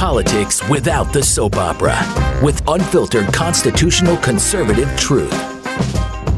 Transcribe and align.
politics 0.00 0.66
without 0.70 1.12
the 1.12 1.22
soap 1.22 1.56
opera 1.56 1.94
with 2.42 2.66
unfiltered 2.68 3.30
constitutional 3.34 4.16
conservative 4.16 4.88
truth. 4.96 5.30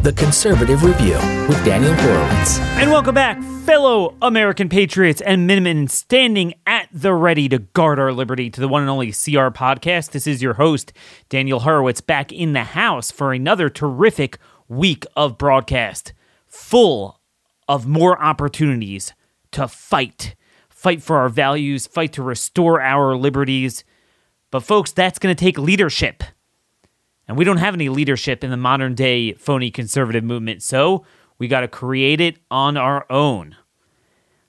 The 0.02 0.12
Conservative 0.16 0.82
Review 0.82 1.14
with 1.46 1.64
Daniel 1.64 1.94
Horowitz. 1.94 2.58
And 2.58 2.90
welcome 2.90 3.14
back, 3.14 3.40
fellow 3.64 4.16
American 4.20 4.68
patriots 4.68 5.20
and 5.20 5.46
Minutemen 5.46 5.86
standing 5.86 6.54
at 6.66 6.88
the 6.92 7.14
ready 7.14 7.48
to 7.50 7.60
guard 7.60 8.00
our 8.00 8.12
liberty 8.12 8.50
to 8.50 8.60
the 8.60 8.66
one 8.66 8.82
and 8.82 8.90
only 8.90 9.12
CR 9.12 9.54
podcast. 9.54 10.10
This 10.10 10.26
is 10.26 10.42
your 10.42 10.54
host, 10.54 10.92
Daniel 11.28 11.60
Horowitz, 11.60 12.00
back 12.00 12.32
in 12.32 12.54
the 12.54 12.64
house 12.64 13.12
for 13.12 13.32
another 13.32 13.68
terrific 13.68 14.38
week 14.66 15.06
of 15.14 15.38
broadcast, 15.38 16.12
full 16.48 17.20
of 17.68 17.86
more 17.86 18.20
opportunities 18.20 19.12
to 19.52 19.68
fight. 19.68 20.34
Fight 20.82 21.00
for 21.00 21.18
our 21.18 21.28
values, 21.28 21.86
fight 21.86 22.12
to 22.14 22.24
restore 22.24 22.80
our 22.80 23.14
liberties. 23.16 23.84
But, 24.50 24.64
folks, 24.64 24.90
that's 24.90 25.20
going 25.20 25.32
to 25.32 25.40
take 25.40 25.56
leadership. 25.56 26.24
And 27.28 27.36
we 27.36 27.44
don't 27.44 27.58
have 27.58 27.74
any 27.74 27.88
leadership 27.88 28.42
in 28.42 28.50
the 28.50 28.56
modern 28.56 28.96
day 28.96 29.32
phony 29.34 29.70
conservative 29.70 30.24
movement. 30.24 30.60
So 30.60 31.06
we 31.38 31.46
got 31.46 31.60
to 31.60 31.68
create 31.68 32.20
it 32.20 32.38
on 32.50 32.76
our 32.76 33.06
own. 33.08 33.54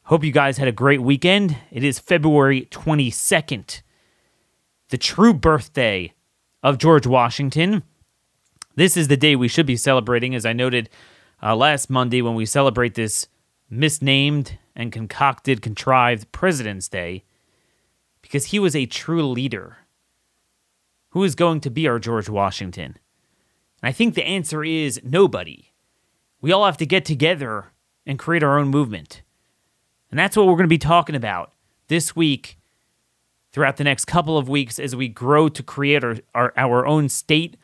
Hope 0.06 0.24
you 0.24 0.32
guys 0.32 0.58
had 0.58 0.68
a 0.68 0.72
great 0.72 1.04
weekend. 1.04 1.56
It 1.70 1.84
is 1.84 2.00
February 2.00 2.68
22nd, 2.72 3.84
the 4.90 4.98
true 4.98 5.36
birthday 5.36 6.14
of 6.64 6.80
George 6.80 7.06
Washington. 7.06 7.84
This 8.74 8.98
is 8.98 9.08
the 9.08 9.18
day 9.18 9.36
we 9.36 9.48
should 9.48 9.68
be 9.68 9.78
celebrating, 9.78 10.34
as 10.34 10.48
I 10.48 10.54
noted 10.54 10.90
uh, 11.44 11.56
last 11.56 11.92
Monday 11.92 12.24
when 12.24 12.34
we 12.34 12.48
celebrate 12.48 12.96
this 12.96 13.28
misnamed 13.78 14.58
and 14.76 14.92
concocted, 14.92 15.62
contrived 15.62 16.32
President's 16.32 16.88
Day, 16.88 17.24
because 18.22 18.46
he 18.46 18.60
was 18.60 18.76
a 18.76 18.86
true 18.86 19.28
leader. 19.28 19.78
Who 21.10 21.24
is 21.24 21.36
going 21.36 21.60
to 21.62 21.70
be 21.70 21.88
our 21.88 22.00
George 22.00 22.30
Washington? 22.30 22.98
And 23.82 23.90
I 23.90 23.92
think 23.92 24.16
the 24.16 24.26
answer 24.26 24.64
is 24.64 25.02
nobody. 25.04 25.72
We 26.42 26.52
all 26.52 26.66
have 26.66 26.78
to 26.78 26.86
get 26.86 27.06
together 27.06 27.68
and 28.06 28.18
create 28.18 28.44
our 28.44 28.58
own 28.58 28.70
movement. 28.70 29.22
And 30.10 30.20
that's 30.20 30.36
what 30.36 30.48
we're 30.48 30.54
going 30.54 30.64
to 30.64 30.68
be 30.68 30.78
talking 30.78 31.16
about 31.16 31.54
this 31.88 32.16
week, 32.16 32.58
throughout 33.52 33.78
the 33.78 33.84
next 33.84 34.06
couple 34.06 34.38
of 34.38 34.50
weeks, 34.50 34.80
as 34.80 34.96
we 34.96 35.08
grow 35.08 35.50
to 35.50 35.62
create 35.62 36.04
our, 36.04 36.18
our, 36.34 36.54
our 36.58 36.86
own 36.88 37.10
state 37.10 37.58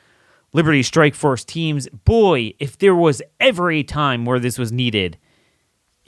Liberty 0.53 0.83
Strike 0.83 1.15
Force 1.15 1.43
teams. 1.43 1.87
Boy, 1.89 2.53
if 2.59 2.77
there 2.77 2.95
was 2.95 3.21
ever 3.39 3.71
a 3.71 3.83
time 3.83 4.25
where 4.25 4.39
this 4.39 4.57
was 4.57 4.71
needed, 4.71 5.17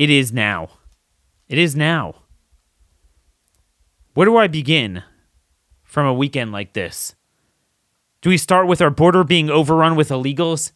it 0.02 0.10
is 0.10 0.34
now. 0.34 0.68
It 1.48 1.60
is 1.60 1.76
now. 1.76 2.24
Where 4.16 4.26
do 4.26 4.36
I 4.36 4.48
begin 4.48 5.04
from 5.84 6.08
a 6.08 6.14
weekend 6.14 6.52
like 6.52 6.74
this? 6.74 7.14
Do 8.22 8.32
we 8.32 8.38
start 8.38 8.66
with 8.66 8.82
our 8.82 8.90
border 8.90 9.24
being 9.24 9.52
overrun 9.52 9.96
with 9.96 10.10
illegals, 10.10 10.72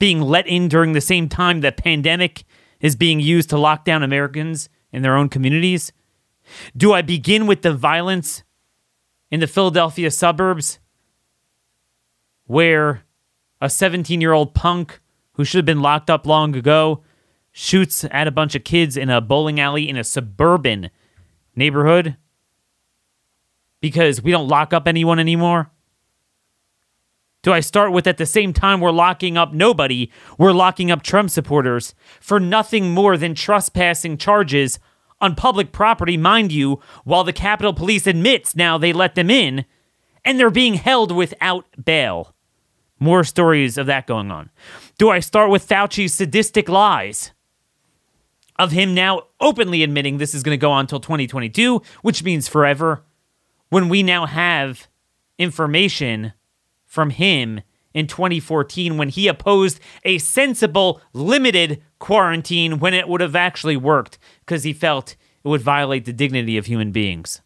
being 0.00 0.20
let 0.20 0.48
in 0.48 0.66
during 0.66 0.94
the 0.94 1.00
same 1.00 1.28
time 1.28 1.60
that 1.60 1.76
pandemic 1.76 2.42
is 2.80 2.96
being 2.96 3.20
used 3.20 3.50
to 3.50 3.56
lock 3.56 3.84
down 3.84 4.02
Americans 4.02 4.68
in 4.90 5.02
their 5.02 5.16
own 5.16 5.28
communities? 5.28 5.92
Do 6.76 6.92
I 6.92 7.02
begin 7.02 7.46
with 7.46 7.62
the 7.62 7.72
violence 7.72 8.42
in 9.30 9.38
the 9.38 9.46
Philadelphia 9.46 10.10
suburbs 10.10 10.80
where 12.46 13.04
a 13.60 13.70
17 13.70 14.20
year 14.20 14.32
old 14.32 14.54
punk 14.54 14.98
who 15.34 15.44
should 15.44 15.58
have 15.58 15.66
been 15.66 15.82
locked 15.82 16.10
up 16.10 16.26
long 16.26 16.56
ago 16.56 17.04
shoots 17.58 18.04
at 18.10 18.28
a 18.28 18.30
bunch 18.30 18.54
of 18.54 18.64
kids 18.64 18.98
in 18.98 19.08
a 19.08 19.18
bowling 19.18 19.58
alley 19.58 19.88
in 19.88 19.96
a 19.96 20.04
suburban 20.04 20.90
neighborhood 21.54 22.14
because 23.80 24.20
we 24.20 24.30
don't 24.30 24.46
lock 24.46 24.74
up 24.74 24.86
anyone 24.86 25.18
anymore? 25.18 25.70
Do 27.42 27.54
I 27.54 27.60
start 27.60 27.92
with 27.92 28.06
at 28.06 28.18
the 28.18 28.26
same 28.26 28.52
time 28.52 28.78
we're 28.78 28.90
locking 28.90 29.38
up 29.38 29.54
nobody, 29.54 30.12
we're 30.36 30.52
locking 30.52 30.90
up 30.90 31.02
Trump 31.02 31.30
supporters 31.30 31.94
for 32.20 32.38
nothing 32.38 32.90
more 32.90 33.16
than 33.16 33.34
trespassing 33.34 34.18
charges 34.18 34.78
on 35.18 35.34
public 35.34 35.72
property, 35.72 36.18
mind 36.18 36.52
you, 36.52 36.82
while 37.04 37.24
the 37.24 37.32
Capitol 37.32 37.72
Police 37.72 38.06
admits 38.06 38.54
now 38.54 38.76
they 38.76 38.92
let 38.92 39.14
them 39.14 39.30
in 39.30 39.64
and 40.26 40.38
they're 40.38 40.50
being 40.50 40.74
held 40.74 41.10
without 41.10 41.64
bail? 41.82 42.34
More 43.00 43.24
stories 43.24 43.78
of 43.78 43.86
that 43.86 44.06
going 44.06 44.30
on. 44.30 44.50
Do 44.98 45.08
I 45.08 45.20
start 45.20 45.48
with 45.48 45.66
Fauci's 45.66 46.12
sadistic 46.12 46.68
lies? 46.68 47.32
Of 48.58 48.72
him 48.72 48.94
now 48.94 49.24
openly 49.40 49.82
admitting 49.82 50.18
this 50.18 50.34
is 50.34 50.42
going 50.42 50.58
to 50.58 50.60
go 50.60 50.70
on 50.70 50.80
until 50.80 51.00
2022, 51.00 51.82
which 52.02 52.22
means 52.22 52.48
forever, 52.48 53.04
when 53.68 53.88
we 53.88 54.02
now 54.02 54.26
have 54.26 54.88
information 55.38 56.32
from 56.84 57.10
him 57.10 57.60
in 57.92 58.06
2014 58.06 58.96
when 58.96 59.08
he 59.08 59.28
opposed 59.28 59.80
a 60.04 60.18
sensible, 60.18 61.00
limited 61.12 61.82
quarantine 61.98 62.78
when 62.78 62.94
it 62.94 63.08
would 63.08 63.20
have 63.20 63.36
actually 63.36 63.76
worked 63.76 64.18
because 64.40 64.64
he 64.64 64.72
felt 64.72 65.16
it 65.44 65.48
would 65.48 65.62
violate 65.62 66.04
the 66.04 66.12
dignity 66.12 66.56
of 66.56 66.66
human 66.66 66.92
beings? 66.92 67.42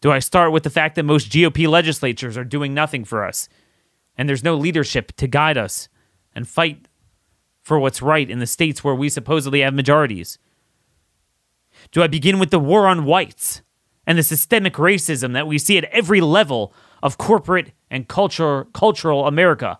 Do 0.00 0.10
I 0.12 0.18
start 0.20 0.52
with 0.52 0.62
the 0.62 0.70
fact 0.70 0.94
that 0.94 1.04
most 1.04 1.30
GOP 1.30 1.68
legislatures 1.68 2.36
are 2.36 2.44
doing 2.44 2.72
nothing 2.72 3.04
for 3.04 3.24
us 3.24 3.48
and 4.16 4.28
there's 4.28 4.44
no 4.44 4.56
leadership 4.56 5.12
to 5.16 5.26
guide 5.26 5.58
us 5.58 5.88
and 6.34 6.48
fight 6.48 6.87
for 7.68 7.78
what's 7.78 8.02
right 8.02 8.28
in 8.28 8.40
the 8.40 8.46
states 8.46 8.82
where 8.82 8.94
we 8.94 9.08
supposedly 9.08 9.60
have 9.60 9.74
majorities? 9.74 10.38
Do 11.92 12.02
I 12.02 12.08
begin 12.08 12.38
with 12.38 12.50
the 12.50 12.58
war 12.58 12.88
on 12.88 13.04
whites 13.04 13.62
and 14.08 14.16
the 14.16 14.22
systemic 14.22 14.72
racism 14.74 15.34
that 15.34 15.46
we 15.46 15.58
see 15.58 15.76
at 15.76 15.84
every 15.84 16.22
level 16.22 16.72
of 17.02 17.18
corporate 17.18 17.72
and 17.90 18.08
culture, 18.08 18.66
cultural 18.72 19.26
America. 19.26 19.78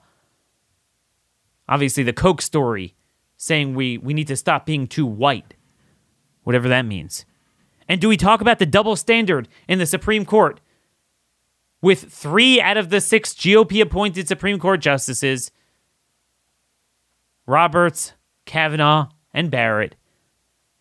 Obviously, 1.66 2.02
the 2.02 2.12
Coke 2.12 2.42
story 2.42 2.94
saying 3.38 3.74
we, 3.74 3.96
we 3.96 4.12
need 4.12 4.26
to 4.26 4.36
stop 4.36 4.66
being 4.66 4.86
too 4.86 5.06
white, 5.06 5.54
whatever 6.42 6.68
that 6.68 6.84
means. 6.84 7.24
And 7.88 8.02
do 8.02 8.08
we 8.08 8.18
talk 8.18 8.42
about 8.42 8.58
the 8.58 8.66
double 8.66 8.96
standard 8.96 9.48
in 9.66 9.78
the 9.78 9.86
Supreme 9.86 10.26
Court 10.26 10.60
with 11.80 12.12
three 12.12 12.60
out 12.60 12.76
of 12.76 12.90
the 12.90 13.00
six 13.00 13.32
GOP 13.32 13.80
appointed 13.80 14.28
Supreme 14.28 14.58
Court 14.58 14.80
justices, 14.80 15.50
Roberts, 17.48 18.12
Kavanaugh, 18.44 19.08
and 19.32 19.50
Barrett, 19.50 19.96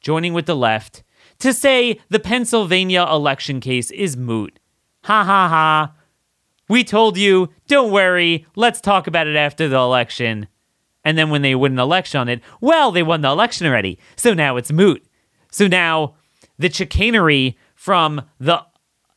joining 0.01 0.33
with 0.33 0.45
the 0.45 0.55
left 0.55 1.01
to 1.39 1.53
say 1.53 1.99
the 2.09 2.19
Pennsylvania 2.19 3.07
election 3.09 3.61
case 3.61 3.89
is 3.89 4.17
moot? 4.17 4.59
Ha 5.05 5.23
ha 5.23 5.47
ha. 5.47 5.93
We 6.67 6.83
told 6.83 7.17
you, 7.17 7.47
don't 7.67 7.91
worry, 7.91 8.45
let's 8.57 8.81
talk 8.81 9.07
about 9.07 9.27
it 9.27 9.37
after 9.37 9.69
the 9.69 9.77
election. 9.77 10.49
And 11.05 11.17
then 11.17 11.29
when 11.29 11.41
they 11.41 11.55
win 11.55 11.71
an 11.71 11.79
election 11.79 12.19
on 12.19 12.27
it, 12.27 12.41
well, 12.59 12.91
they 12.91 13.03
won 13.03 13.21
the 13.21 13.29
election 13.29 13.65
already. 13.65 13.97
So 14.17 14.33
now 14.33 14.57
it's 14.57 14.71
moot. 14.71 15.05
So 15.49 15.67
now 15.67 16.15
the 16.59 16.69
chicanery 16.69 17.57
from 17.75 18.23
the 18.41 18.65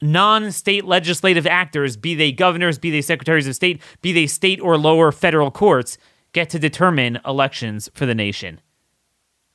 non 0.00 0.52
state 0.52 0.84
legislative 0.84 1.48
actors, 1.48 1.96
be 1.96 2.14
they 2.14 2.30
governors, 2.30 2.78
be 2.78 2.92
they 2.92 3.02
secretaries 3.02 3.48
of 3.48 3.56
state, 3.56 3.82
be 4.02 4.12
they 4.12 4.28
state 4.28 4.60
or 4.60 4.78
lower 4.78 5.10
federal 5.10 5.50
courts, 5.50 5.98
get 6.32 6.50
to 6.50 6.58
determine 6.58 7.20
elections 7.26 7.90
for 7.94 8.06
the 8.06 8.14
nation. 8.14 8.60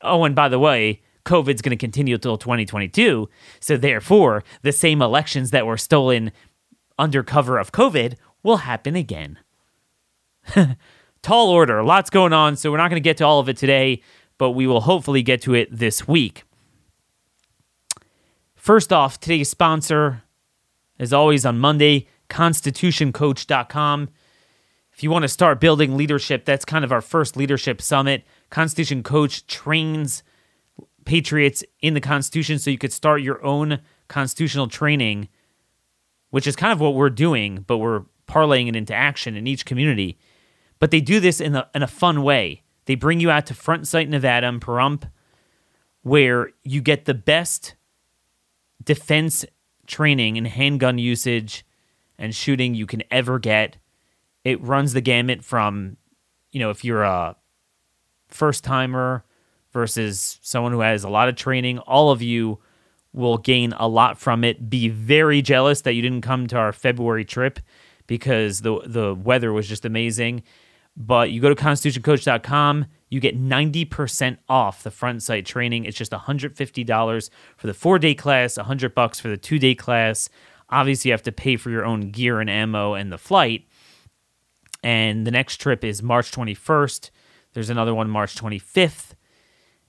Oh, 0.01 0.23
and 0.23 0.35
by 0.35 0.49
the 0.49 0.59
way, 0.59 1.01
COVID's 1.25 1.61
going 1.61 1.71
to 1.71 1.75
continue 1.77 2.15
until 2.15 2.37
2022. 2.37 3.29
So 3.59 3.77
therefore, 3.77 4.43
the 4.61 4.71
same 4.71 5.01
elections 5.01 5.51
that 5.51 5.65
were 5.65 5.77
stolen 5.77 6.31
under 6.97 7.23
cover 7.23 7.57
of 7.57 7.71
COVID 7.71 8.15
will 8.43 8.57
happen 8.57 8.95
again. 8.95 9.39
Tall 11.21 11.49
order, 11.49 11.83
lots 11.83 12.11
going 12.11 12.33
on, 12.33 12.55
so 12.55 12.71
we're 12.71 12.77
not 12.77 12.89
going 12.89 13.01
to 13.01 13.07
get 13.07 13.17
to 13.17 13.25
all 13.25 13.39
of 13.39 13.49
it 13.49 13.57
today, 13.57 14.01
but 14.37 14.51
we 14.51 14.67
will 14.67 14.81
hopefully 14.81 15.23
get 15.23 15.41
to 15.41 15.55
it 15.55 15.67
this 15.71 16.07
week. 16.07 16.43
First 18.55 18.93
off, 18.93 19.19
today's 19.19 19.49
sponsor, 19.49 20.23
as 20.99 21.11
always 21.11 21.45
on 21.45 21.57
Monday, 21.57 22.07
constitutioncoach.com. 22.29 24.09
If 24.95 25.03
you 25.03 25.11
want 25.11 25.23
to 25.23 25.29
start 25.29 25.59
building 25.59 25.97
leadership, 25.97 26.45
that's 26.45 26.65
kind 26.65 26.85
of 26.85 26.91
our 26.91 27.01
first 27.01 27.35
leadership 27.35 27.81
summit. 27.81 28.23
Constitution 28.49 29.03
Coach 29.03 29.45
trains 29.45 30.23
patriots 31.03 31.63
in 31.81 31.93
the 31.93 32.01
Constitution 32.01 32.57
so 32.57 32.71
you 32.71 32.77
could 32.77 32.93
start 32.93 33.21
your 33.21 33.43
own 33.45 33.79
constitutional 34.07 34.67
training 34.67 35.27
which 36.35 36.47
is 36.47 36.57
kind 36.57 36.73
of 36.73 36.81
what 36.81 36.95
we're 36.95 37.09
doing, 37.09 37.63
but 37.65 37.77
we're 37.77 38.03
parlaying 38.27 38.67
it 38.67 38.75
into 38.75 38.93
action 38.93 39.37
in 39.37 39.47
each 39.47 39.65
community. 39.65 40.17
But 40.79 40.91
they 40.91 40.99
do 40.99 41.21
this 41.21 41.39
in 41.39 41.55
a, 41.55 41.69
in 41.73 41.81
a 41.81 41.87
fun 41.87 42.23
way. 42.23 42.63
They 42.87 42.95
bring 42.95 43.21
you 43.21 43.31
out 43.31 43.45
to 43.45 43.53
Front 43.53 43.87
Sight, 43.87 44.09
Nevada, 44.09 44.47
in 44.47 44.59
Pahrump, 44.59 45.09
where 46.01 46.49
you 46.61 46.81
get 46.81 47.05
the 47.05 47.13
best 47.13 47.75
defense 48.83 49.45
training 49.87 50.37
and 50.37 50.45
handgun 50.45 50.97
usage 50.97 51.65
and 52.17 52.35
shooting 52.35 52.75
you 52.75 52.85
can 52.85 53.03
ever 53.09 53.39
get. 53.39 53.77
It 54.45 54.63
runs 54.63 54.93
the 54.93 55.01
gamut 55.01 55.43
from, 55.43 55.97
you 56.51 56.61
know, 56.61 56.69
if 56.69 56.85
you're 56.85 57.03
a 57.03 57.35
first 58.29 58.63
timer 58.63 59.25
versus 59.73 60.39
someone 60.41 60.71
who 60.71 60.79
has 60.79 61.03
a 61.03 61.09
lot 61.09 61.27
of 61.27 61.35
training, 61.35 61.79
all 61.79 62.11
of 62.11 62.21
you 62.21 62.59
will 63.11 63.37
gain 63.37 63.73
a 63.73 63.87
lot 63.87 64.17
from 64.17 64.43
it. 64.43 64.69
Be 64.69 64.87
very 64.87 65.41
jealous 65.41 65.81
that 65.81 65.93
you 65.93 66.01
didn't 66.01 66.21
come 66.21 66.47
to 66.47 66.57
our 66.57 66.71
February 66.71 67.25
trip 67.25 67.59
because 68.07 68.61
the 68.61 68.81
the 68.85 69.15
weather 69.15 69.51
was 69.51 69.67
just 69.67 69.83
amazing. 69.83 70.43
But 70.97 71.31
you 71.31 71.41
go 71.41 71.49
to 71.49 71.55
constitutioncoach.com, 71.55 72.85
you 73.09 73.19
get 73.19 73.37
90% 73.37 74.37
off 74.47 74.83
the 74.83 74.91
Front 74.91 75.23
Sight 75.23 75.45
training. 75.45 75.83
It's 75.83 75.97
just 75.97 76.13
$150 76.13 77.29
for 77.57 77.67
the 77.67 77.73
4-day 77.73 78.15
class, 78.15 78.55
100 78.55 78.95
bucks 78.95 79.19
for 79.19 79.27
the 79.27 79.37
2-day 79.37 79.75
class. 79.75 80.29
Obviously, 80.69 81.09
you 81.09 81.13
have 81.13 81.23
to 81.23 81.33
pay 81.33 81.57
for 81.57 81.69
your 81.69 81.85
own 81.85 82.11
gear 82.11 82.39
and 82.39 82.49
ammo 82.49 82.93
and 82.93 83.11
the 83.11 83.17
flight. 83.17 83.67
And 84.85 85.25
the 85.25 85.31
next 85.31 85.57
trip 85.57 85.83
is 85.83 86.03
March 86.03 86.31
21st. 86.31 87.09
There's 87.53 87.71
another 87.71 87.95
one 87.95 88.07
March 88.07 88.35
25th. 88.35 89.15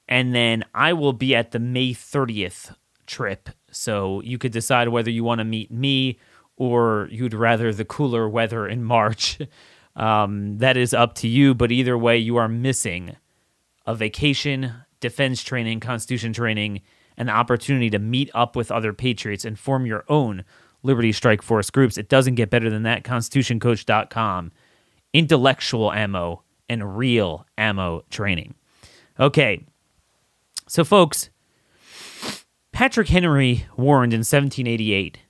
And 0.09 0.35
then 0.35 0.65
I 0.73 0.95
will 0.95 1.13
be 1.13 1.35
at 1.35 1.51
the 1.51 1.59
May 1.59 1.91
30th 1.93 2.75
trip. 3.07 3.51
So 3.71 4.23
you 4.23 4.39
could 4.39 4.53
decide 4.53 4.89
whether 4.89 5.11
you 5.11 5.23
want 5.23 5.41
to 5.41 5.45
meet 5.45 5.71
me 5.71 6.19
or 6.57 7.09
you'd 7.11 7.35
rather 7.35 7.75
the 7.75 7.85
cooler 7.85 8.27
weather 8.27 8.67
in 8.67 8.83
March. 8.83 9.39
Um, 9.97 10.59
that 10.59 10.77
is 10.77 10.93
up 10.93 11.15
to 11.15 11.27
you. 11.27 11.55
But 11.55 11.73
either 11.73 11.97
way, 11.97 12.19
you 12.19 12.37
are 12.37 12.49
missing 12.49 13.17
a 13.87 13.95
vacation, 13.95 14.75
defense 15.01 15.43
training, 15.43 15.81
constitution 15.81 16.35
training, 16.35 16.83
and 17.17 17.31
the 17.31 17.33
opportunity 17.33 17.89
to 17.89 17.99
meet 17.99 18.29
up 18.35 18.55
with 18.57 18.71
other 18.71 18.93
patriots 18.93 19.47
and 19.47 19.59
form 19.59 19.87
your 19.87 20.05
own 20.11 20.45
Liberty 20.83 21.13
Strike 21.13 21.41
Force 21.41 21.71
groups. 21.71 21.97
It 21.97 22.11
doesn't 22.11 22.35
get 22.35 22.51
better 22.51 22.69
than 22.69 22.83
that. 22.83 23.05
ConstitutionCoach.com. 23.05 24.53
Intellectual 25.17 25.91
ammo 25.93 26.43
and 26.69 26.99
real 26.99 27.47
ammo 27.57 28.05
training. 28.11 28.55
Okay. 29.19 29.65
So, 30.69 30.85
folks, 30.85 31.31
Patrick 32.71 33.09
Henry 33.09 33.65
warned 33.79 34.13
in 34.13 34.19
1788 34.19 35.21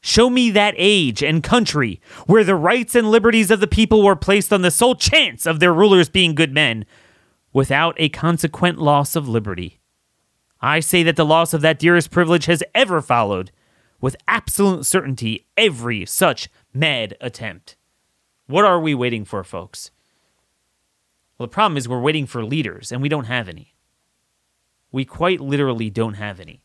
Show 0.00 0.28
me 0.28 0.50
that 0.50 0.74
age 0.76 1.22
and 1.22 1.40
country 1.40 2.00
where 2.26 2.42
the 2.42 2.56
rights 2.56 2.96
and 2.96 3.12
liberties 3.12 3.52
of 3.52 3.60
the 3.60 3.68
people 3.68 4.02
were 4.02 4.16
placed 4.16 4.52
on 4.52 4.62
the 4.62 4.72
sole 4.72 4.96
chance 4.96 5.46
of 5.46 5.60
their 5.60 5.72
rulers 5.72 6.08
being 6.08 6.34
good 6.34 6.52
men, 6.52 6.84
without 7.52 7.94
a 7.96 8.08
consequent 8.08 8.78
loss 8.78 9.14
of 9.14 9.28
liberty. 9.28 9.78
I 10.60 10.80
say 10.80 11.04
that 11.04 11.14
the 11.14 11.24
loss 11.24 11.54
of 11.54 11.60
that 11.60 11.78
dearest 11.78 12.10
privilege 12.10 12.46
has 12.46 12.64
ever 12.74 13.00
followed, 13.00 13.52
with 14.00 14.16
absolute 14.26 14.84
certainty, 14.84 15.46
every 15.56 16.04
such 16.06 16.48
mad 16.74 17.16
attempt. 17.20 17.76
What 18.50 18.64
are 18.64 18.80
we 18.80 18.96
waiting 18.96 19.24
for, 19.24 19.44
folks? 19.44 19.92
Well, 21.38 21.46
the 21.46 21.52
problem 21.52 21.76
is 21.76 21.88
we're 21.88 22.00
waiting 22.00 22.26
for 22.26 22.44
leaders, 22.44 22.90
and 22.90 23.00
we 23.00 23.08
don't 23.08 23.26
have 23.26 23.48
any. 23.48 23.76
We 24.90 25.04
quite 25.04 25.40
literally 25.40 25.88
don't 25.88 26.14
have 26.14 26.40
any. 26.40 26.64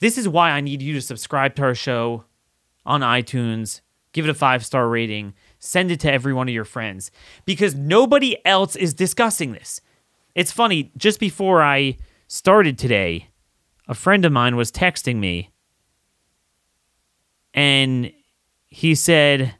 This 0.00 0.16
is 0.16 0.26
why 0.26 0.50
I 0.50 0.62
need 0.62 0.80
you 0.80 0.94
to 0.94 1.02
subscribe 1.02 1.54
to 1.56 1.62
our 1.62 1.74
show 1.74 2.24
on 2.86 3.02
iTunes, 3.02 3.82
give 4.12 4.24
it 4.24 4.30
a 4.30 4.34
five 4.34 4.64
star 4.64 4.88
rating, 4.88 5.34
send 5.58 5.90
it 5.90 6.00
to 6.00 6.10
every 6.10 6.32
one 6.32 6.48
of 6.48 6.54
your 6.54 6.64
friends, 6.64 7.10
because 7.44 7.74
nobody 7.74 8.38
else 8.46 8.74
is 8.74 8.94
discussing 8.94 9.52
this. 9.52 9.82
It's 10.34 10.50
funny, 10.50 10.90
just 10.96 11.20
before 11.20 11.62
I 11.62 11.98
started 12.28 12.78
today, 12.78 13.28
a 13.86 13.94
friend 13.94 14.24
of 14.24 14.32
mine 14.32 14.56
was 14.56 14.72
texting 14.72 15.16
me 15.16 15.50
and 17.52 18.10
he 18.68 18.94
said, 18.94 19.54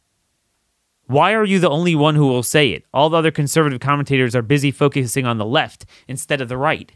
Why 1.13 1.35
are 1.35 1.45
you 1.45 1.59
the 1.59 1.69
only 1.69 1.95
one 1.95 2.15
who 2.15 2.27
will 2.27 2.43
say 2.43 2.71
it? 2.71 2.87
All 2.95 3.11
the 3.11 3.19
other 3.19 3.31
conservative 3.31 3.81
commentators 3.81 4.35
are 4.35 4.41
busy 4.41 4.71
focusing 4.71 5.27
on 5.27 5.37
the 5.37 5.45
left 5.45 5.85
instead 6.09 6.41
of 6.41 6.49
the 6.49 6.57
right, 6.57 6.91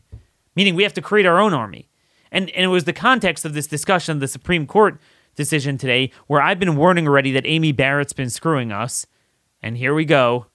meaning 0.55 0.75
we 0.75 0.85
have 0.85 0.95
to 0.95 1.03
create 1.03 1.27
our 1.27 1.39
own 1.39 1.53
army. 1.53 1.91
And, 2.33 2.49
and 2.51 2.65
it 2.65 2.69
was 2.69 2.85
the 2.85 2.95
context 2.95 3.45
of 3.45 3.53
this 3.53 3.67
discussion 3.67 4.19
the 4.19 4.27
Supreme 4.27 4.67
Court 4.67 4.99
decision 5.35 5.77
today 5.77 6.13
where 6.29 6.41
I've 6.41 6.59
been 6.59 6.77
warning 6.77 7.07
already 7.07 7.31
that 7.33 7.45
Amy 7.47 7.73
Barrett's 7.73 8.15
been 8.15 8.31
screwing 8.31 8.73
us. 8.73 9.07
And 9.63 9.77
here 9.77 9.93
we 9.93 10.07
go. 10.07 10.47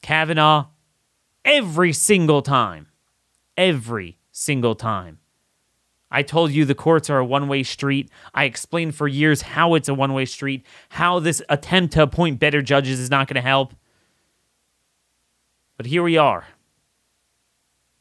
Kavanaugh, 0.00 0.68
every 1.44 1.92
single 1.92 2.40
time. 2.40 2.86
Every 3.58 4.16
single 4.32 4.74
time. 4.74 5.18
I 6.10 6.22
told 6.22 6.52
you 6.52 6.64
the 6.64 6.74
courts 6.74 7.10
are 7.10 7.18
a 7.18 7.24
one 7.24 7.48
way 7.48 7.62
street. 7.62 8.10
I 8.34 8.44
explained 8.44 8.94
for 8.94 9.08
years 9.08 9.42
how 9.42 9.74
it's 9.74 9.88
a 9.88 9.94
one 9.94 10.12
way 10.12 10.24
street, 10.24 10.64
how 10.90 11.18
this 11.18 11.42
attempt 11.48 11.94
to 11.94 12.02
appoint 12.02 12.38
better 12.38 12.62
judges 12.62 13.00
is 13.00 13.10
not 13.10 13.28
going 13.28 13.34
to 13.36 13.40
help. 13.40 13.74
But 15.76 15.86
here 15.86 16.02
we 16.02 16.16
are. 16.16 16.46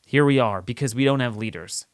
Here 0.05 0.23
we 0.23 0.39
are 0.39 0.61
because 0.61 0.93
we 0.93 1.03
don't 1.03 1.19
have 1.19 1.35
leaders. 1.35 1.87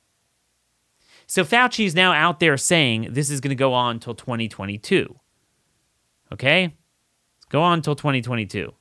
So 1.28 1.46
Fauci 1.46 1.86
is 1.86 1.96
now 1.96 2.12
out 2.12 2.42
there 2.42 2.58
saying 2.58 3.08
this 3.12 3.30
is 3.30 3.40
going 3.40 3.50
to 3.50 3.56
go 3.56 3.74
on 3.74 3.96
until 3.96 4.14
2022. 4.14 5.16
Okay? 6.34 6.64
Let's 6.64 7.46
go 7.50 7.62
on 7.62 7.80
until 7.80 7.96
2022. 7.96 8.74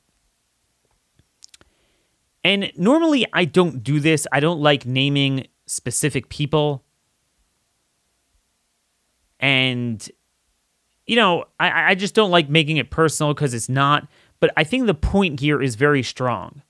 And 2.43 2.71
normally 2.75 3.25
I 3.31 3.45
don't 3.45 3.83
do 3.83 3.99
this. 4.01 4.27
I 4.31 4.41
don't 4.41 4.59
like 4.59 4.85
naming 4.85 5.47
specific 5.65 6.27
people. 6.27 6.83
And, 9.41 10.07
you 11.05 11.17
know, 11.17 11.45
I, 11.59 11.91
I 11.91 11.95
just 11.95 12.15
don't 12.15 12.31
like 12.31 12.49
making 12.49 12.77
it 12.77 12.89
personal 12.89 13.33
because 13.33 13.53
it's 13.53 13.67
not. 13.67 14.07
But 14.39 14.51
I 14.55 14.63
think 14.63 14.85
the 14.85 14.93
point 14.93 15.39
here 15.39 15.61
is 15.61 15.75
very 15.75 16.03
strong 16.03 16.61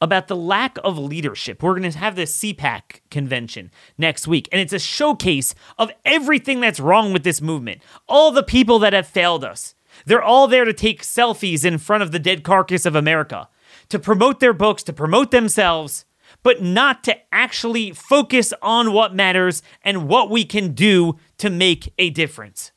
about 0.00 0.28
the 0.28 0.36
lack 0.36 0.78
of 0.82 0.98
leadership. 0.98 1.62
We're 1.62 1.78
going 1.78 1.90
to 1.90 1.98
have 1.98 2.16
the 2.16 2.22
CPAC 2.22 3.00
convention 3.10 3.70
next 3.98 4.26
week, 4.26 4.48
and 4.50 4.60
it's 4.60 4.72
a 4.72 4.78
showcase 4.78 5.54
of 5.78 5.90
everything 6.04 6.60
that's 6.60 6.80
wrong 6.80 7.12
with 7.12 7.22
this 7.22 7.42
movement. 7.42 7.82
All 8.08 8.30
the 8.30 8.42
people 8.42 8.78
that 8.78 8.92
have 8.94 9.06
failed 9.06 9.44
us. 9.44 9.74
They're 10.06 10.22
all 10.22 10.46
there 10.46 10.64
to 10.64 10.72
take 10.72 11.02
selfies 11.02 11.64
in 11.64 11.78
front 11.78 12.02
of 12.02 12.12
the 12.12 12.18
dead 12.18 12.42
carcass 12.42 12.86
of 12.86 12.94
America, 12.94 13.48
to 13.90 13.98
promote 13.98 14.40
their 14.40 14.54
books, 14.54 14.82
to 14.84 14.92
promote 14.92 15.30
themselves, 15.30 16.04
but 16.42 16.62
not 16.62 17.04
to 17.04 17.16
actually 17.32 17.92
focus 17.92 18.52
on 18.62 18.92
what 18.92 19.14
matters 19.14 19.62
and 19.82 20.08
what 20.08 20.30
we 20.30 20.44
can 20.44 20.72
do 20.72 21.18
to 21.38 21.50
make 21.50 21.92
a 21.98 22.10
difference. 22.10 22.72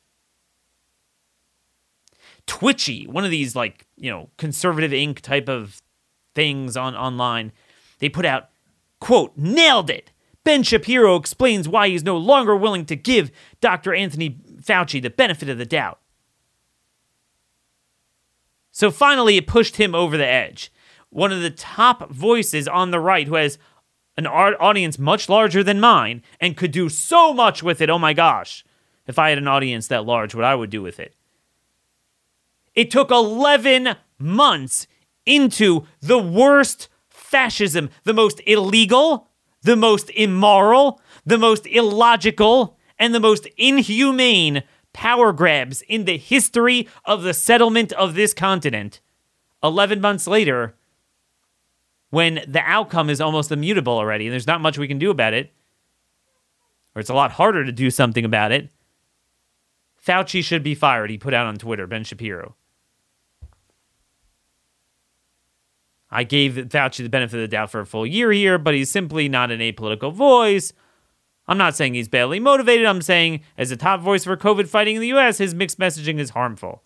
Twitchy, 2.46 3.06
one 3.06 3.24
of 3.24 3.30
these 3.30 3.56
like, 3.56 3.86
you 3.96 4.10
know, 4.10 4.28
conservative 4.36 4.92
ink 4.92 5.20
type 5.20 5.48
of 5.48 5.80
things 6.34 6.76
on 6.76 6.94
online. 6.94 7.52
They 8.00 8.08
put 8.08 8.26
out, 8.26 8.50
quote, 9.00 9.32
nailed 9.36 9.88
it. 9.88 10.10
Ben 10.44 10.62
Shapiro 10.62 11.16
explains 11.16 11.66
why 11.66 11.88
he's 11.88 12.04
no 12.04 12.18
longer 12.18 12.54
willing 12.54 12.84
to 12.86 12.96
give 12.96 13.30
Dr. 13.62 13.94
Anthony 13.94 14.38
Fauci 14.60 15.00
the 15.00 15.08
benefit 15.08 15.48
of 15.48 15.56
the 15.56 15.64
doubt. 15.64 16.00
So 18.70 18.90
finally, 18.90 19.36
it 19.36 19.46
pushed 19.46 19.76
him 19.76 19.94
over 19.94 20.16
the 20.18 20.26
edge. 20.26 20.70
One 21.14 21.30
of 21.30 21.42
the 21.42 21.50
top 21.50 22.10
voices 22.10 22.66
on 22.66 22.90
the 22.90 22.98
right 22.98 23.28
who 23.28 23.36
has 23.36 23.56
an 24.16 24.26
audience 24.26 24.98
much 24.98 25.28
larger 25.28 25.62
than 25.62 25.78
mine 25.78 26.22
and 26.40 26.56
could 26.56 26.72
do 26.72 26.88
so 26.88 27.32
much 27.32 27.62
with 27.62 27.80
it. 27.80 27.88
Oh 27.88 28.00
my 28.00 28.14
gosh. 28.14 28.64
If 29.06 29.16
I 29.16 29.28
had 29.28 29.38
an 29.38 29.46
audience 29.46 29.86
that 29.86 30.04
large, 30.04 30.34
what 30.34 30.44
I 30.44 30.56
would 30.56 30.70
do 30.70 30.82
with 30.82 30.98
it. 30.98 31.14
It 32.74 32.90
took 32.90 33.12
11 33.12 33.94
months 34.18 34.88
into 35.24 35.86
the 36.00 36.18
worst 36.18 36.88
fascism, 37.08 37.90
the 38.02 38.12
most 38.12 38.40
illegal, 38.44 39.28
the 39.62 39.76
most 39.76 40.10
immoral, 40.10 41.00
the 41.24 41.38
most 41.38 41.64
illogical, 41.68 42.76
and 42.98 43.14
the 43.14 43.20
most 43.20 43.46
inhumane 43.56 44.64
power 44.92 45.32
grabs 45.32 45.80
in 45.82 46.06
the 46.06 46.18
history 46.18 46.88
of 47.04 47.22
the 47.22 47.34
settlement 47.34 47.92
of 47.92 48.14
this 48.14 48.34
continent. 48.34 49.00
11 49.62 50.00
months 50.00 50.26
later, 50.26 50.74
when 52.14 52.44
the 52.46 52.60
outcome 52.60 53.10
is 53.10 53.20
almost 53.20 53.50
immutable 53.50 53.94
already, 53.94 54.26
and 54.26 54.32
there's 54.32 54.46
not 54.46 54.60
much 54.60 54.78
we 54.78 54.86
can 54.86 55.00
do 55.00 55.10
about 55.10 55.34
it, 55.34 55.52
or 56.94 57.00
it's 57.00 57.10
a 57.10 57.14
lot 57.14 57.32
harder 57.32 57.64
to 57.64 57.72
do 57.72 57.90
something 57.90 58.24
about 58.24 58.52
it, 58.52 58.70
Fauci 60.00 60.44
should 60.44 60.62
be 60.62 60.76
fired, 60.76 61.10
he 61.10 61.18
put 61.18 61.34
out 61.34 61.46
on 61.46 61.56
Twitter, 61.56 61.88
Ben 61.88 62.04
Shapiro. 62.04 62.54
I 66.08 66.22
gave 66.22 66.52
Fauci 66.52 67.02
the 67.02 67.08
benefit 67.08 67.34
of 67.34 67.40
the 67.40 67.48
doubt 67.48 67.72
for 67.72 67.80
a 67.80 67.86
full 67.86 68.06
year 68.06 68.30
here, 68.30 68.58
but 68.58 68.74
he's 68.74 68.92
simply 68.92 69.28
not 69.28 69.50
an 69.50 69.58
apolitical 69.58 70.12
voice. 70.12 70.72
I'm 71.48 71.58
not 71.58 71.74
saying 71.74 71.94
he's 71.94 72.06
badly 72.06 72.38
motivated. 72.38 72.86
I'm 72.86 73.02
saying, 73.02 73.40
as 73.58 73.72
a 73.72 73.76
top 73.76 74.00
voice 74.00 74.22
for 74.22 74.36
COVID 74.36 74.68
fighting 74.68 74.94
in 74.94 75.00
the 75.00 75.12
US, 75.14 75.38
his 75.38 75.52
mixed 75.52 75.80
messaging 75.80 76.20
is 76.20 76.30
harmful. 76.30 76.84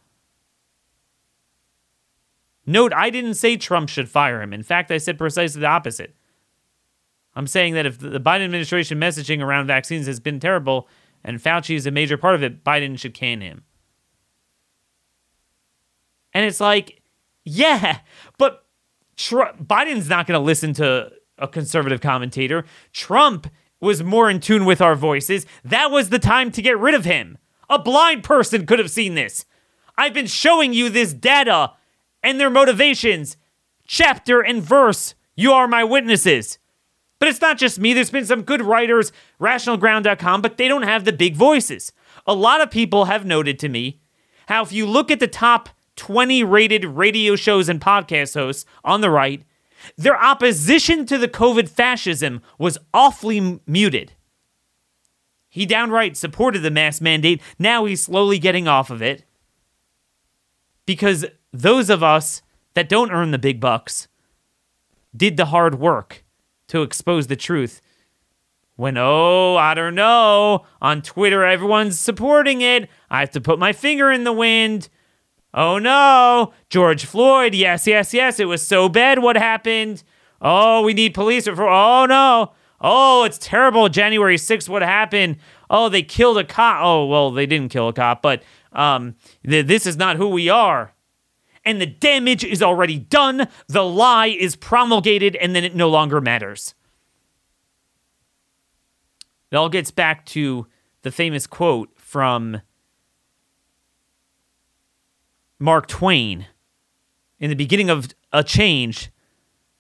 Note, 2.69 2.93
I 2.93 3.09
didn't 3.09 3.35
say 3.35 3.57
Trump 3.57 3.89
should 3.89 4.11
fire 4.11 4.43
him. 4.43 4.53
In 4.53 4.63
fact, 4.63 4.91
I 4.91 4.99
said 4.99 5.17
precisely 5.17 5.63
the 5.63 5.67
opposite. 5.67 6.15
I'm 7.35 7.47
saying 7.47 7.73
that 7.73 7.87
if 7.87 7.99
the 7.99 8.21
Biden 8.21 8.45
administration 8.45 9.01
messaging 9.01 9.43
around 9.43 9.69
vaccines 9.69 10.07
has 10.07 10.21
been 10.21 10.39
terrible 10.39 10.87
and 11.25 11.43
Fauci 11.43 11.77
is 11.77 11.87
a 11.87 11.91
major 11.91 12.19
part 12.19 12.35
of 12.35 12.43
it, 12.43 12.63
Biden 12.65 12.99
should 12.99 13.15
can 13.15 13.41
him. 13.41 13.65
And 16.35 16.45
it's 16.45 16.61
like, 16.61 17.01
yeah, 17.43 18.01
but 18.37 18.67
Trump, 19.17 19.67
Biden's 19.67 20.11
not 20.11 20.27
going 20.27 20.39
to 20.39 20.45
listen 20.45 20.75
to 20.75 21.11
a 21.39 21.49
conservative 21.49 22.03
commentator. 22.03 22.67
Trump 22.93 23.47
was 23.81 24.03
more 24.03 24.29
in 24.29 24.41
tune 24.41 24.67
with 24.67 24.83
our 24.83 24.95
voices, 24.95 25.47
that 25.65 25.91
was 25.91 26.11
the 26.11 26.19
time 26.19 26.51
to 26.51 26.61
get 26.61 26.79
rid 26.79 26.95
of 26.95 27.07
him. 27.07 27.39
A 27.71 27.79
blind 27.79 28.25
person 28.25 28.67
could 28.67 28.79
have 28.79 28.91
seen 28.91 29.15
this. 29.15 29.47
I've 29.97 30.13
been 30.13 30.27
showing 30.27 30.75
you 30.75 30.91
this 30.91 31.15
data 31.15 31.73
and 32.23 32.39
their 32.39 32.51
motivations, 32.51 33.37
chapter 33.87 34.41
and 34.41 34.63
verse. 34.63 35.15
You 35.37 35.53
are 35.53 35.69
my 35.69 35.85
witnesses. 35.85 36.59
But 37.19 37.29
it's 37.29 37.41
not 37.41 37.59
just 37.59 37.81
me. 37.81 37.95
There's 37.95 38.11
been 38.11 38.27
some 38.27 38.43
good 38.43 38.63
writers, 38.63 39.13
rationalground.com, 39.41 40.41
but 40.41 40.57
they 40.57 40.69
don't 40.69 40.83
have 40.83 41.05
the 41.05 41.13
big 41.13 41.35
voices. 41.35 41.93
A 42.27 42.35
lot 42.35 42.61
of 42.61 42.71
people 42.71 43.07
have 43.07 43.25
noted 43.25 43.59
to 43.61 43.69
me 43.69 44.01
how 44.47 44.63
if 44.63 44.73
you 44.73 44.87
look 44.87 45.11
at 45.11 45.21
the 45.21 45.27
top 45.27 45.69
20 45.97 46.45
rated 46.45 46.85
radio 46.85 47.35
shows 47.35 47.69
and 47.69 47.81
podcast 47.81 48.35
hosts 48.35 48.65
on 48.85 49.01
the 49.01 49.11
right, 49.11 49.43
their 49.97 50.21
opposition 50.21 51.07
to 51.07 51.19
the 51.19 51.29
COVID 51.29 51.69
fascism 51.69 52.41
was 52.59 52.79
awfully 52.95 53.61
muted. 53.67 54.13
He 55.49 55.67
downright 55.67 56.17
supported 56.17 56.61
the 56.61 56.71
mask 56.71 57.03
mandate. 57.03 57.41
Now 57.59 57.85
he's 57.85 58.03
slowly 58.03 58.39
getting 58.39 58.69
off 58.69 58.91
of 58.91 59.03
it. 59.03 59.25
Because 60.87 61.27
those 61.53 61.91
of 61.91 62.03
us 62.03 62.43
that 62.75 62.89
don't 62.89 63.11
earn 63.11 63.31
the 63.31 63.39
big 63.39 63.61
bucks 63.61 64.09
did 65.17 65.37
the 65.37 65.47
hard 65.47 65.79
work 65.79 66.25
to 66.69 66.83
expose 66.83 67.27
the 67.27 67.37
truth. 67.37 67.81
When, 68.77 68.97
oh, 68.97 69.57
I 69.57 69.75
don't 69.75 69.97
know, 69.97 70.65
on 70.81 71.03
Twitter 71.03 71.45
everyone's 71.45 71.99
supporting 71.99 72.61
it. 72.61 72.89
I 73.11 73.21
have 73.21 73.31
to 73.33 73.41
put 73.41 73.59
my 73.59 73.73
finger 73.73 74.13
in 74.13 74.23
the 74.25 74.33
wind. 74.33 74.89
Oh 75.53 75.79
no, 75.79 76.53
George 76.71 77.05
Floyd. 77.05 77.55
Yes, 77.55 77.87
yes, 77.87 78.15
yes. 78.15 78.39
It 78.39 78.45
was 78.45 78.65
so 78.65 78.89
bad. 78.89 79.21
What 79.21 79.37
happened? 79.37 80.05
Oh, 80.41 80.83
we 80.83 80.95
need 80.95 81.15
police 81.15 81.49
reform. 81.49 81.73
Oh 81.73 82.07
no. 82.07 82.53
Oh, 82.81 83.25
it's 83.25 83.39
terrible. 83.39 83.89
January 83.89 84.37
6th, 84.37 84.69
what 84.69 84.83
happened? 84.83 85.39
Oh, 85.69 85.89
they 85.89 86.03
killed 86.03 86.39
a 86.39 86.45
cop. 86.45 86.81
Oh, 86.81 87.07
well, 87.07 87.33
they 87.33 87.45
didn't 87.45 87.73
kill 87.73 87.89
a 87.89 87.93
cop, 87.93 88.23
but 88.23 88.45
um, 88.73 89.17
th- 89.45 89.67
this 89.67 89.85
is 89.85 89.97
not 89.97 90.17
who 90.17 90.29
we 90.29 90.49
are. 90.49 90.95
And 91.69 91.83
the 91.83 91.87
damage 91.87 92.45
is 92.45 92.63
already 92.63 92.99
done. 92.99 93.47
The 93.67 93.85
lie 93.85 94.29
is 94.29 94.57
promulgated, 94.57 95.37
and 95.37 95.55
then 95.55 95.65
it 95.65 95.75
no 95.75 95.91
longer 95.91 96.19
matters. 96.19 96.75
It 99.51 99.57
all 99.57 99.69
gets 99.69 99.91
back 99.91 100.25
to 100.27 100.67
the 101.03 101.11
famous 101.11 101.47
quote 101.47 101.91
from 101.95 102.63
Mark 105.59 105.89
Twain. 105.89 106.47
In 107.39 107.51
the 107.51 107.55
beginning 107.55 107.91
of 107.91 108.09
a 108.33 108.43
change, 108.43 109.11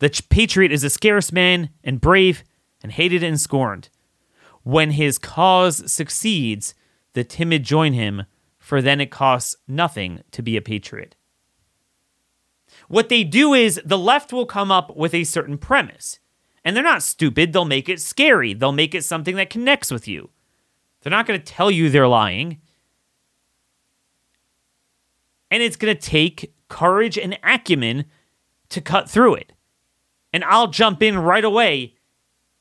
the 0.00 0.10
patriot 0.28 0.72
is 0.72 0.84
a 0.84 0.90
scarce 0.90 1.32
man 1.32 1.70
and 1.82 2.02
brave 2.02 2.44
and 2.82 2.92
hated 2.92 3.22
and 3.22 3.40
scorned. 3.40 3.88
When 4.62 4.90
his 4.90 5.16
cause 5.16 5.90
succeeds, 5.90 6.74
the 7.14 7.24
timid 7.24 7.62
join 7.62 7.94
him, 7.94 8.26
for 8.58 8.82
then 8.82 9.00
it 9.00 9.10
costs 9.10 9.56
nothing 9.66 10.22
to 10.32 10.42
be 10.42 10.58
a 10.58 10.60
patriot. 10.60 11.16
What 12.88 13.08
they 13.10 13.22
do 13.22 13.54
is 13.54 13.80
the 13.84 13.98
left 13.98 14.32
will 14.32 14.46
come 14.46 14.70
up 14.72 14.96
with 14.96 15.14
a 15.14 15.24
certain 15.24 15.58
premise. 15.58 16.18
And 16.64 16.74
they're 16.74 16.82
not 16.82 17.02
stupid, 17.02 17.52
they'll 17.52 17.64
make 17.64 17.88
it 17.88 18.00
scary. 18.00 18.52
They'll 18.52 18.72
make 18.72 18.94
it 18.94 19.04
something 19.04 19.36
that 19.36 19.50
connects 19.50 19.90
with 19.90 20.08
you. 20.08 20.30
They're 21.00 21.10
not 21.10 21.26
going 21.26 21.40
to 21.40 21.52
tell 21.52 21.70
you 21.70 21.88
they're 21.88 22.08
lying. 22.08 22.60
And 25.50 25.62
it's 25.62 25.76
going 25.76 25.96
to 25.96 26.00
take 26.00 26.52
courage 26.68 27.16
and 27.16 27.38
acumen 27.42 28.06
to 28.70 28.80
cut 28.80 29.08
through 29.08 29.36
it. 29.36 29.52
And 30.32 30.44
I'll 30.44 30.66
jump 30.66 31.02
in 31.02 31.18
right 31.18 31.44
away 31.44 31.94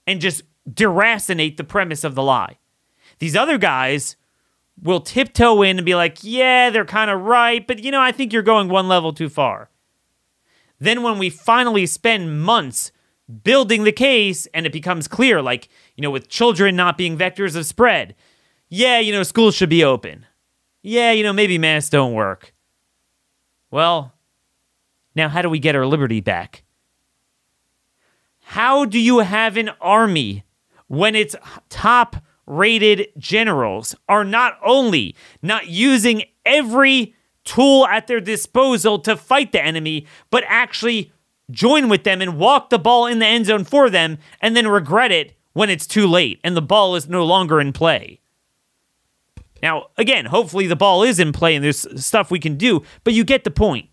and 0.05 0.22
just 0.22 0.43
deracinate 0.69 1.57
the 1.57 1.63
premise 1.63 2.03
of 2.03 2.15
the 2.15 2.24
lie. 2.24 2.60
These 3.19 3.36
other 3.36 3.57
guys 3.57 4.15
will 4.81 5.01
tiptoe 5.01 5.63
in 5.63 5.77
and 5.77 5.86
be 5.86 5.96
like, 5.96 6.19
yeah, 6.22 6.69
they're 6.69 6.86
kind 6.86 7.10
of 7.10 7.22
right, 7.22 7.65
but 7.65 7.84
you 7.84 7.91
know, 7.91 8.01
I 8.01 8.12
think 8.12 8.31
you're 8.31 8.43
going 8.43 8.69
one 8.69 8.88
level 8.88 9.12
too 9.12 9.29
far. 9.29 9.69
Then, 10.79 11.03
when 11.03 11.17
we 11.17 11.29
finally 11.29 11.86
spend 11.86 12.41
months 12.41 12.91
building 13.43 13.84
the 13.84 13.91
case 13.91 14.46
and 14.53 14.65
it 14.65 14.72
becomes 14.72 15.07
clear, 15.07 15.41
like, 15.41 15.69
you 15.96 16.01
know, 16.01 16.12
with 16.12 16.29
children 16.29 16.75
not 16.75 16.98
being 16.98 17.17
vectors 17.17 17.55
of 17.55 17.65
spread, 17.65 18.15
yeah, 18.69 19.00
you 19.00 19.12
know, 19.12 19.24
schools 19.24 19.55
should 19.55 19.69
be 19.69 19.84
open. 19.84 20.25
Yeah, 20.84 21.12
you 21.12 21.24
know, 21.24 21.34
maybe 21.34 21.57
masks 21.57 21.89
don't 21.89 22.13
work. 22.13 22.53
Well, 23.72 24.13
now 25.15 25.29
how 25.29 25.41
do 25.41 25.50
we 25.50 25.60
get 25.60 25.75
our 25.75 25.86
liberty 25.86 26.22
back? 26.22 26.63
How 28.39 28.86
do 28.86 29.00
you 29.00 29.19
have 29.19 29.57
an 29.57 29.72
army 29.81 30.46
when 30.88 31.15
its 31.15 31.36
top 31.69 32.15
rated 32.46 33.10
generals 33.17 33.93
are 34.07 34.24
not 34.24 34.57
only 34.63 35.15
not 35.41 35.67
using 35.67 36.24
every 36.46 37.13
tool 37.48 37.88
at 37.88 38.08
their 38.08 38.20
disposal 38.20 39.00
to 39.00 39.16
fight 39.16 39.51
the 39.51 39.63
enemy, 39.63 40.06
but 40.30 40.44
actually 40.48 41.12
join 41.50 41.88
with 41.89 42.04
them 42.04 42.22
and 42.22 42.38
walk 42.38 42.70
the 42.70 42.77
ball 42.77 43.08
in 43.08 43.20
the 43.20 43.25
end 43.25 43.46
zone 43.46 43.63
for 43.63 43.89
them 43.89 44.18
and 44.42 44.56
then 44.56 44.68
regret 44.68 45.12
it 45.12 45.34
when 45.54 45.70
it's 45.70 45.88
too 45.88 46.06
late 46.06 46.39
and 46.44 46.56
the 46.56 46.62
ball 46.62 46.96
is 46.96 47.08
no 47.08 47.25
longer 47.25 47.60
in 47.60 47.74
play? 47.74 48.20
Now, 49.63 49.88
again, 49.98 50.25
hopefully 50.25 50.68
the 50.68 50.75
ball 50.75 51.01
is 51.04 51.20
in 51.20 51.32
play 51.32 51.56
and 51.56 51.63
there's 51.63 51.88
stuff 52.04 52.30
we 52.30 52.39
can 52.39 52.58
do, 52.58 52.84
but 53.04 53.13
you 53.13 53.24
get 53.24 53.44
the 53.44 53.51
point. 53.51 53.89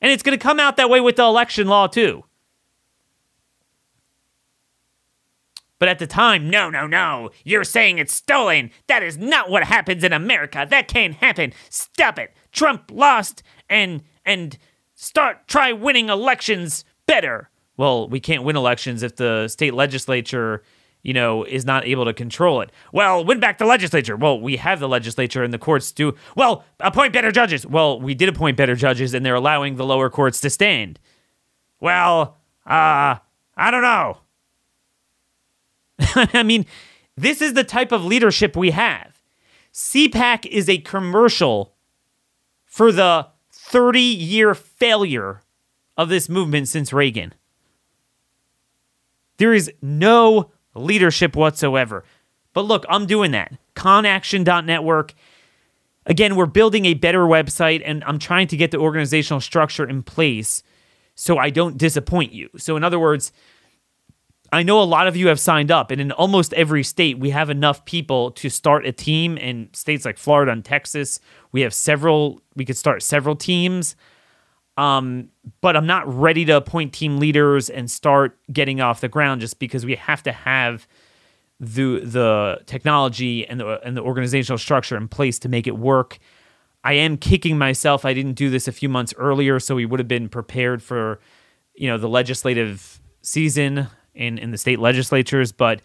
And 0.00 0.10
it's 0.10 0.22
going 0.22 0.36
to 0.36 0.42
come 0.42 0.58
out 0.58 0.76
that 0.76 0.90
way 0.90 1.00
with 1.00 1.16
the 1.16 1.24
election 1.24 1.66
law, 1.66 1.86
too. 1.86 2.24
But 5.78 5.88
at 5.88 5.98
the 5.98 6.06
time, 6.06 6.50
no, 6.50 6.70
no, 6.70 6.86
no. 6.86 7.30
You're 7.44 7.64
saying 7.64 7.98
it's 7.98 8.14
stolen. 8.14 8.70
That 8.88 9.02
is 9.02 9.16
not 9.16 9.48
what 9.50 9.64
happens 9.64 10.02
in 10.02 10.12
America. 10.12 10.66
That 10.68 10.88
can't 10.88 11.14
happen. 11.14 11.52
Stop 11.70 12.18
it. 12.18 12.34
Trump 12.52 12.90
lost 12.92 13.42
and 13.68 14.02
and 14.24 14.58
start 14.94 15.46
try 15.46 15.72
winning 15.72 16.08
elections 16.08 16.84
better. 17.06 17.50
Well, 17.76 18.08
we 18.08 18.18
can't 18.18 18.42
win 18.42 18.56
elections 18.56 19.04
if 19.04 19.14
the 19.16 19.46
state 19.46 19.72
legislature, 19.72 20.64
you 21.02 21.14
know, 21.14 21.44
is 21.44 21.64
not 21.64 21.86
able 21.86 22.04
to 22.06 22.12
control 22.12 22.60
it. 22.60 22.72
Well, 22.92 23.24
win 23.24 23.38
back 23.38 23.58
the 23.58 23.64
legislature. 23.64 24.16
Well, 24.16 24.40
we 24.40 24.56
have 24.56 24.80
the 24.80 24.88
legislature 24.88 25.44
and 25.44 25.54
the 25.54 25.58
courts 25.58 25.92
do. 25.92 26.16
Well, 26.34 26.64
appoint 26.80 27.12
better 27.12 27.30
judges. 27.30 27.64
Well, 27.64 28.00
we 28.00 28.14
did 28.14 28.28
appoint 28.28 28.56
better 28.56 28.74
judges 28.74 29.14
and 29.14 29.24
they're 29.24 29.36
allowing 29.36 29.76
the 29.76 29.86
lower 29.86 30.10
courts 30.10 30.40
to 30.40 30.50
stand. 30.50 30.98
Well, 31.80 32.36
uh, 32.66 33.22
I 33.56 33.70
don't 33.70 33.82
know. 33.82 34.18
I 36.14 36.42
mean, 36.42 36.66
this 37.16 37.42
is 37.42 37.54
the 37.54 37.64
type 37.64 37.92
of 37.92 38.04
leadership 38.04 38.56
we 38.56 38.70
have. 38.70 39.20
CPAC 39.72 40.46
is 40.46 40.68
a 40.68 40.78
commercial 40.78 41.74
for 42.64 42.92
the 42.92 43.28
30 43.52 44.00
year 44.00 44.54
failure 44.54 45.42
of 45.96 46.08
this 46.08 46.28
movement 46.28 46.68
since 46.68 46.92
Reagan. 46.92 47.34
There 49.38 49.52
is 49.52 49.70
no 49.82 50.50
leadership 50.74 51.36
whatsoever. 51.36 52.04
But 52.52 52.62
look, 52.62 52.84
I'm 52.88 53.06
doing 53.06 53.32
that. 53.32 53.52
Conaction.network. 53.74 55.14
Again, 56.06 56.36
we're 56.36 56.46
building 56.46 56.86
a 56.86 56.94
better 56.94 57.20
website 57.20 57.82
and 57.84 58.02
I'm 58.04 58.18
trying 58.18 58.48
to 58.48 58.56
get 58.56 58.70
the 58.70 58.78
organizational 58.78 59.40
structure 59.40 59.88
in 59.88 60.02
place 60.02 60.62
so 61.14 61.36
I 61.36 61.50
don't 61.50 61.76
disappoint 61.76 62.32
you. 62.32 62.48
So, 62.56 62.76
in 62.76 62.84
other 62.84 62.98
words, 62.98 63.32
I 64.52 64.62
know 64.62 64.80
a 64.80 64.84
lot 64.84 65.06
of 65.06 65.16
you 65.16 65.28
have 65.28 65.38
signed 65.38 65.70
up, 65.70 65.90
and 65.90 66.00
in 66.00 66.10
almost 66.12 66.54
every 66.54 66.82
state, 66.82 67.18
we 67.18 67.30
have 67.30 67.50
enough 67.50 67.84
people 67.84 68.30
to 68.32 68.48
start 68.48 68.86
a 68.86 68.92
team. 68.92 69.36
In 69.36 69.68
states 69.74 70.04
like 70.04 70.16
Florida 70.16 70.52
and 70.52 70.64
Texas, 70.64 71.20
we 71.52 71.60
have 71.60 71.74
several, 71.74 72.40
we 72.56 72.64
could 72.64 72.76
start 72.76 73.02
several 73.02 73.36
teams. 73.36 73.94
Um, 74.78 75.30
but 75.60 75.76
I'm 75.76 75.86
not 75.86 76.06
ready 76.12 76.44
to 76.46 76.56
appoint 76.56 76.92
team 76.92 77.18
leaders 77.18 77.68
and 77.68 77.90
start 77.90 78.38
getting 78.52 78.80
off 78.80 79.00
the 79.00 79.08
ground 79.08 79.40
just 79.40 79.58
because 79.58 79.84
we 79.84 79.96
have 79.96 80.22
to 80.22 80.32
have 80.32 80.86
the 81.60 82.00
the 82.04 82.60
technology 82.66 83.44
and 83.44 83.58
the 83.58 83.80
and 83.84 83.96
the 83.96 84.02
organizational 84.02 84.58
structure 84.58 84.96
in 84.96 85.08
place 85.08 85.40
to 85.40 85.48
make 85.48 85.66
it 85.66 85.76
work. 85.76 86.18
I 86.84 86.92
am 86.92 87.16
kicking 87.16 87.58
myself. 87.58 88.04
I 88.04 88.14
didn't 88.14 88.34
do 88.34 88.50
this 88.50 88.68
a 88.68 88.72
few 88.72 88.88
months 88.88 89.12
earlier, 89.18 89.58
so 89.58 89.74
we 89.74 89.84
would 89.84 89.98
have 89.98 90.06
been 90.06 90.28
prepared 90.28 90.80
for, 90.80 91.18
you 91.74 91.88
know, 91.88 91.98
the 91.98 92.08
legislative 92.08 93.00
season 93.20 93.88
in, 94.18 94.36
in 94.36 94.50
the 94.50 94.58
state 94.58 94.78
legislatures, 94.78 95.52
but 95.52 95.80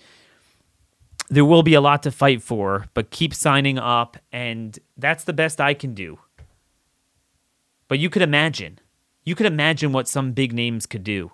there 1.30 1.46
will 1.46 1.64
be 1.64 1.76
a 1.76 1.82
lot 1.82 2.04
to 2.04 2.12
fight 2.12 2.42
for. 2.42 2.88
But 2.94 3.12
keep 3.12 3.34
signing 3.34 3.78
up, 3.78 4.18
and 4.32 4.78
that's 4.98 5.24
the 5.24 5.34
best 5.34 5.62
I 5.62 5.74
can 5.74 5.94
do. 5.94 6.20
But 7.88 8.00
you 8.00 8.10
could 8.10 8.22
imagine, 8.22 8.80
you 9.24 9.36
could 9.36 9.46
imagine 9.46 9.94
what 9.94 10.08
some 10.08 10.32
big 10.32 10.52
names 10.52 10.86
could 10.86 11.04
do. 11.04 11.32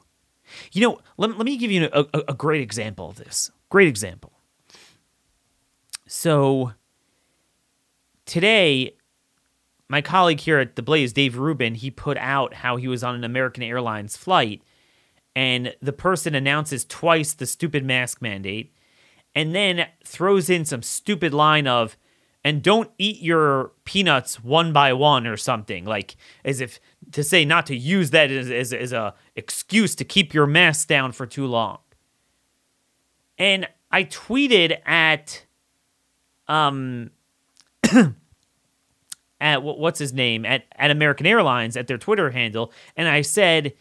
You 0.71 0.81
know, 0.81 0.99
let, 1.17 1.37
let 1.37 1.45
me 1.45 1.57
give 1.57 1.71
you 1.71 1.89
a, 1.91 2.05
a, 2.13 2.23
a 2.29 2.33
great 2.33 2.61
example 2.61 3.09
of 3.09 3.15
this. 3.15 3.49
Great 3.69 3.87
example. 3.87 4.33
So 6.07 6.73
today, 8.25 8.95
my 9.87 10.01
colleague 10.01 10.39
here 10.39 10.59
at 10.59 10.75
the 10.75 10.81
Blaze, 10.81 11.13
Dave 11.13 11.37
Rubin, 11.37 11.75
he 11.75 11.91
put 11.91 12.17
out 12.17 12.55
how 12.55 12.77
he 12.77 12.87
was 12.87 13.03
on 13.03 13.15
an 13.15 13.23
American 13.23 13.63
Airlines 13.63 14.17
flight 14.17 14.61
and 15.35 15.75
the 15.81 15.93
person 15.93 16.35
announces 16.35 16.85
twice 16.85 17.33
the 17.33 17.45
stupid 17.45 17.85
mask 17.85 18.21
mandate 18.21 18.73
and 19.35 19.55
then 19.55 19.87
throws 20.03 20.49
in 20.49 20.65
some 20.65 20.81
stupid 20.81 21.33
line 21.33 21.67
of 21.67 21.97
and 22.43 22.63
don't 22.63 22.89
eat 22.97 23.21
your 23.21 23.71
peanuts 23.85 24.43
one 24.43 24.71
by 24.73 24.93
one 24.93 25.27
or 25.27 25.37
something 25.37 25.85
like 25.85 26.15
as 26.43 26.61
if 26.61 26.79
to 27.11 27.23
say 27.23 27.45
not 27.45 27.65
to 27.65 27.75
use 27.75 28.11
that 28.11 28.31
as, 28.31 28.49
as, 28.49 28.73
as 28.73 28.93
a 28.93 29.13
excuse 29.35 29.95
to 29.95 30.05
keep 30.05 30.33
your 30.33 30.47
mask 30.47 30.87
down 30.87 31.11
for 31.11 31.25
too 31.25 31.45
long. 31.45 31.79
And 33.37 33.67
i 33.91 34.03
tweeted 34.03 34.79
at 34.85 35.45
um 36.47 37.11
at 39.41 39.63
what's 39.63 39.99
his 39.99 40.13
name? 40.13 40.45
At, 40.45 40.65
at 40.75 40.91
american 40.91 41.25
airlines 41.25 41.77
at 41.77 41.87
their 41.87 41.97
twitter 41.97 42.31
handle 42.31 42.71
and 42.95 43.07
i 43.07 43.21
said 43.21 43.73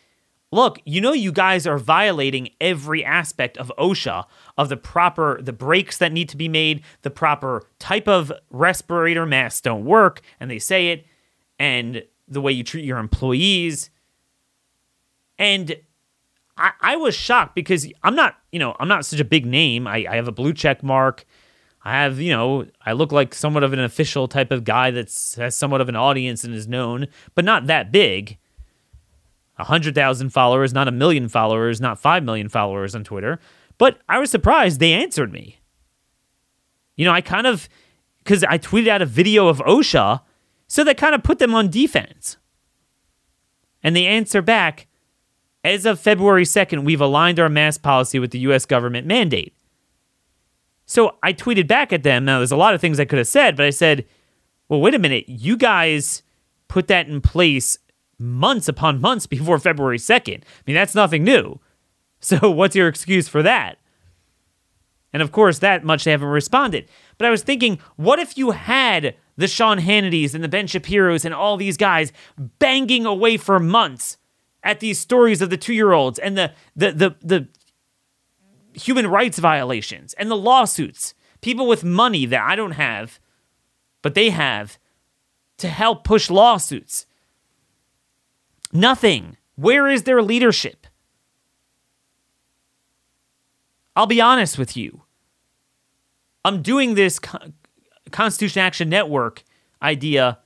look, 0.50 0.80
you 0.84 1.00
know, 1.00 1.12
you 1.12 1.32
guys 1.32 1.66
are 1.66 1.78
violating 1.78 2.50
every 2.60 3.04
aspect 3.04 3.56
of 3.58 3.72
OSHA, 3.78 4.24
of 4.56 4.68
the 4.68 4.76
proper, 4.76 5.40
the 5.42 5.52
breaks 5.52 5.98
that 5.98 6.12
need 6.12 6.28
to 6.30 6.36
be 6.36 6.48
made, 6.48 6.82
the 7.02 7.10
proper 7.10 7.66
type 7.78 8.08
of 8.08 8.32
respirator 8.50 9.26
masks 9.26 9.60
don't 9.60 9.84
work, 9.84 10.20
and 10.40 10.50
they 10.50 10.58
say 10.58 10.88
it, 10.88 11.06
and 11.58 12.02
the 12.26 12.40
way 12.40 12.52
you 12.52 12.64
treat 12.64 12.84
your 12.84 12.98
employees. 12.98 13.90
And 15.38 15.76
I, 16.56 16.72
I 16.80 16.96
was 16.96 17.14
shocked 17.14 17.54
because 17.54 17.86
I'm 18.02 18.14
not, 18.14 18.36
you 18.50 18.58
know, 18.58 18.76
I'm 18.78 18.88
not 18.88 19.04
such 19.04 19.20
a 19.20 19.24
big 19.24 19.46
name. 19.46 19.86
I, 19.86 20.06
I 20.08 20.16
have 20.16 20.28
a 20.28 20.32
blue 20.32 20.52
check 20.52 20.82
mark. 20.82 21.24
I 21.84 21.92
have, 22.02 22.20
you 22.20 22.32
know, 22.32 22.66
I 22.84 22.92
look 22.92 23.12
like 23.12 23.34
somewhat 23.34 23.62
of 23.62 23.72
an 23.72 23.78
official 23.78 24.28
type 24.28 24.50
of 24.50 24.64
guy 24.64 24.90
that 24.90 25.06
has 25.36 25.56
somewhat 25.56 25.80
of 25.80 25.88
an 25.88 25.96
audience 25.96 26.44
and 26.44 26.54
is 26.54 26.66
known, 26.66 27.06
but 27.34 27.44
not 27.44 27.66
that 27.66 27.92
big. 27.92 28.38
100,000 29.58 30.30
followers, 30.30 30.72
not 30.72 30.88
a 30.88 30.92
million 30.92 31.28
followers, 31.28 31.80
not 31.80 31.98
5 31.98 32.24
million 32.24 32.48
followers 32.48 32.94
on 32.94 33.04
Twitter. 33.04 33.38
But 33.76 34.00
I 34.08 34.18
was 34.18 34.30
surprised 34.30 34.80
they 34.80 34.92
answered 34.92 35.32
me. 35.32 35.60
You 36.96 37.04
know, 37.04 37.12
I 37.12 37.20
kind 37.20 37.46
of, 37.46 37.68
because 38.18 38.42
I 38.44 38.58
tweeted 38.58 38.88
out 38.88 39.02
a 39.02 39.06
video 39.06 39.48
of 39.48 39.58
OSHA, 39.58 40.22
so 40.66 40.84
that 40.84 40.96
kind 40.96 41.14
of 41.14 41.22
put 41.22 41.38
them 41.38 41.54
on 41.54 41.70
defense. 41.70 42.36
And 43.82 43.94
they 43.94 44.06
answer 44.06 44.42
back 44.42 44.86
as 45.64 45.86
of 45.86 46.00
February 46.00 46.44
2nd, 46.44 46.84
we've 46.84 47.00
aligned 47.00 47.40
our 47.40 47.48
mask 47.48 47.82
policy 47.82 48.18
with 48.18 48.30
the 48.30 48.38
US 48.40 48.64
government 48.64 49.06
mandate. 49.06 49.54
So 50.86 51.16
I 51.22 51.32
tweeted 51.32 51.66
back 51.66 51.92
at 51.92 52.02
them. 52.02 52.24
Now, 52.24 52.38
there's 52.38 52.52
a 52.52 52.56
lot 52.56 52.74
of 52.74 52.80
things 52.80 52.98
I 52.98 53.04
could 53.04 53.18
have 53.18 53.28
said, 53.28 53.56
but 53.56 53.66
I 53.66 53.70
said, 53.70 54.06
well, 54.68 54.80
wait 54.80 54.94
a 54.94 54.98
minute. 54.98 55.28
You 55.28 55.56
guys 55.56 56.22
put 56.68 56.88
that 56.88 57.08
in 57.08 57.20
place 57.20 57.78
months 58.18 58.68
upon 58.68 59.00
months 59.00 59.26
before 59.26 59.58
February 59.58 59.98
2nd. 59.98 60.42
I 60.42 60.62
mean, 60.66 60.74
that's 60.74 60.94
nothing 60.94 61.24
new. 61.24 61.60
So, 62.20 62.50
what's 62.50 62.76
your 62.76 62.88
excuse 62.88 63.28
for 63.28 63.42
that? 63.42 63.78
And 65.12 65.22
of 65.22 65.32
course, 65.32 65.60
that 65.60 65.84
much 65.84 66.04
they 66.04 66.10
haven't 66.10 66.28
responded. 66.28 66.88
But 67.16 67.26
I 67.26 67.30
was 67.30 67.42
thinking, 67.42 67.78
what 67.96 68.18
if 68.18 68.36
you 68.36 68.50
had 68.50 69.14
the 69.36 69.48
Sean 69.48 69.78
Hannitys 69.78 70.34
and 70.34 70.44
the 70.44 70.48
Ben 70.48 70.66
Shapiro's 70.66 71.24
and 71.24 71.34
all 71.34 71.56
these 71.56 71.76
guys 71.76 72.12
banging 72.58 73.06
away 73.06 73.36
for 73.36 73.58
months 73.58 74.18
at 74.62 74.80
these 74.80 74.98
stories 74.98 75.40
of 75.40 75.48
the 75.48 75.56
two 75.56 75.72
year 75.72 75.92
olds 75.92 76.18
and 76.18 76.36
the, 76.36 76.52
the, 76.76 76.92
the, 76.92 77.16
the 77.22 77.48
human 78.78 79.06
rights 79.06 79.38
violations 79.38 80.12
and 80.14 80.30
the 80.30 80.36
lawsuits? 80.36 81.14
People 81.40 81.66
with 81.66 81.84
money 81.84 82.26
that 82.26 82.42
I 82.42 82.56
don't 82.56 82.72
have, 82.72 83.20
but 84.02 84.14
they 84.14 84.30
have 84.30 84.78
to 85.58 85.68
help 85.68 86.04
push 86.04 86.28
lawsuits 86.28 87.06
Nothing. 88.72 89.36
Where 89.56 89.88
is 89.88 90.04
their 90.04 90.22
leadership? 90.22 90.86
I'll 93.96 94.06
be 94.06 94.20
honest 94.20 94.58
with 94.58 94.76
you. 94.76 95.02
I'm 96.44 96.62
doing 96.62 96.94
this 96.94 97.18
Constitution 98.10 98.60
Action 98.60 98.88
Network 98.88 99.42
idea 99.82 100.38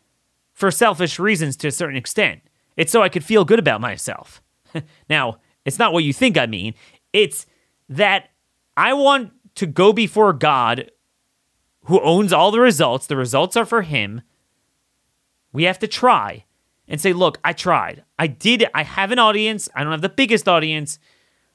for 0.53 0.71
selfish 0.71 1.19
reasons 1.19 1.57
to 1.59 1.69
a 1.69 1.73
certain 1.73 1.97
extent. 1.97 2.41
It's 2.77 2.91
so 2.91 3.03
I 3.03 3.09
could 3.09 3.25
feel 3.25 3.45
good 3.45 3.59
about 3.59 3.81
myself. 3.81 4.43
now, 5.11 5.39
it's 5.65 5.79
not 5.79 5.93
what 5.93 6.05
you 6.05 6.13
think 6.13 6.39
I 6.39 6.47
mean. 6.47 6.75
It's 7.13 7.47
that 7.89 8.31
I 8.77 8.95
want 8.95 9.33
to 9.57 9.67
go 9.67 9.93
before 9.93 10.33
God 10.33 10.91
who 11.85 12.01
owns 12.01 12.33
all 12.33 12.51
the 12.51 12.61
results. 12.61 13.07
The 13.07 13.17
results 13.17 13.57
are 13.57 13.67
for 13.67 13.83
him. 13.83 14.23
We 15.53 15.65
have 15.65 15.79
to 15.81 15.89
try 15.89 16.45
and 16.89 17.01
say, 17.01 17.13
look, 17.13 17.39
I 17.45 17.53
tried. 17.53 18.05
I 18.19 18.27
did. 18.27 18.67
I 18.75 18.83
have 18.83 19.13
an 19.13 19.19
audience. 19.19 19.69
I 19.75 19.83
don't 19.83 19.93
have 19.93 20.03
the 20.03 20.09
biggest 20.09 20.49
audience. 20.49 20.99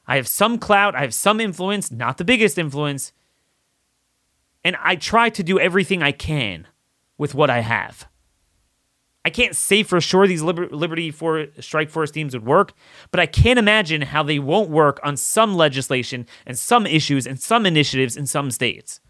I 0.07 0.15
have 0.15 0.27
some 0.27 0.57
clout. 0.57 0.95
I 0.95 1.01
have 1.01 1.13
some 1.13 1.39
influence, 1.39 1.91
not 1.91 2.17
the 2.17 2.25
biggest 2.25 2.57
influence. 2.57 3.11
And 4.63 4.77
I 4.81 4.95
try 4.95 5.29
to 5.29 5.43
do 5.43 5.59
everything 5.59 6.01
I 6.01 6.11
can 6.11 6.67
with 7.17 7.35
what 7.35 7.49
I 7.49 7.59
have. 7.59 8.07
I 9.25 9.29
can't 9.29 9.57
say 9.57 9.83
for 9.83 9.99
sure 9.99 10.25
these 10.25 10.41
Liber- 10.41 10.69
Liberty 10.69 11.11
for 11.11 11.47
Strike 11.59 11.89
Force 11.89 12.11
teams 12.11 12.33
would 12.33 12.45
work, 12.45 12.71
but 13.11 13.19
I 13.19 13.25
can't 13.25 13.59
imagine 13.59 14.01
how 14.01 14.23
they 14.23 14.39
won't 14.39 14.69
work 14.69 15.01
on 15.03 15.17
some 15.17 15.55
legislation 15.55 16.25
and 16.45 16.57
some 16.57 16.87
issues 16.87 17.27
and 17.27 17.37
some 17.37 17.65
initiatives 17.65 18.15
in 18.15 18.25
some 18.25 18.51
states. 18.51 19.01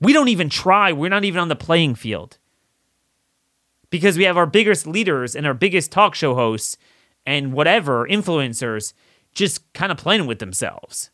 We 0.00 0.14
don't 0.14 0.28
even 0.28 0.48
try. 0.48 0.90
We're 0.90 1.10
not 1.10 1.24
even 1.24 1.38
on 1.38 1.48
the 1.48 1.56
playing 1.56 1.96
field 1.96 2.38
because 3.92 4.16
we 4.16 4.24
have 4.24 4.38
our 4.38 4.46
biggest 4.46 4.86
leaders 4.86 5.36
and 5.36 5.46
our 5.46 5.54
biggest 5.54 5.92
talk 5.92 6.14
show 6.14 6.34
hosts 6.34 6.78
and 7.26 7.52
whatever 7.52 8.08
influencers 8.08 8.94
just 9.34 9.70
kind 9.74 9.92
of 9.92 9.98
playing 9.98 10.26
with 10.26 10.38
themselves 10.38 11.10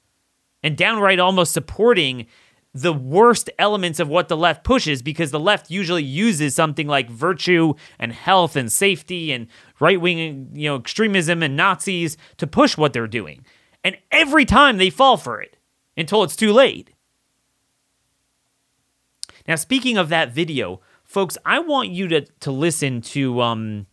and 0.63 0.77
downright 0.77 1.19
almost 1.19 1.53
supporting 1.53 2.27
the 2.73 2.93
worst 2.93 3.51
elements 3.59 3.99
of 3.99 4.09
what 4.09 4.29
the 4.29 4.37
left 4.37 4.63
pushes 4.63 5.03
because 5.03 5.33
the 5.33 5.41
left 5.41 5.71
usually 5.71 6.05
uses 6.05 6.55
something 6.55 6.87
like 6.87 7.11
virtue 7.11 7.75
and 7.99 8.13
health 8.13 8.55
and 8.55 8.71
safety 8.71 9.33
and 9.33 9.49
right-wing 9.81 10.51
you 10.55 10.69
know 10.69 10.77
extremism 10.77 11.43
and 11.43 11.57
Nazis 11.57 12.17
to 12.37 12.47
push 12.47 12.77
what 12.77 12.93
they're 12.93 13.09
doing. 13.09 13.45
And 13.83 13.97
every 14.13 14.45
time 14.45 14.77
they 14.77 14.91
fall 14.91 15.17
for 15.17 15.41
it 15.41 15.57
until 15.97 16.23
it's 16.23 16.37
too 16.37 16.53
late. 16.53 16.91
Now 19.49 19.57
speaking 19.57 19.97
of 19.97 20.11
that 20.11 20.33
video, 20.33 20.81
folks, 21.09 21.37
I 21.45 21.59
want 21.59 21.89
you 21.91 22.07
to 22.09 22.21
to 22.21 22.53
listen 22.53 23.01
to 23.01 23.41
um 23.41 23.87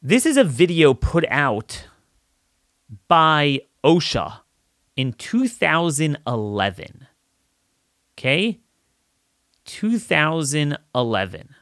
this 0.00 0.24
is 0.24 0.38
a 0.38 0.44
video 0.44 0.94
put 0.94 1.26
out 1.28 1.88
by 3.06 3.60
OSHA 3.84 4.38
in 4.96 5.12
2011. 5.12 7.06
Okay? 8.14 8.60
2011 9.66 11.54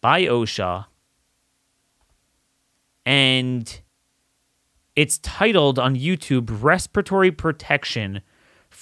by 0.00 0.22
OSHA 0.22 0.86
and 3.04 3.80
it's 4.94 5.18
titled 5.18 5.78
on 5.78 5.96
YouTube 5.96 6.48
Respiratory 6.62 7.30
Protection 7.32 8.22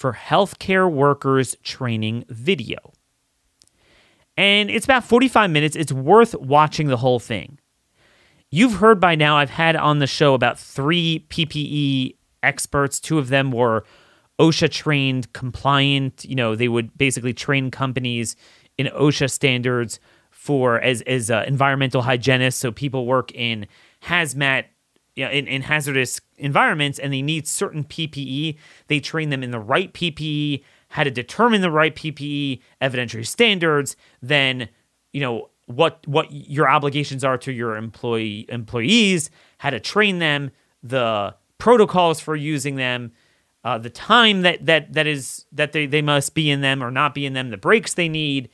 for 0.01 0.13
healthcare 0.13 0.91
workers 0.91 1.55
training 1.61 2.25
video. 2.27 2.77
And 4.35 4.71
it's 4.71 4.85
about 4.85 5.03
45 5.03 5.51
minutes. 5.51 5.75
It's 5.75 5.91
worth 5.91 6.33
watching 6.33 6.87
the 6.87 6.97
whole 6.97 7.19
thing. 7.19 7.59
You've 8.49 8.73
heard 8.73 8.99
by 8.99 9.13
now, 9.13 9.37
I've 9.37 9.51
had 9.51 9.75
on 9.75 9.99
the 9.99 10.07
show 10.07 10.33
about 10.33 10.57
three 10.57 11.27
PPE 11.29 12.15
experts. 12.41 12.99
Two 12.99 13.19
of 13.19 13.29
them 13.29 13.51
were 13.51 13.85
OSHA 14.39 14.71
trained, 14.71 15.31
compliant. 15.33 16.25
You 16.25 16.35
know, 16.35 16.55
they 16.55 16.67
would 16.67 16.97
basically 16.97 17.33
train 17.33 17.69
companies 17.69 18.35
in 18.79 18.87
OSHA 18.87 19.29
standards 19.29 19.99
for 20.31 20.81
as 20.81 21.01
as 21.03 21.29
uh, 21.29 21.45
environmental 21.45 22.01
hygienists. 22.01 22.57
So 22.57 22.71
people 22.71 23.05
work 23.05 23.31
in 23.33 23.67
hazmat 24.03 24.65
you 25.15 25.25
know, 25.25 25.31
in, 25.31 25.47
in 25.47 25.61
hazardous 25.63 26.21
environments 26.37 26.99
and 26.99 27.11
they 27.11 27.21
need 27.21 27.47
certain 27.47 27.83
PPE. 27.83 28.57
They 28.87 28.99
train 28.99 29.29
them 29.29 29.43
in 29.43 29.51
the 29.51 29.59
right 29.59 29.93
PPE, 29.93 30.63
how 30.89 31.03
to 31.03 31.11
determine 31.11 31.61
the 31.61 31.71
right 31.71 31.95
PPE, 31.95 32.61
evidentiary 32.81 33.27
standards, 33.27 33.95
then, 34.21 34.69
you 35.11 35.21
know, 35.21 35.49
what 35.65 36.05
what 36.05 36.31
your 36.31 36.69
obligations 36.69 37.23
are 37.23 37.37
to 37.37 37.51
your 37.51 37.75
employee 37.75 38.45
employees, 38.49 39.29
how 39.59 39.69
to 39.69 39.79
train 39.79 40.19
them, 40.19 40.51
the 40.83 41.33
protocols 41.57 42.19
for 42.19 42.35
using 42.35 42.75
them, 42.75 43.11
uh, 43.63 43.77
the 43.77 43.89
time 43.89 44.41
that 44.41 44.65
that 44.65 44.93
that 44.93 45.07
is 45.07 45.45
that 45.51 45.71
they, 45.71 45.85
they 45.85 46.01
must 46.01 46.33
be 46.33 46.49
in 46.49 46.61
them 46.61 46.83
or 46.83 46.91
not 46.91 47.13
be 47.13 47.25
in 47.25 47.33
them, 47.33 47.49
the 47.49 47.57
breaks 47.57 47.93
they 47.93 48.09
need. 48.09 48.49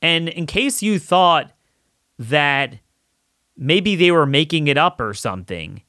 And 0.00 0.28
in 0.28 0.46
case 0.46 0.82
you 0.82 0.98
thought 0.98 1.52
that 2.18 2.78
Maybe 3.62 3.94
they 3.94 4.10
were 4.10 4.24
making 4.24 4.68
it 4.68 4.78
up 4.78 5.02
or 5.02 5.12
something. 5.12 5.82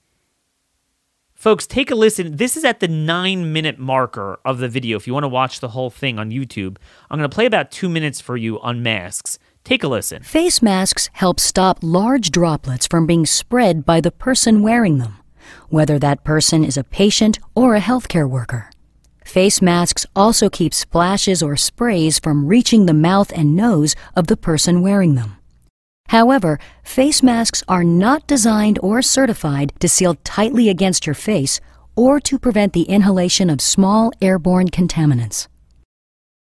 Folks, 1.33 1.65
take 1.65 1.89
a 1.89 1.95
listen. 1.95 2.35
This 2.35 2.57
is 2.57 2.65
at 2.65 2.81
the 2.81 2.87
nine 2.89 3.53
minute 3.53 3.79
marker 3.79 4.41
of 4.43 4.57
the 4.57 4.67
video. 4.67 4.97
If 4.97 5.07
you 5.07 5.13
want 5.13 5.23
to 5.23 5.29
watch 5.29 5.61
the 5.61 5.69
whole 5.69 5.89
thing 5.89 6.19
on 6.19 6.31
YouTube, 6.31 6.75
I'm 7.09 7.17
going 7.17 7.27
to 7.27 7.33
play 7.33 7.45
about 7.45 7.71
two 7.71 7.87
minutes 7.87 8.19
for 8.19 8.35
you 8.35 8.59
on 8.59 8.83
masks. 8.83 9.39
Take 9.63 9.83
a 9.83 9.87
listen. 9.87 10.21
Face 10.21 10.61
masks 10.61 11.09
help 11.13 11.39
stop 11.39 11.79
large 11.81 12.29
droplets 12.29 12.85
from 12.85 13.07
being 13.07 13.25
spread 13.25 13.85
by 13.85 14.01
the 14.01 14.11
person 14.11 14.61
wearing 14.61 14.97
them, 14.97 15.19
whether 15.69 15.97
that 15.97 16.25
person 16.25 16.65
is 16.65 16.75
a 16.75 16.83
patient 16.83 17.39
or 17.55 17.75
a 17.75 17.81
healthcare 17.81 18.29
worker. 18.29 18.69
Face 19.23 19.61
masks 19.61 20.05
also 20.13 20.49
keep 20.49 20.73
splashes 20.73 21.41
or 21.41 21.55
sprays 21.55 22.19
from 22.19 22.47
reaching 22.47 22.85
the 22.85 22.93
mouth 22.93 23.31
and 23.33 23.55
nose 23.55 23.95
of 24.13 24.27
the 24.27 24.35
person 24.35 24.81
wearing 24.81 25.15
them. 25.15 25.40
However, 26.07 26.59
face 26.83 27.23
masks 27.23 27.63
are 27.67 27.83
not 27.83 28.27
designed 28.27 28.79
or 28.81 29.01
certified 29.01 29.73
to 29.79 29.87
seal 29.87 30.15
tightly 30.23 30.69
against 30.69 31.05
your 31.05 31.15
face 31.15 31.59
or 31.95 32.19
to 32.19 32.39
prevent 32.39 32.73
the 32.73 32.83
inhalation 32.83 33.49
of 33.49 33.61
small 33.61 34.11
airborne 34.21 34.69
contaminants. 34.69 35.47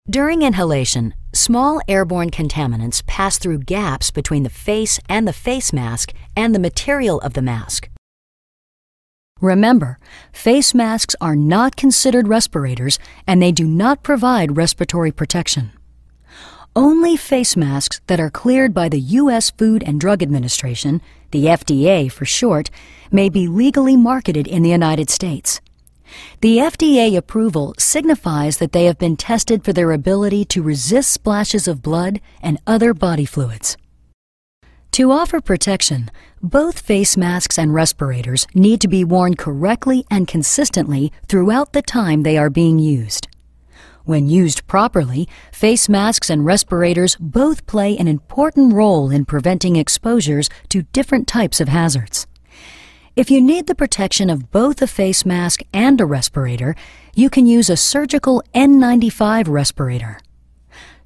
During 0.09 0.43
inhalation, 0.43 1.15
small 1.33 1.81
airborne 1.87 2.31
contaminants 2.31 3.07
pass 3.07 3.39
through 3.39 3.61
gaps 3.61 4.11
between 4.11 4.43
the 4.43 4.51
face 4.51 4.99
and 5.09 5.29
the 5.29 5.33
face 5.33 5.73
mask 5.73 6.13
and 6.37 6.53
the 6.55 6.59
material 6.59 7.21
of 7.21 7.35
the 7.35 7.43
mask. 7.43 7.89
Remember, 9.41 9.99
face 10.33 10.75
masks 10.75 11.15
are 11.21 11.37
not 11.37 11.77
considered 11.77 12.29
respirators 12.29 12.99
and 13.27 13.41
they 13.41 13.53
do 13.53 13.67
not 13.67 14.03
provide 14.03 14.57
respiratory 14.57 15.13
protection. 15.13 15.73
Only 16.77 17.17
face 17.17 17.57
masks 17.57 18.01
that 18.07 18.21
are 18.21 18.31
cleared 18.31 18.73
by 18.73 18.89
the 18.89 19.01
U.S. 19.01 19.51
Food 19.51 19.83
and 19.83 20.01
Drug 20.01 20.23
Administration, 20.23 21.01
the 21.33 21.47
FDA 21.47 22.11
for 22.11 22.25
short, 22.25 22.71
may 23.11 23.29
be 23.29 23.49
legally 23.49 23.97
marketed 23.97 24.47
in 24.47 24.63
the 24.63 24.71
United 24.71 25.11
States. 25.11 25.61
The 26.43 26.59
FDA 26.59 27.17
approval 27.17 27.75
signifies 27.77 28.59
that 28.59 28.71
they 28.71 28.85
have 28.85 28.99
been 28.99 29.17
tested 29.17 29.65
for 29.65 29.73
their 29.73 29.91
ability 29.91 30.45
to 30.47 30.63
resist 30.63 31.11
splashes 31.11 31.67
of 31.67 31.83
blood 31.83 32.21
and 32.41 32.59
other 32.69 32.95
body 32.95 33.25
fluids. 33.25 33.77
To 34.93 35.11
offer 35.11 35.41
protection, 35.41 36.09
both 36.41 36.81
face 36.81 37.17
masks 37.17 37.59
and 37.59 37.75
respirators 37.75 38.47
need 38.55 38.81
to 38.81 38.89
be 38.89 39.03
worn 39.03 39.35
correctly 39.35 40.05
and 40.09 40.29
consistently 40.29 41.13
throughout 41.27 41.73
the 41.73 41.83
time 41.83 42.23
they 42.23 42.39
are 42.39 42.51
being 42.51 42.79
used. 42.79 43.27
When 44.05 44.29
used 44.29 44.67
properly, 44.67 45.29
face 45.53 45.89
masks 45.89 46.31
and 46.31 46.45
respirators 46.45 47.17
both 47.21 47.67
play 47.67 47.97
an 47.97 48.09
important 48.09 48.73
role 48.73 49.11
in 49.11 49.25
preventing 49.25 49.77
exposures 49.77 50.49
to 50.71 50.83
different 50.93 51.29
types 51.29 51.61
of 51.61 51.69
hazards. 51.69 52.27
If 53.17 53.31
you 53.31 53.41
need 53.41 53.67
the 53.67 53.75
protection 53.75 54.31
of 54.31 54.51
both 54.51 54.81
a 54.81 54.87
face 54.87 55.27
mask 55.27 55.63
and 55.75 56.01
a 56.01 56.07
respirator, 56.07 56.75
you 57.15 57.29
can 57.29 57.45
use 57.45 57.69
a 57.69 57.77
surgical 57.77 58.43
N95 58.55 59.49
respirator. 59.49 60.19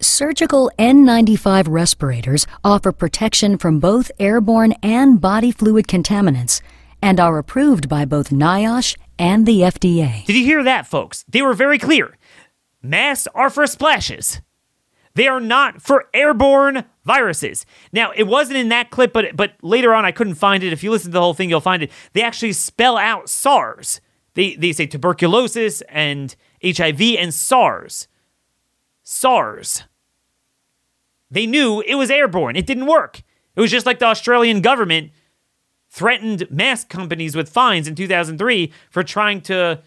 Surgical 0.00 0.70
N95 0.78 1.66
respirators 1.68 2.46
offer 2.62 2.92
protection 2.92 3.59
from 3.59 3.80
both 3.80 4.11
airborne 4.20 4.74
and 4.83 5.20
body 5.20 5.50
fluid 5.50 5.88
contaminants 5.88 6.61
and 7.02 7.18
are 7.18 7.38
approved 7.38 7.88
by 7.88 8.04
both 8.04 8.30
NIOSH 8.30 8.96
and 9.18 9.46
the 9.46 9.61
FDA. 9.61 10.24
Did 10.24 10.37
you 10.37 10.44
hear 10.44 10.62
that, 10.62 10.87
folks? 10.87 11.24
They 11.28 11.42
were 11.42 11.54
very 11.54 11.78
clear. 11.78 12.16
Masks 12.85 13.27
are 13.35 13.51
for 13.51 13.66
splashes. 13.66 14.40
They 15.14 15.27
are 15.27 15.40
not 15.40 15.81
for 15.81 16.07
airborne 16.12 16.85
viruses. 17.05 17.64
Now, 17.92 18.12
it 18.14 18.25
wasn't 18.25 18.59
in 18.59 18.68
that 18.68 18.90
clip, 18.90 19.12
but 19.12 19.37
but 19.37 19.55
later 19.62 19.94
on 19.94 20.05
I 20.05 20.12
couldn't 20.12 20.35
find 20.35 20.62
it. 20.62 20.73
If 20.73 20.83
you 20.83 20.90
listen 20.90 21.11
to 21.11 21.14
the 21.14 21.20
whole 21.20 21.35
thing, 21.35 21.49
you'll 21.49 21.61
find 21.61 21.83
it. 21.83 21.90
They 22.12 22.23
actually 22.23 22.53
spell 22.53 22.97
out 22.99 23.29
SARS. 23.29 24.01
They 24.35 24.55
they 24.57 24.73
say 24.73 24.87
tuberculosis 24.87 25.83
and 25.88 26.35
HIV 26.62 27.01
and 27.18 27.33
SARS. 27.33 28.09
SARS. 29.03 29.85
They 31.31 31.47
knew 31.47 31.83
it 31.87 31.94
was 31.94 32.11
airborne. 32.11 32.57
It 32.57 32.66
didn't 32.66 32.87
work. 32.87 33.23
It 33.57 33.61
was 33.61 33.70
just 33.70 33.87
like 33.87 34.01
the 34.01 34.07
Australian 34.07 34.61
government 34.61 35.12
threatened 35.90 36.51
mask 36.51 36.88
companies 36.88 37.37
with 37.37 37.49
fines 37.49 37.87
in 37.87 37.94
2003 37.94 38.73
for 38.90 39.05
trying 39.05 39.40
to 39.42 39.81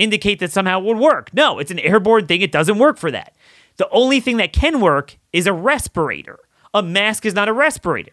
indicate 0.00 0.38
that 0.40 0.52
somehow 0.52 0.80
it 0.80 0.84
would 0.84 0.98
work. 0.98 1.32
No, 1.32 1.58
it's 1.58 1.70
an 1.70 1.78
airborne 1.78 2.26
thing. 2.26 2.40
It 2.40 2.52
doesn't 2.52 2.78
work 2.78 2.98
for 2.98 3.10
that. 3.10 3.34
The 3.76 3.88
only 3.90 4.20
thing 4.20 4.36
that 4.38 4.52
can 4.52 4.80
work 4.80 5.16
is 5.32 5.46
a 5.46 5.52
respirator. 5.52 6.38
A 6.74 6.82
mask 6.82 7.24
is 7.24 7.34
not 7.34 7.48
a 7.48 7.52
respirator. 7.52 8.12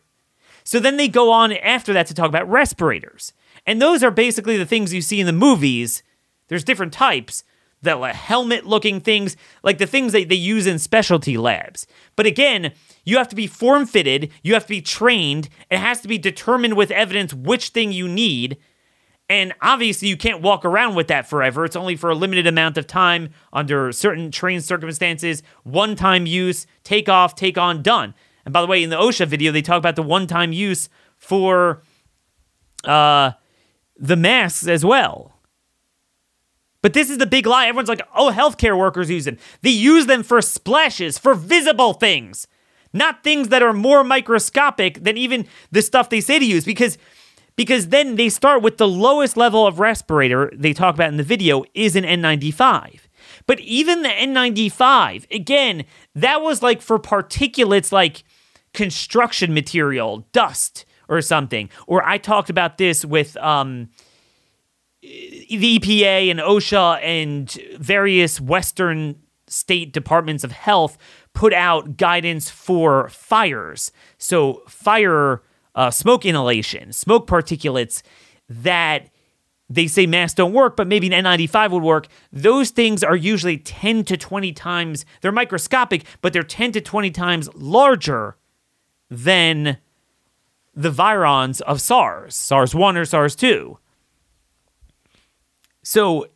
So 0.63 0.79
then 0.79 0.97
they 0.97 1.07
go 1.07 1.31
on 1.31 1.53
after 1.53 1.93
that 1.93 2.07
to 2.07 2.13
talk 2.13 2.27
about 2.27 2.49
respirators. 2.49 3.33
And 3.65 3.81
those 3.81 4.03
are 4.03 4.11
basically 4.11 4.57
the 4.57 4.65
things 4.65 4.93
you 4.93 5.01
see 5.01 5.19
in 5.19 5.25
the 5.25 5.33
movies. 5.33 6.03
There's 6.47 6.63
different 6.63 6.93
types, 6.93 7.43
the 7.81 7.97
helmet 8.13 8.65
looking 8.65 8.99
things, 8.99 9.37
like 9.63 9.77
the 9.77 9.85
things 9.85 10.13
that 10.13 10.29
they 10.29 10.35
use 10.35 10.67
in 10.67 10.79
specialty 10.79 11.37
labs. 11.37 11.87
But 12.15 12.25
again, 12.25 12.73
you 13.05 13.17
have 13.17 13.29
to 13.29 13.35
be 13.35 13.47
form 13.47 13.85
fitted, 13.85 14.31
you 14.43 14.53
have 14.53 14.63
to 14.63 14.69
be 14.69 14.81
trained, 14.81 15.49
it 15.69 15.77
has 15.79 16.01
to 16.01 16.07
be 16.07 16.17
determined 16.17 16.75
with 16.75 16.91
evidence 16.91 17.33
which 17.33 17.69
thing 17.69 17.91
you 17.91 18.07
need. 18.07 18.57
And 19.29 19.53
obviously, 19.61 20.07
you 20.07 20.15
can't 20.15 20.41
walk 20.41 20.63
around 20.63 20.95
with 20.95 21.07
that 21.07 21.27
forever. 21.27 21.65
It's 21.65 21.75
only 21.75 21.97
for 21.97 22.09
a 22.09 22.15
limited 22.15 22.47
amount 22.47 22.77
of 22.77 22.87
time 22.87 23.29
under 23.51 23.91
certain 23.91 24.31
trained 24.31 24.63
circumstances, 24.63 25.43
one 25.63 25.95
time 25.95 26.25
use, 26.25 26.65
take 26.83 27.09
off, 27.09 27.35
take 27.35 27.57
on, 27.57 27.81
done. 27.81 28.13
And 28.45 28.53
by 28.53 28.61
the 28.61 28.67
way, 28.67 28.81
in 28.81 28.89
the 28.89 28.95
OSHA 28.95 29.27
video, 29.27 29.51
they 29.51 29.61
talk 29.61 29.77
about 29.77 29.97
the 29.97 30.03
one 30.03 30.27
time 30.27 30.53
use 30.53 30.87
for 31.17 31.81
uh, 32.85 33.31
the 33.97 34.15
masks 34.15 34.67
as 34.67 34.85
well. 34.85 35.33
But 36.81 36.93
this 36.93 37.09
is 37.09 37.17
the 37.17 37.25
big 37.25 37.45
lie. 37.45 37.67
Everyone's 37.67 37.89
like, 37.89 38.07
oh, 38.15 38.31
healthcare 38.31 38.77
workers 38.77 39.09
use 39.09 39.25
them. 39.25 39.37
They 39.61 39.71
use 39.71 40.05
them 40.05 40.23
for 40.23 40.41
splashes, 40.41 41.17
for 41.17 41.33
visible 41.33 41.93
things, 41.93 42.47
not 42.93 43.23
things 43.23 43.49
that 43.49 43.61
are 43.61 43.73
more 43.73 44.05
microscopic 44.05 45.03
than 45.03 45.17
even 45.17 45.47
the 45.69 45.81
stuff 45.81 46.09
they 46.09 46.21
say 46.21 46.39
to 46.39 46.45
use. 46.45 46.63
Because, 46.63 46.97
because 47.57 47.89
then 47.89 48.15
they 48.15 48.29
start 48.29 48.61
with 48.61 48.77
the 48.77 48.87
lowest 48.87 49.35
level 49.35 49.67
of 49.67 49.79
respirator 49.79 50.49
they 50.55 50.71
talk 50.71 50.95
about 50.95 51.09
in 51.09 51.17
the 51.17 51.23
video 51.23 51.65
is 51.73 51.97
an 51.97 52.05
N95. 52.05 53.01
But 53.47 53.59
even 53.61 54.03
the 54.03 54.09
N95, 54.09 55.29
again, 55.33 55.83
that 56.15 56.41
was 56.41 56.61
like 56.61 56.81
for 56.81 56.99
particulates 56.99 57.91
like 57.91 58.23
construction 58.73 59.53
material, 59.53 60.27
dust, 60.31 60.85
or 61.09 61.21
something. 61.21 61.69
Or 61.87 62.07
I 62.07 62.17
talked 62.17 62.49
about 62.49 62.77
this 62.77 63.03
with 63.03 63.35
um, 63.37 63.89
the 65.01 65.79
EPA 65.79 66.29
and 66.29 66.39
OSHA 66.39 67.01
and 67.01 67.51
various 67.79 68.39
Western 68.39 69.15
state 69.47 69.93
departments 69.93 70.43
of 70.43 70.51
health 70.51 70.97
put 71.33 71.53
out 71.53 71.97
guidance 71.97 72.49
for 72.49 73.07
fires. 73.09 73.91
So, 74.17 74.63
fire, 74.67 75.41
uh, 75.77 75.91
smoke 75.91 76.25
inhalation, 76.25 76.91
smoke 76.91 77.27
particulates 77.27 78.01
that 78.49 79.09
they 79.69 79.85
say 79.85 80.07
masks 80.07 80.33
don't 80.33 80.53
work, 80.53 80.75
but 80.75 80.87
maybe 80.87 81.13
an 81.13 81.23
N95 81.23 81.71
would 81.71 81.83
work. 81.83 82.07
Those 82.33 82.71
things 82.71 83.03
are 83.03 83.15
usually 83.15 83.57
10 83.57 84.03
to 84.05 84.17
20 84.17 84.51
times, 84.53 85.05
they're 85.21 85.31
microscopic, 85.31 86.03
but 86.21 86.33
they're 86.33 86.43
10 86.43 86.71
to 86.73 86.81
20 86.81 87.11
times 87.11 87.49
larger 87.53 88.37
than 89.09 89.77
the 90.73 90.91
virions 90.91 91.61
of 91.61 91.79
SARS, 91.79 92.35
SARS 92.35 92.73
1 92.73 92.97
or 92.97 93.05
SARS 93.05 93.35
2. 93.35 93.77
So 95.83 96.27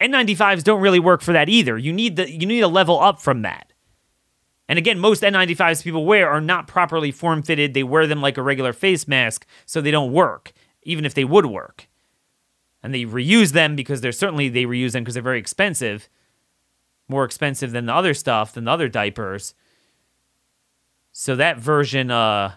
N95s 0.00 0.64
don't 0.64 0.80
really 0.80 0.98
work 0.98 1.22
for 1.22 1.32
that 1.32 1.48
either. 1.48 1.78
You 1.78 1.92
need 1.92 2.16
the 2.16 2.30
you 2.30 2.46
need 2.46 2.60
a 2.60 2.68
level 2.68 3.00
up 3.00 3.20
from 3.20 3.42
that. 3.42 3.71
And 4.72 4.78
again, 4.78 4.98
most 4.98 5.22
N95s 5.22 5.84
people 5.84 6.06
wear 6.06 6.30
are 6.30 6.40
not 6.40 6.66
properly 6.66 7.10
form 7.10 7.42
fitted. 7.42 7.74
They 7.74 7.82
wear 7.82 8.06
them 8.06 8.22
like 8.22 8.38
a 8.38 8.42
regular 8.42 8.72
face 8.72 9.06
mask, 9.06 9.44
so 9.66 9.82
they 9.82 9.90
don't 9.90 10.14
work, 10.14 10.54
even 10.82 11.04
if 11.04 11.12
they 11.12 11.24
would 11.24 11.44
work. 11.44 11.88
And 12.82 12.94
they 12.94 13.04
reuse 13.04 13.52
them 13.52 13.76
because 13.76 14.00
they're 14.00 14.12
certainly 14.12 14.48
they 14.48 14.64
reuse 14.64 14.92
them 14.92 15.02
because 15.04 15.12
they're 15.12 15.22
very 15.22 15.38
expensive, 15.38 16.08
more 17.06 17.26
expensive 17.26 17.72
than 17.72 17.84
the 17.84 17.92
other 17.92 18.14
stuff, 18.14 18.54
than 18.54 18.64
the 18.64 18.70
other 18.70 18.88
diapers. 18.88 19.52
So 21.12 21.36
that 21.36 21.58
version, 21.58 22.10
uh, 22.10 22.54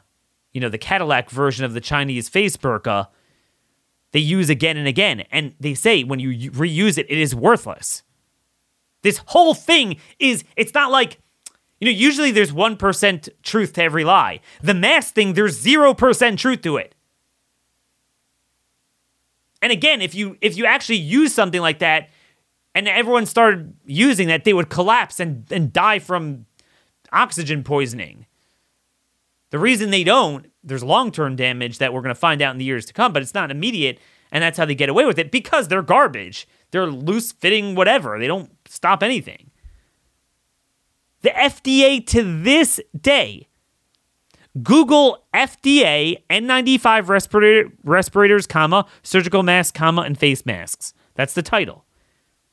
you 0.53 0.61
know, 0.61 0.69
the 0.69 0.77
Cadillac 0.77 1.29
version 1.29 1.65
of 1.65 1.73
the 1.73 1.81
Chinese 1.81 2.29
face 2.29 2.55
burqa 2.55 3.09
they 4.13 4.21
use 4.21 4.49
again 4.49 4.77
and 4.77 4.87
again. 4.87 5.25
And 5.31 5.55
they 5.59 5.73
say 5.73 6.05
when 6.05 6.21
you 6.21 6.49
reuse 6.51 6.97
it, 6.97 7.07
it 7.09 7.17
is 7.17 7.35
worthless. 7.35 8.03
This 9.01 9.17
whole 9.25 9.53
thing 9.53 9.97
is, 10.17 10.45
it's 10.55 10.73
not 10.73 10.89
like, 10.89 11.19
you 11.79 11.85
know, 11.85 11.97
usually 11.97 12.31
there's 12.31 12.51
1% 12.51 13.29
truth 13.43 13.73
to 13.73 13.83
every 13.83 14.03
lie. 14.03 14.39
The 14.61 14.73
mask 14.73 15.13
thing, 15.13 15.33
there's 15.33 15.63
0% 15.63 16.37
truth 16.37 16.61
to 16.61 16.77
it. 16.77 16.95
And 19.61 19.71
again, 19.71 20.01
if 20.01 20.13
you 20.13 20.37
if 20.41 20.57
you 20.57 20.65
actually 20.65 20.97
use 20.97 21.33
something 21.33 21.61
like 21.61 21.79
that 21.79 22.09
and 22.75 22.87
everyone 22.87 23.25
started 23.25 23.73
using 23.85 24.27
that, 24.27 24.43
they 24.43 24.53
would 24.53 24.69
collapse 24.69 25.19
and, 25.19 25.45
and 25.51 25.73
die 25.73 25.97
from 25.97 26.45
oxygen 27.11 27.63
poisoning. 27.63 28.27
The 29.49 29.57
reason 29.57 29.89
they 29.89 30.03
don't, 30.03 30.51
there's 30.63 30.83
long 30.83 31.11
term 31.11 31.35
damage 31.35 31.79
that 31.79 31.93
we're 31.93 32.01
going 32.01 32.13
to 32.13 32.19
find 32.19 32.41
out 32.41 32.51
in 32.51 32.59
the 32.59 32.65
years 32.65 32.85
to 32.85 32.93
come, 32.93 33.11
but 33.11 33.21
it's 33.21 33.33
not 33.33 33.49
immediate. 33.49 33.99
And 34.31 34.43
that's 34.43 34.57
how 34.57 34.65
they 34.65 34.75
get 34.75 34.89
away 34.89 35.05
with 35.05 35.17
it 35.17 35.31
because 35.31 35.67
they're 35.67 35.81
garbage. 35.81 36.47
They're 36.71 36.87
loose 36.87 37.31
fitting 37.31 37.73
whatever. 37.73 38.19
They 38.19 38.27
don't 38.27 38.51
stop 38.67 39.01
anything. 39.01 39.49
The 41.25 41.31
FDA 41.31 42.05
to 42.09 42.43
this 42.43 42.79
day, 43.01 43.47
Google 44.61 45.25
FDA 45.33 46.21
N95 46.29 47.09
respirator, 47.09 47.71
respirators, 47.83 48.45
comma, 48.45 48.85
surgical 49.01 49.41
masks, 49.41 49.75
comma, 49.75 50.03
and 50.03 50.15
face 50.15 50.45
masks. 50.45 50.93
That's 51.15 51.33
the 51.33 51.41
title. 51.41 51.83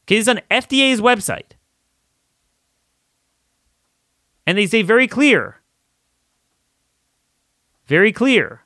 Okay, 0.05 0.17
is 0.17 0.27
on 0.27 0.41
FDA's 0.51 1.03
website. 1.03 1.53
And 4.47 4.57
they 4.57 4.67
say 4.67 4.81
very 4.81 5.07
clear, 5.07 5.61
very 7.85 8.11
clear, 8.11 8.63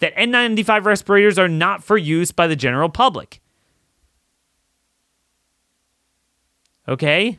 that 0.00 0.14
N95 0.16 0.84
respirators 0.84 1.38
are 1.38 1.48
not 1.48 1.82
for 1.82 1.96
use 1.96 2.30
by 2.30 2.46
the 2.46 2.56
general 2.56 2.90
public. 2.90 3.40
Okay? 6.86 7.38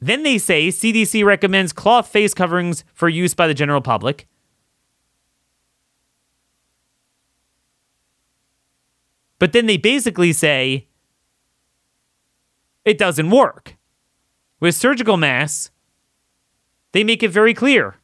Then 0.00 0.22
they 0.22 0.38
say 0.38 0.68
CDC 0.68 1.24
recommends 1.24 1.72
cloth 1.72 2.08
face 2.08 2.32
coverings 2.32 2.84
for 2.94 3.08
use 3.08 3.34
by 3.34 3.46
the 3.46 3.54
general 3.54 3.80
public. 3.80 4.26
But 9.38 9.52
then 9.52 9.66
they 9.66 9.76
basically 9.76 10.32
say 10.32 10.88
it 12.84 12.98
doesn't 12.98 13.30
work. 13.30 13.76
With 14.58 14.74
surgical 14.74 15.16
masks, 15.16 15.70
they 16.92 17.02
make 17.04 17.22
it 17.22 17.30
very 17.30 17.54
clear 17.54 17.96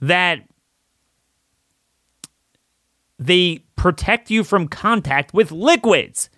that 0.00 0.40
they 3.18 3.64
protect 3.76 4.30
you 4.30 4.42
from 4.42 4.68
contact 4.68 5.32
with 5.32 5.52
liquids. 5.52 6.30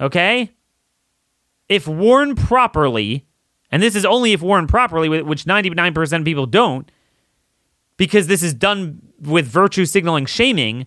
Okay? 0.00 0.52
If 1.68 1.86
worn 1.86 2.34
properly, 2.34 3.26
and 3.70 3.82
this 3.82 3.94
is 3.94 4.04
only 4.04 4.32
if 4.32 4.42
worn 4.42 4.66
properly, 4.66 5.08
which 5.08 5.44
99% 5.44 6.18
of 6.18 6.24
people 6.24 6.46
don't, 6.46 6.90
because 7.96 8.26
this 8.26 8.42
is 8.42 8.54
done 8.54 9.02
with 9.20 9.46
virtue 9.46 9.84
signaling 9.84 10.26
shaming. 10.26 10.86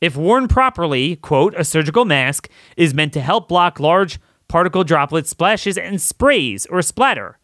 If 0.00 0.16
worn 0.16 0.46
properly, 0.46 1.16
quote, 1.16 1.54
a 1.56 1.64
surgical 1.64 2.04
mask 2.04 2.48
is 2.76 2.94
meant 2.94 3.12
to 3.14 3.20
help 3.20 3.48
block 3.48 3.80
large 3.80 4.20
particle 4.48 4.84
droplet 4.84 5.26
splashes 5.26 5.76
and 5.76 6.00
sprays 6.00 6.66
or 6.66 6.80
splatter. 6.82 7.38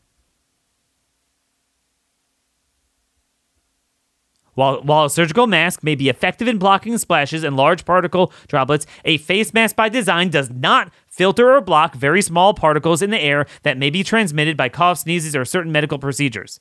While, 4.55 4.83
while 4.83 5.07
a 5.07 5.11
surgical 5.11 5.47
mask 5.47 5.83
may 5.83 5.95
be 5.95 6.09
effective 6.09 6.47
in 6.47 6.59
blocking 6.59 6.99
splashes 6.99 7.43
and 7.43 7.57
large 7.57 7.85
particle 7.85 8.33
droplets, 8.49 8.87
a 9.05 9.17
face 9.17 9.55
mask 9.55 9.77
by 9.77 9.89
design 9.89 10.29
does 10.29 10.51
not 10.51 10.93
filter 11.09 11.55
or 11.55 11.61
block 11.61 11.95
very 11.95 12.21
small 12.21 12.53
particles 12.53 13.01
in 13.01 13.11
the 13.11 13.21
air 13.21 13.47
that 13.63 13.79
may 13.79 13.89
be 13.89 14.03
transmitted 14.03 14.57
by 14.57 14.69
coughs, 14.69 15.03
sneezes, 15.03 15.35
or 15.35 15.45
certain 15.45 15.73
medical 15.73 15.99
procedures. 15.99 16.61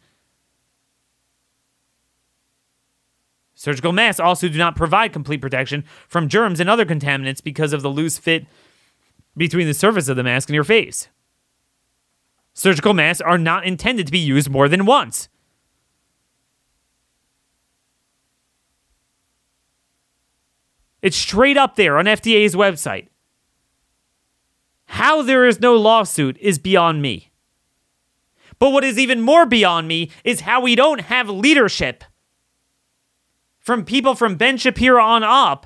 Surgical 3.54 3.92
masks 3.92 4.20
also 4.20 4.48
do 4.48 4.58
not 4.58 4.76
provide 4.76 5.14
complete 5.14 5.42
protection 5.42 5.84
from 6.08 6.30
germs 6.30 6.60
and 6.60 6.70
other 6.70 6.86
contaminants 6.86 7.44
because 7.44 7.74
of 7.74 7.82
the 7.82 7.90
loose 7.90 8.18
fit 8.18 8.48
between 9.38 9.68
the 9.68 9.74
surface 9.74 10.08
of 10.08 10.16
the 10.16 10.24
mask 10.24 10.50
and 10.50 10.56
your 10.56 10.64
face. 10.64 11.10
Surgical 12.54 12.94
masks 12.94 13.22
are 13.22 13.38
not 13.38 13.66
intended 13.66 14.06
to 14.06 14.12
be 14.12 14.20
used 14.20 14.50
more 14.50 14.68
than 14.68 14.86
once. 14.86 15.30
It's 21.02 21.18
straight 21.18 21.58
up 21.58 21.76
there 21.76 21.98
on 21.98 22.06
FDA's 22.06 22.56
website. 22.56 23.08
How 24.86 25.22
there 25.22 25.46
is 25.46 25.60
no 25.60 25.76
lawsuit 25.76 26.38
is 26.40 26.60
beyond 26.60 27.02
me. 27.02 27.32
But 28.60 28.72
what 28.72 28.84
is 28.84 29.00
even 29.00 29.22
more 29.22 29.46
beyond 29.46 29.88
me 29.88 30.12
is 30.24 30.42
how 30.42 30.62
we 30.62 30.76
don't 30.76 31.02
have 31.02 31.30
leadership 31.30 32.04
from 33.58 33.86
people 33.86 34.16
from 34.16 34.36
Ben 34.36 34.58
Shapiro 34.58 35.02
on 35.02 35.24
up 35.24 35.66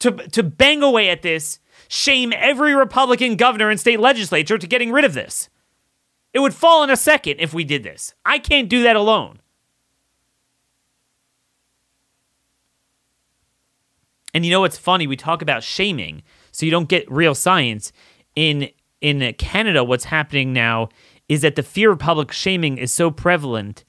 to, 0.00 0.10
to 0.10 0.42
bang 0.42 0.82
away 0.82 1.08
at 1.10 1.22
this, 1.22 1.58
shame 1.88 2.32
every 2.34 2.74
Republican 2.74 3.36
governor 3.36 3.70
and 3.70 3.78
state 3.78 4.00
legislature 4.00 4.58
to 4.58 4.66
getting 4.66 4.92
rid 4.92 5.04
of 5.04 5.14
this. 5.14 5.48
It 6.32 6.40
would 6.40 6.54
fall 6.54 6.82
in 6.82 6.90
a 6.90 6.96
second 6.96 7.36
if 7.38 7.54
we 7.54 7.64
did 7.64 7.82
this. 7.82 8.14
I 8.24 8.38
can't 8.38 8.68
do 8.68 8.82
that 8.82 8.96
alone. 8.96 9.40
And 14.36 14.44
you 14.44 14.50
know 14.50 14.60
what's 14.60 14.76
funny? 14.76 15.06
We 15.06 15.16
talk 15.16 15.40
about 15.40 15.62
shaming, 15.62 16.22
so 16.52 16.66
you 16.66 16.70
don't 16.70 16.90
get 16.90 17.10
real 17.10 17.34
science. 17.34 17.90
In 18.34 18.68
in 19.00 19.32
Canada, 19.38 19.82
what's 19.82 20.04
happening 20.04 20.52
now 20.52 20.90
is 21.26 21.40
that 21.40 21.56
the 21.56 21.62
fear 21.62 21.92
of 21.92 22.00
public 22.00 22.32
shaming 22.32 22.76
is 22.76 22.92
so 22.92 23.10
prevalent. 23.10 23.82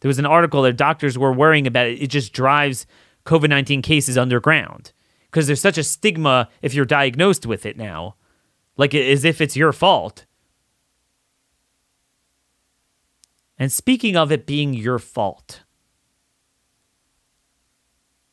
There 0.00 0.08
was 0.08 0.18
an 0.18 0.26
article 0.26 0.62
that 0.62 0.76
doctors 0.76 1.16
were 1.16 1.32
worrying 1.32 1.68
about 1.68 1.86
it. 1.86 2.02
It 2.02 2.08
just 2.08 2.32
drives 2.32 2.84
COVID 3.26 3.48
19 3.48 3.80
cases 3.80 4.18
underground 4.18 4.90
because 5.26 5.46
there's 5.46 5.60
such 5.60 5.78
a 5.78 5.84
stigma 5.84 6.48
if 6.62 6.74
you're 6.74 6.84
diagnosed 6.84 7.46
with 7.46 7.64
it 7.64 7.76
now, 7.76 8.16
like 8.76 8.96
as 8.96 9.24
if 9.24 9.40
it's 9.40 9.56
your 9.56 9.72
fault. 9.72 10.26
And 13.56 13.70
speaking 13.70 14.16
of 14.16 14.32
it 14.32 14.46
being 14.46 14.74
your 14.74 14.98
fault, 14.98 15.61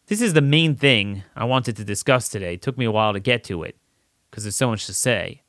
this 0.10 0.22
is 0.22 0.34
the 0.34 0.42
main 0.42 0.76
thing 0.76 1.24
I 1.36 1.46
wanted 1.46 1.78
to 1.78 1.86
discuss 1.86 2.30
today. 2.30 2.56
It 2.56 2.64
took 2.64 2.78
me 2.78 2.86
a 2.86 2.92
while 2.92 3.14
to 3.14 3.20
get 3.20 3.44
to 3.46 3.62
it 3.62 3.78
because 4.30 4.44
there's 4.44 4.56
so 4.56 4.70
much 4.70 4.88
to 4.88 4.94
say. 4.94 5.44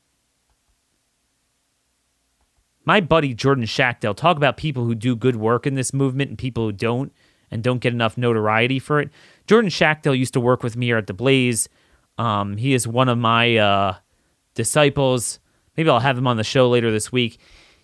My 2.85 3.01
buddy 3.01 3.33
Jordan 3.33 3.65
Schachtel 3.65 4.13
talk 4.13 4.37
about 4.37 4.57
people 4.57 4.85
who 4.85 4.93
do 4.93 5.15
good 5.15 5.35
work 5.35 5.65
in 5.65 5.73
this 5.73 5.93
movement 5.93 6.29
and 6.29 6.37
people 6.37 6.65
who 6.65 6.71
don't 6.71 7.11
and 7.49 7.63
don't 7.63 7.79
get 7.79 7.91
enough 7.91 8.17
notoriety 8.17 8.77
for 8.77 8.99
it. 8.99 9.09
Jordan 9.47 9.71
Schachtel 9.71 10.15
used 10.15 10.33
to 10.33 10.39
work 10.39 10.61
with 10.61 10.77
me 10.77 10.85
here 10.85 10.97
at 10.97 11.07
the 11.07 11.13
Blaze. 11.13 11.67
Um, 12.19 12.57
he 12.57 12.73
is 12.73 12.87
one 12.87 13.09
of 13.09 13.17
my 13.17 13.57
uh, 13.57 13.95
disciples. 14.53 15.39
Maybe 15.75 15.89
I'll 15.89 15.99
have 15.99 16.17
him 16.17 16.27
on 16.27 16.37
the 16.37 16.43
show 16.43 16.69
later 16.69 16.91
this 16.91 17.11
week. 17.11 17.39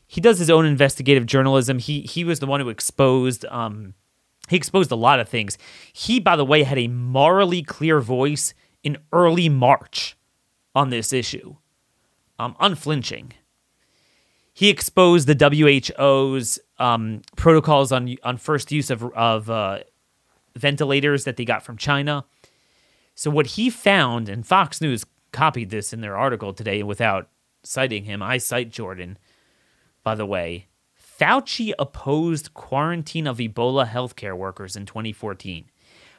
He 0.05 0.21
does 0.21 0.37
his 0.37 0.51
own 0.51 0.65
investigative 0.65 1.25
journalism. 1.25 1.79
He 1.79 2.01
he 2.01 2.23
was 2.23 2.39
the 2.39 2.45
one 2.45 2.61
who 2.61 2.69
exposed 2.69 3.45
um, 3.45 3.95
he 4.47 4.55
exposed 4.55 4.91
a 4.91 4.95
lot 4.95 5.19
of 5.19 5.29
things. 5.29 5.57
He, 5.91 6.19
by 6.19 6.35
the 6.35 6.45
way, 6.45 6.63
had 6.63 6.77
a 6.77 6.87
morally 6.87 7.63
clear 7.63 7.99
voice 7.99 8.53
in 8.83 8.97
early 9.11 9.49
March 9.49 10.15
on 10.73 10.89
this 10.89 11.11
issue, 11.11 11.55
um, 12.39 12.55
unflinching. 12.59 13.33
He 14.53 14.69
exposed 14.69 15.27
the 15.27 15.35
WHO's 15.97 16.59
um, 16.79 17.21
protocols 17.35 17.91
on 17.91 18.15
on 18.23 18.37
first 18.37 18.71
use 18.71 18.89
of 18.89 19.03
of 19.13 19.49
uh, 19.49 19.79
ventilators 20.55 21.25
that 21.25 21.37
they 21.37 21.45
got 21.45 21.63
from 21.63 21.77
China. 21.77 22.25
So 23.13 23.29
what 23.31 23.47
he 23.47 23.69
found, 23.69 24.29
and 24.29 24.45
Fox 24.45 24.79
News 24.79 25.05
copied 25.31 25.69
this 25.69 25.93
in 25.93 26.01
their 26.01 26.15
article 26.15 26.53
today 26.53 26.83
without 26.83 27.29
citing 27.63 28.05
him. 28.05 28.21
I 28.23 28.37
cite 28.37 28.69
Jordan, 28.71 29.17
by 30.03 30.15
the 30.15 30.25
way. 30.25 30.67
Fauci 31.19 31.73
opposed 31.79 32.53
quarantine 32.53 33.27
of 33.27 33.37
Ebola 33.37 33.87
healthcare 33.87 34.37
workers 34.37 34.75
in 34.75 34.85
2014. 34.85 35.65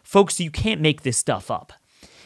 Folks, 0.03 0.41
you 0.41 0.51
can't 0.51 0.81
make 0.81 1.03
this 1.03 1.17
stuff 1.17 1.51
up. 1.51 1.73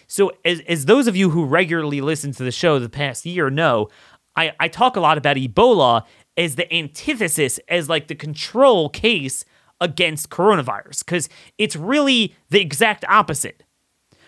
So, 0.06 0.32
as, 0.44 0.60
as 0.68 0.84
those 0.84 1.06
of 1.06 1.16
you 1.16 1.30
who 1.30 1.44
regularly 1.44 2.00
listen 2.00 2.32
to 2.32 2.44
the 2.44 2.50
show 2.50 2.78
the 2.78 2.88
past 2.88 3.24
year 3.24 3.50
know, 3.50 3.88
I, 4.36 4.52
I 4.60 4.68
talk 4.68 4.96
a 4.96 5.00
lot 5.00 5.18
about 5.18 5.36
Ebola 5.36 6.04
as 6.36 6.56
the 6.56 6.72
antithesis, 6.72 7.58
as 7.68 7.88
like 7.88 8.08
the 8.08 8.14
control 8.14 8.88
case 8.88 9.44
against 9.80 10.30
coronavirus, 10.30 11.04
because 11.04 11.28
it's 11.58 11.76
really 11.76 12.34
the 12.50 12.60
exact 12.60 13.04
opposite 13.08 13.64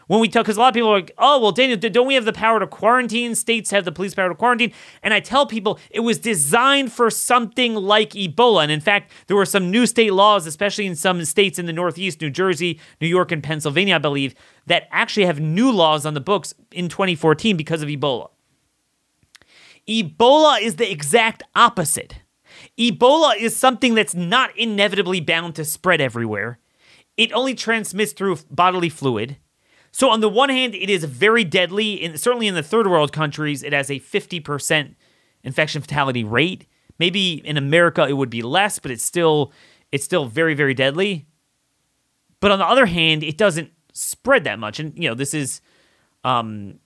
when 0.07 0.21
we 0.21 0.29
talk, 0.29 0.45
because 0.45 0.57
a 0.57 0.61
lot 0.61 0.69
of 0.69 0.75
people 0.75 0.91
are 0.91 0.97
like, 0.97 1.13
oh, 1.19 1.41
well, 1.41 1.53
Daniel, 1.53 1.79
don't 1.79 2.07
we 2.07 2.15
have 2.15 2.25
the 2.25 2.33
power 2.33 2.61
to 2.61 2.67
quarantine? 2.67 3.35
States 3.35 3.71
have 3.71 3.85
the 3.85 3.93
police 3.93 4.15
power 4.15 4.29
to 4.29 4.35
quarantine. 4.35 4.73
And 5.03 5.15
I 5.15 5.21
tell 5.21 5.47
people 5.47 5.79
it 5.91 6.01
was 6.01 6.19
designed 6.19 6.93
for 6.93 7.11
something 7.11 7.75
like 7.75 8.11
Ebola. 8.11 8.63
And 8.63 8.73
in 8.73 8.81
fact, 8.81 9.13
there 9.27 9.37
were 9.37 9.47
some 9.47 9.71
new 9.71 9.87
state 9.87 10.13
laws, 10.13 10.47
especially 10.47 10.87
in 10.87 10.97
some 10.97 11.25
states 11.25 11.59
in 11.59 11.67
the 11.67 11.73
Northeast, 11.73 12.21
New 12.21 12.31
Jersey, 12.31 12.81
New 13.01 13.09
York, 13.09 13.33
and 13.33 13.43
Pennsylvania, 13.43 13.97
I 13.97 13.99
believe, 13.99 14.35
that 14.67 14.89
actually 14.91 15.27
have 15.27 15.41
new 15.41 15.71
laws 15.71 16.07
on 16.07 16.15
the 16.15 16.21
books 16.21 16.55
in 16.71 16.89
2014 16.89 17.57
because 17.57 17.83
of 17.83 17.89
Ebola. 17.89 18.31
Ebola 19.89 20.61
is 20.61 20.77
the 20.77 20.91
exact 20.91 21.43
opposite. 21.55 22.17
Ebola 22.79 23.37
is 23.37 23.55
something 23.55 23.95
that's 23.95 24.15
not 24.15 24.57
inevitably 24.57 25.21
bound 25.21 25.55
to 25.57 25.65
spread 25.65 26.01
everywhere. 26.01 26.59
It 27.17 27.33
only 27.33 27.55
transmits 27.55 28.13
through 28.13 28.39
bodily 28.51 28.89
fluid. 28.89 29.37
So 29.95 30.11
on 30.11 30.19
the 30.19 30.29
one 30.29 30.49
hand, 30.49 30.75
it 30.75 30.91
is 30.91 31.05
very 31.05 31.45
deadly. 31.45 32.03
In, 32.03 32.19
certainly 32.19 32.49
in 32.49 32.57
the 32.57 32.65
third 32.65 32.89
world 32.89 33.13
countries, 33.13 33.63
it 33.63 33.73
has 33.73 33.93
a 33.93 34.01
50% 34.01 34.97
infection 35.45 35.81
fatality 35.81 36.25
rate. 36.25 36.67
Maybe 36.99 37.35
in 37.47 37.57
America 37.57 38.05
it 38.05 38.15
would 38.15 38.29
be 38.29 38.43
less, 38.43 38.81
but 38.81 38.91
it's 38.91 39.05
still 39.05 39.53
it's 39.93 40.05
still 40.05 40.27
very 40.27 40.55
very 40.55 40.75
deadly. 40.75 41.27
But 42.41 42.51
on 42.51 42.59
the 42.59 42.67
other 42.67 42.87
hand, 42.87 43.23
it 43.23 43.39
doesn't 43.39 43.71
spread 43.93 44.43
that 44.43 44.59
much. 44.59 44.81
And 44.81 45.01
you 45.01 45.09
know, 45.09 45.15
this 45.15 45.33
is 45.33 45.61
um, 46.25 46.81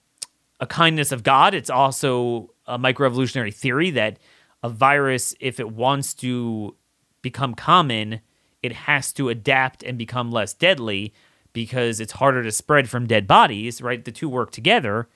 a 0.60 0.66
kindness 0.66 1.10
of 1.10 1.22
God. 1.22 1.54
It's 1.54 1.70
also 1.70 2.52
a 2.66 2.78
microevolutionary 2.78 3.54
theory 3.54 3.88
that 3.92 4.18
a 4.62 4.68
virus, 4.68 5.34
if 5.40 5.58
it 5.58 5.72
wants 5.72 6.12
to 6.16 6.76
become 7.22 7.54
common, 7.54 8.20
it 8.62 8.72
has 8.72 9.14
to 9.14 9.30
adapt 9.30 9.82
and 9.82 9.96
become 9.96 10.30
less 10.30 10.52
deadly 10.52 11.14
because 11.52 12.00
it's 12.00 12.12
harder 12.12 12.42
to 12.42 12.52
spread 12.52 12.88
from 12.88 13.06
dead 13.06 13.26
bodies, 13.26 13.82
right? 13.82 14.04
The 14.04 14.12
two 14.12 14.28
work 14.28 14.50
together. 14.50 15.08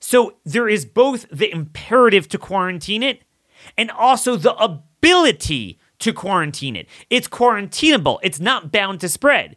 So 0.00 0.36
there 0.44 0.68
is 0.68 0.86
both 0.86 1.26
the 1.30 1.50
imperative 1.50 2.28
to 2.28 2.38
quarantine 2.38 3.02
it 3.02 3.22
and 3.76 3.90
also 3.90 4.36
the 4.36 4.54
ability 4.56 5.78
to 6.00 6.12
quarantine 6.12 6.76
it. 6.76 6.88
It's 7.10 7.28
quarantinable. 7.28 8.18
It's 8.22 8.40
not 8.40 8.72
bound 8.72 9.00
to 9.00 9.08
spread. 9.08 9.56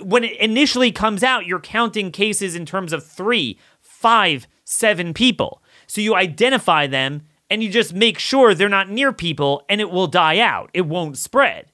When 0.00 0.24
it 0.24 0.36
initially 0.38 0.92
comes 0.92 1.22
out, 1.22 1.46
you're 1.46 1.60
counting 1.60 2.12
cases 2.12 2.54
in 2.54 2.64
terms 2.64 2.92
of 2.92 3.04
three, 3.04 3.58
five, 3.80 4.46
seven 4.64 5.12
people. 5.12 5.62
So 5.86 6.00
you 6.00 6.14
identify 6.14 6.86
them 6.86 7.22
and 7.50 7.62
you 7.62 7.68
just 7.68 7.92
make 7.92 8.18
sure 8.18 8.54
they're 8.54 8.68
not 8.68 8.88
near 8.88 9.12
people 9.12 9.64
and 9.68 9.80
it 9.80 9.90
will 9.90 10.06
die 10.06 10.38
out. 10.38 10.70
It 10.72 10.86
won't 10.86 11.18
spread. 11.18 11.72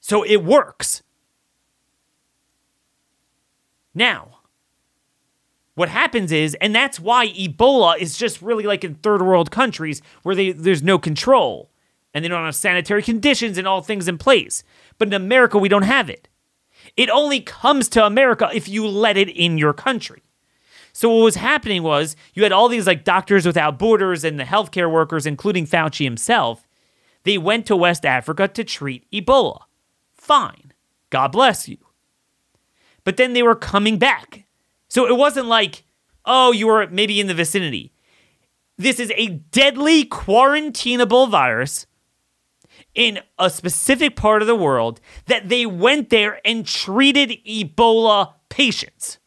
So 0.00 0.22
it 0.22 0.44
works. 0.44 1.02
Now, 3.94 4.38
what 5.74 5.88
happens 5.88 6.32
is, 6.32 6.54
and 6.60 6.74
that's 6.74 7.00
why 7.00 7.28
Ebola 7.28 7.98
is 7.98 8.16
just 8.16 8.42
really 8.42 8.64
like 8.64 8.84
in 8.84 8.96
third 8.96 9.22
world 9.22 9.50
countries 9.50 10.02
where 10.22 10.34
they, 10.34 10.52
there's 10.52 10.82
no 10.82 10.98
control 10.98 11.70
and 12.12 12.24
they 12.24 12.28
don't 12.28 12.44
have 12.44 12.56
sanitary 12.56 13.02
conditions 13.02 13.56
and 13.56 13.66
all 13.66 13.80
things 13.80 14.08
in 14.08 14.18
place. 14.18 14.62
But 14.98 15.08
in 15.08 15.14
America, 15.14 15.58
we 15.58 15.68
don't 15.68 15.82
have 15.82 16.10
it. 16.10 16.28
It 16.96 17.08
only 17.08 17.40
comes 17.40 17.88
to 17.90 18.04
America 18.04 18.50
if 18.52 18.68
you 18.68 18.86
let 18.86 19.16
it 19.16 19.28
in 19.28 19.58
your 19.58 19.72
country. 19.72 20.22
So 20.92 21.08
what 21.08 21.24
was 21.24 21.36
happening 21.36 21.82
was 21.82 22.16
you 22.34 22.42
had 22.42 22.52
all 22.52 22.68
these 22.68 22.86
like 22.86 23.04
doctors 23.04 23.46
without 23.46 23.78
borders 23.78 24.24
and 24.24 24.38
the 24.40 24.44
healthcare 24.44 24.90
workers, 24.90 25.24
including 25.24 25.66
Fauci 25.66 26.04
himself. 26.04 26.66
They 27.22 27.38
went 27.38 27.66
to 27.66 27.76
West 27.76 28.04
Africa 28.04 28.48
to 28.48 28.64
treat 28.64 29.10
Ebola. 29.10 29.62
Fine. 30.14 30.72
God 31.10 31.28
bless 31.32 31.68
you. 31.68 31.78
But 33.04 33.16
then 33.16 33.32
they 33.32 33.42
were 33.42 33.54
coming 33.54 33.98
back 33.98 34.46
so 34.90 35.06
it 35.06 35.16
wasn't 35.16 35.46
like, 35.46 35.84
oh, 36.26 36.52
you 36.52 36.66
were 36.66 36.86
maybe 36.90 37.20
in 37.20 37.28
the 37.28 37.34
vicinity. 37.34 37.92
This 38.76 38.98
is 38.98 39.12
a 39.16 39.28
deadly 39.28 40.04
quarantinable 40.04 41.30
virus 41.30 41.86
in 42.94 43.20
a 43.38 43.48
specific 43.48 44.16
part 44.16 44.42
of 44.42 44.48
the 44.48 44.56
world 44.56 45.00
that 45.26 45.48
they 45.48 45.64
went 45.64 46.10
there 46.10 46.40
and 46.44 46.66
treated 46.66 47.38
Ebola 47.46 48.34
patients. 48.48 49.18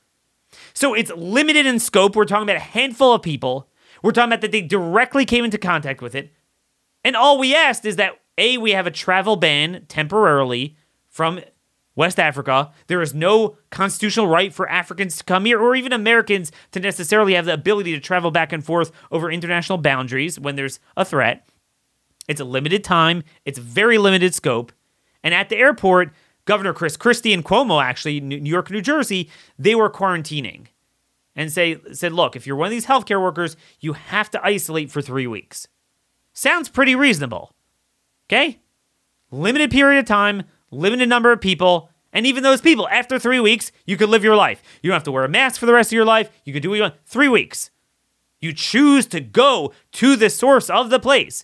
So 0.73 0.93
it's 0.93 1.11
limited 1.11 1.65
in 1.65 1.79
scope. 1.79 2.15
We're 2.15 2.25
talking 2.25 2.43
about 2.43 2.57
a 2.57 2.59
handful 2.59 3.13
of 3.13 3.21
people. 3.21 3.69
We're 4.01 4.11
talking 4.11 4.31
about 4.31 4.41
that 4.41 4.51
they 4.51 4.61
directly 4.61 5.25
came 5.25 5.45
into 5.45 5.57
contact 5.57 6.01
with 6.01 6.13
it. 6.13 6.33
And 7.05 7.15
all 7.15 7.37
we 7.37 7.55
asked 7.55 7.85
is 7.85 7.95
that 7.95 8.19
A, 8.37 8.57
we 8.57 8.71
have 8.71 8.87
a 8.87 8.91
travel 8.91 9.37
ban 9.37 9.85
temporarily 9.87 10.75
from 11.07 11.39
West 11.95 12.19
Africa. 12.19 12.71
There 12.87 13.01
is 13.01 13.13
no 13.13 13.57
constitutional 13.69 14.27
right 14.27 14.53
for 14.53 14.69
Africans 14.69 15.17
to 15.17 15.23
come 15.23 15.45
here 15.45 15.59
or 15.59 15.75
even 15.75 15.93
Americans 15.93 16.51
to 16.71 16.79
necessarily 16.79 17.33
have 17.35 17.45
the 17.45 17.53
ability 17.53 17.93
to 17.93 17.99
travel 17.99 18.31
back 18.31 18.51
and 18.51 18.65
forth 18.65 18.91
over 19.11 19.31
international 19.31 19.77
boundaries 19.77 20.39
when 20.39 20.55
there's 20.55 20.79
a 20.97 21.05
threat. 21.05 21.47
It's 22.27 22.41
a 22.41 22.45
limited 22.45 22.83
time, 22.83 23.23
it's 23.45 23.59
very 23.59 23.97
limited 23.97 24.33
scope. 24.33 24.71
And 25.23 25.33
at 25.33 25.49
the 25.49 25.57
airport, 25.57 26.11
Governor 26.45 26.73
Chris 26.73 26.97
Christie 26.97 27.33
and 27.33 27.45
Cuomo, 27.45 27.81
actually, 27.81 28.19
New 28.19 28.37
York, 28.37 28.69
New 28.69 28.81
Jersey, 28.81 29.29
they 29.57 29.75
were 29.75 29.89
quarantining 29.89 30.67
and 31.35 31.51
say, 31.51 31.77
said, 31.93 32.13
look, 32.13 32.35
if 32.35 32.45
you're 32.45 32.55
one 32.55 32.67
of 32.67 32.71
these 32.71 32.85
healthcare 32.85 33.21
workers, 33.21 33.55
you 33.79 33.93
have 33.93 34.29
to 34.31 34.45
isolate 34.45 34.91
for 34.91 35.01
three 35.01 35.27
weeks. 35.27 35.67
Sounds 36.33 36.69
pretty 36.69 36.95
reasonable. 36.95 37.53
Okay? 38.27 38.59
Limited 39.31 39.71
period 39.71 39.99
of 39.99 40.05
time, 40.05 40.43
limited 40.73 41.09
number 41.09 41.31
of 41.31 41.41
people, 41.41 41.89
and 42.13 42.27
even 42.27 42.43
those 42.43 42.61
people, 42.61 42.87
after 42.89 43.17
three 43.17 43.39
weeks, 43.39 43.71
you 43.85 43.97
could 43.97 44.09
live 44.09 44.23
your 44.23 44.35
life. 44.35 44.61
You 44.81 44.89
don't 44.89 44.95
have 44.95 45.03
to 45.03 45.11
wear 45.11 45.25
a 45.25 45.29
mask 45.29 45.59
for 45.59 45.65
the 45.65 45.73
rest 45.73 45.89
of 45.89 45.93
your 45.93 46.05
life. 46.05 46.29
You 46.45 46.53
can 46.53 46.61
do 46.61 46.69
what 46.69 46.75
you 46.75 46.81
want. 46.83 46.95
Three 47.05 47.27
weeks. 47.27 47.71
You 48.39 48.53
choose 48.53 49.07
to 49.07 49.19
go 49.19 49.73
to 49.93 50.15
the 50.15 50.29
source 50.29 50.69
of 50.69 50.91
the 50.91 50.99
place 50.99 51.43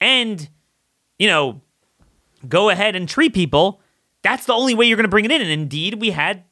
and, 0.00 0.48
you 1.18 1.28
know, 1.28 1.60
go 2.48 2.70
ahead 2.70 2.96
and 2.96 3.08
treat 3.08 3.34
people. 3.34 3.80
That's 4.22 4.46
the 4.46 4.54
only 4.54 4.74
way 4.74 4.86
you're 4.86 4.96
going 4.96 5.04
to 5.04 5.10
bring 5.10 5.26
it 5.26 5.30
in. 5.30 5.42
And 5.42 5.50
indeed, 5.50 6.00
we 6.00 6.10
had, 6.10 6.44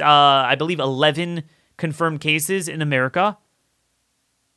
uh, 0.00 0.04
I 0.04 0.54
believe, 0.54 0.80
11 0.80 1.42
confirmed 1.76 2.20
cases 2.20 2.68
in 2.68 2.80
America. 2.80 3.36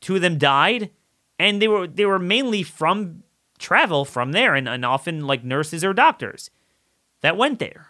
Two 0.00 0.16
of 0.16 0.22
them 0.22 0.38
died, 0.38 0.90
and 1.38 1.60
they 1.62 1.68
were 1.68 1.86
they 1.86 2.04
were 2.04 2.18
mainly 2.18 2.64
from 2.64 3.22
travel 3.58 4.04
from 4.04 4.32
there, 4.32 4.56
and, 4.56 4.68
and 4.68 4.84
often 4.84 5.26
like 5.28 5.44
nurses 5.44 5.84
or 5.84 5.92
doctors 5.92 6.50
that 7.22 7.36
went 7.36 7.58
there. 7.58 7.88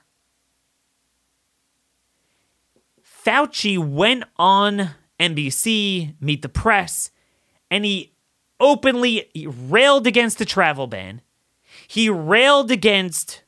Fauci 3.25 3.79
went 3.79 4.25
on 4.37 4.91
NBC, 5.19 6.15
Meet 6.21 6.43
the 6.43 6.49
Press, 6.49 7.11
and 7.71 7.85
he 7.85 8.13
openly 8.59 9.29
railed 9.47 10.07
against 10.07 10.39
the 10.39 10.45
travel 10.45 10.87
ban. 10.87 11.21
He 11.87 12.09
railed 12.09 12.71
against 12.71 13.43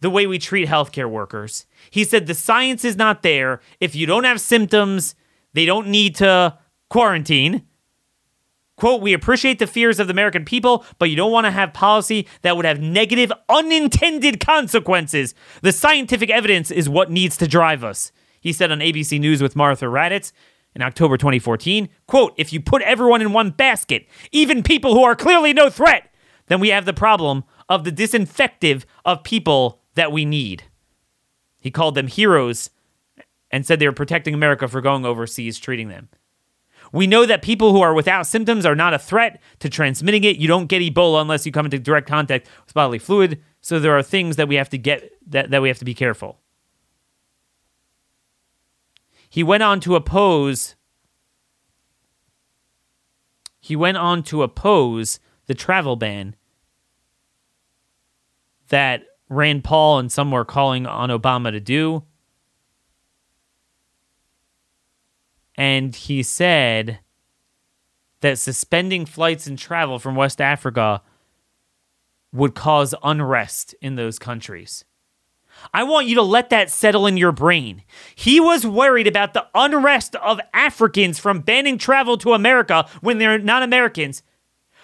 the 0.00 0.10
way 0.10 0.26
we 0.26 0.38
treat 0.38 0.68
healthcare 0.68 1.08
workers. 1.08 1.66
He 1.90 2.04
said 2.04 2.26
the 2.26 2.34
science 2.34 2.84
is 2.84 2.96
not 2.96 3.22
there. 3.22 3.60
If 3.80 3.94
you 3.94 4.06
don't 4.06 4.24
have 4.24 4.40
symptoms, 4.40 5.14
they 5.54 5.64
don't 5.64 5.88
need 5.88 6.16
to 6.16 6.58
quarantine. 6.90 7.66
Quote, 8.76 9.00
we 9.00 9.12
appreciate 9.12 9.60
the 9.60 9.66
fears 9.66 10.00
of 10.00 10.08
the 10.08 10.12
American 10.12 10.44
people, 10.44 10.84
but 10.98 11.08
you 11.08 11.16
don't 11.16 11.30
want 11.30 11.46
to 11.46 11.52
have 11.52 11.72
policy 11.72 12.26
that 12.42 12.56
would 12.56 12.64
have 12.64 12.80
negative, 12.80 13.32
unintended 13.48 14.40
consequences. 14.40 15.34
The 15.62 15.72
scientific 15.72 16.28
evidence 16.28 16.70
is 16.70 16.88
what 16.88 17.10
needs 17.10 17.36
to 17.36 17.46
drive 17.46 17.84
us. 17.84 18.10
He 18.40 18.52
said 18.52 18.72
on 18.72 18.80
ABC 18.80 19.20
News 19.20 19.40
with 19.40 19.54
Martha 19.54 19.86
Raddatz 19.86 20.32
in 20.74 20.82
October 20.82 21.16
2014, 21.16 21.88
quote, 22.08 22.34
if 22.36 22.52
you 22.52 22.60
put 22.60 22.82
everyone 22.82 23.22
in 23.22 23.32
one 23.32 23.50
basket, 23.50 24.06
even 24.32 24.62
people 24.62 24.94
who 24.94 25.04
are 25.04 25.14
clearly 25.14 25.52
no 25.52 25.70
threat, 25.70 26.12
then 26.48 26.58
we 26.58 26.70
have 26.70 26.84
the 26.84 26.92
problem 26.92 27.44
of 27.68 27.84
the 27.84 27.92
disinfective 27.92 28.84
of 29.04 29.22
people 29.22 29.80
that 29.94 30.10
we 30.10 30.24
need. 30.24 30.64
He 31.60 31.70
called 31.70 31.94
them 31.94 32.08
heroes 32.08 32.70
and 33.50 33.64
said 33.64 33.78
they 33.78 33.86
were 33.86 33.92
protecting 33.92 34.34
America 34.34 34.66
for 34.66 34.80
going 34.80 35.06
overseas 35.06 35.58
treating 35.58 35.88
them. 35.88 36.08
We 36.94 37.08
know 37.08 37.26
that 37.26 37.42
people 37.42 37.72
who 37.72 37.80
are 37.80 37.92
without 37.92 38.24
symptoms 38.24 38.64
are 38.64 38.76
not 38.76 38.94
a 38.94 39.00
threat 39.00 39.42
to 39.58 39.68
transmitting 39.68 40.22
it. 40.22 40.36
You 40.36 40.46
don't 40.46 40.68
get 40.68 40.80
Ebola 40.80 41.20
unless 41.20 41.44
you 41.44 41.50
come 41.50 41.66
into 41.66 41.80
direct 41.80 42.06
contact 42.06 42.48
with 42.64 42.72
bodily 42.72 43.00
fluid. 43.00 43.42
So 43.60 43.80
there 43.80 43.98
are 43.98 44.02
things 44.02 44.36
that 44.36 44.46
we 44.46 44.54
have 44.54 44.68
to 44.68 44.78
get 44.78 45.10
that, 45.26 45.50
that 45.50 45.60
we 45.60 45.66
have 45.66 45.80
to 45.80 45.84
be 45.84 45.92
careful. 45.92 46.38
He 49.28 49.42
went 49.42 49.64
on 49.64 49.80
to 49.80 49.96
oppose 49.96 50.76
he 53.58 53.74
went 53.74 53.96
on 53.96 54.22
to 54.24 54.44
oppose 54.44 55.18
the 55.46 55.54
travel 55.54 55.96
ban 55.96 56.36
that 58.68 59.02
Rand 59.28 59.64
Paul 59.64 59.98
and 59.98 60.12
some 60.12 60.30
were 60.30 60.44
calling 60.44 60.86
on 60.86 61.08
Obama 61.08 61.50
to 61.50 61.60
do. 61.60 62.04
And 65.56 65.94
he 65.94 66.22
said 66.22 66.98
that 68.20 68.38
suspending 68.38 69.06
flights 69.06 69.46
and 69.46 69.58
travel 69.58 69.98
from 69.98 70.16
West 70.16 70.40
Africa 70.40 71.02
would 72.32 72.54
cause 72.54 72.94
unrest 73.02 73.74
in 73.80 73.96
those 73.96 74.18
countries. 74.18 74.84
I 75.72 75.84
want 75.84 76.08
you 76.08 76.16
to 76.16 76.22
let 76.22 76.50
that 76.50 76.70
settle 76.70 77.06
in 77.06 77.16
your 77.16 77.32
brain. 77.32 77.82
He 78.14 78.40
was 78.40 78.66
worried 78.66 79.06
about 79.06 79.34
the 79.34 79.46
unrest 79.54 80.16
of 80.16 80.40
Africans 80.52 81.18
from 81.18 81.40
banning 81.40 81.78
travel 81.78 82.18
to 82.18 82.32
America 82.32 82.88
when 83.00 83.18
they're 83.18 83.38
not 83.38 83.62
Americans 83.62 84.22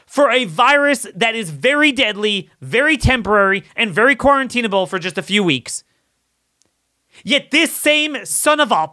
for 0.07 0.31
a 0.31 0.45
virus 0.45 1.07
that 1.15 1.37
is 1.37 1.51
very 1.51 1.93
deadly, 1.93 2.51
very 2.61 2.97
temporary, 2.97 3.63
and 3.77 3.93
very 3.93 4.17
quarantinable 4.17 4.89
for 4.89 4.99
just 4.99 5.17
a 5.17 5.23
few 5.23 5.43
weeks. 5.45 5.85
Yet 7.23 7.53
this 7.53 7.73
same 7.73 8.25
son 8.25 8.59
of 8.59 8.73
a 8.73 8.91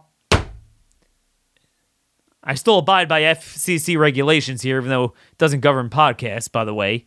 I 2.48 2.54
still 2.54 2.78
abide 2.78 3.08
by 3.08 3.20
FCC 3.20 3.98
regulations 3.98 4.62
here, 4.62 4.78
even 4.78 4.88
though 4.88 5.04
it 5.04 5.36
doesn't 5.36 5.60
govern 5.60 5.90
podcasts, 5.90 6.50
by 6.50 6.64
the 6.64 6.72
way. 6.72 7.06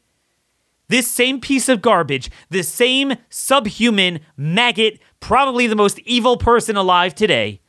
This 0.87 1.07
same 1.07 1.41
piece 1.41 1.67
of 1.67 1.81
garbage, 1.81 2.29
this 2.51 2.69
same 2.69 3.15
subhuman 3.27 4.19
maggot, 4.37 4.99
probably 5.19 5.65
the 5.65 5.75
most 5.75 5.97
evil 5.99 6.37
person 6.37 6.77
alive 6.77 7.15
today, 7.15 7.59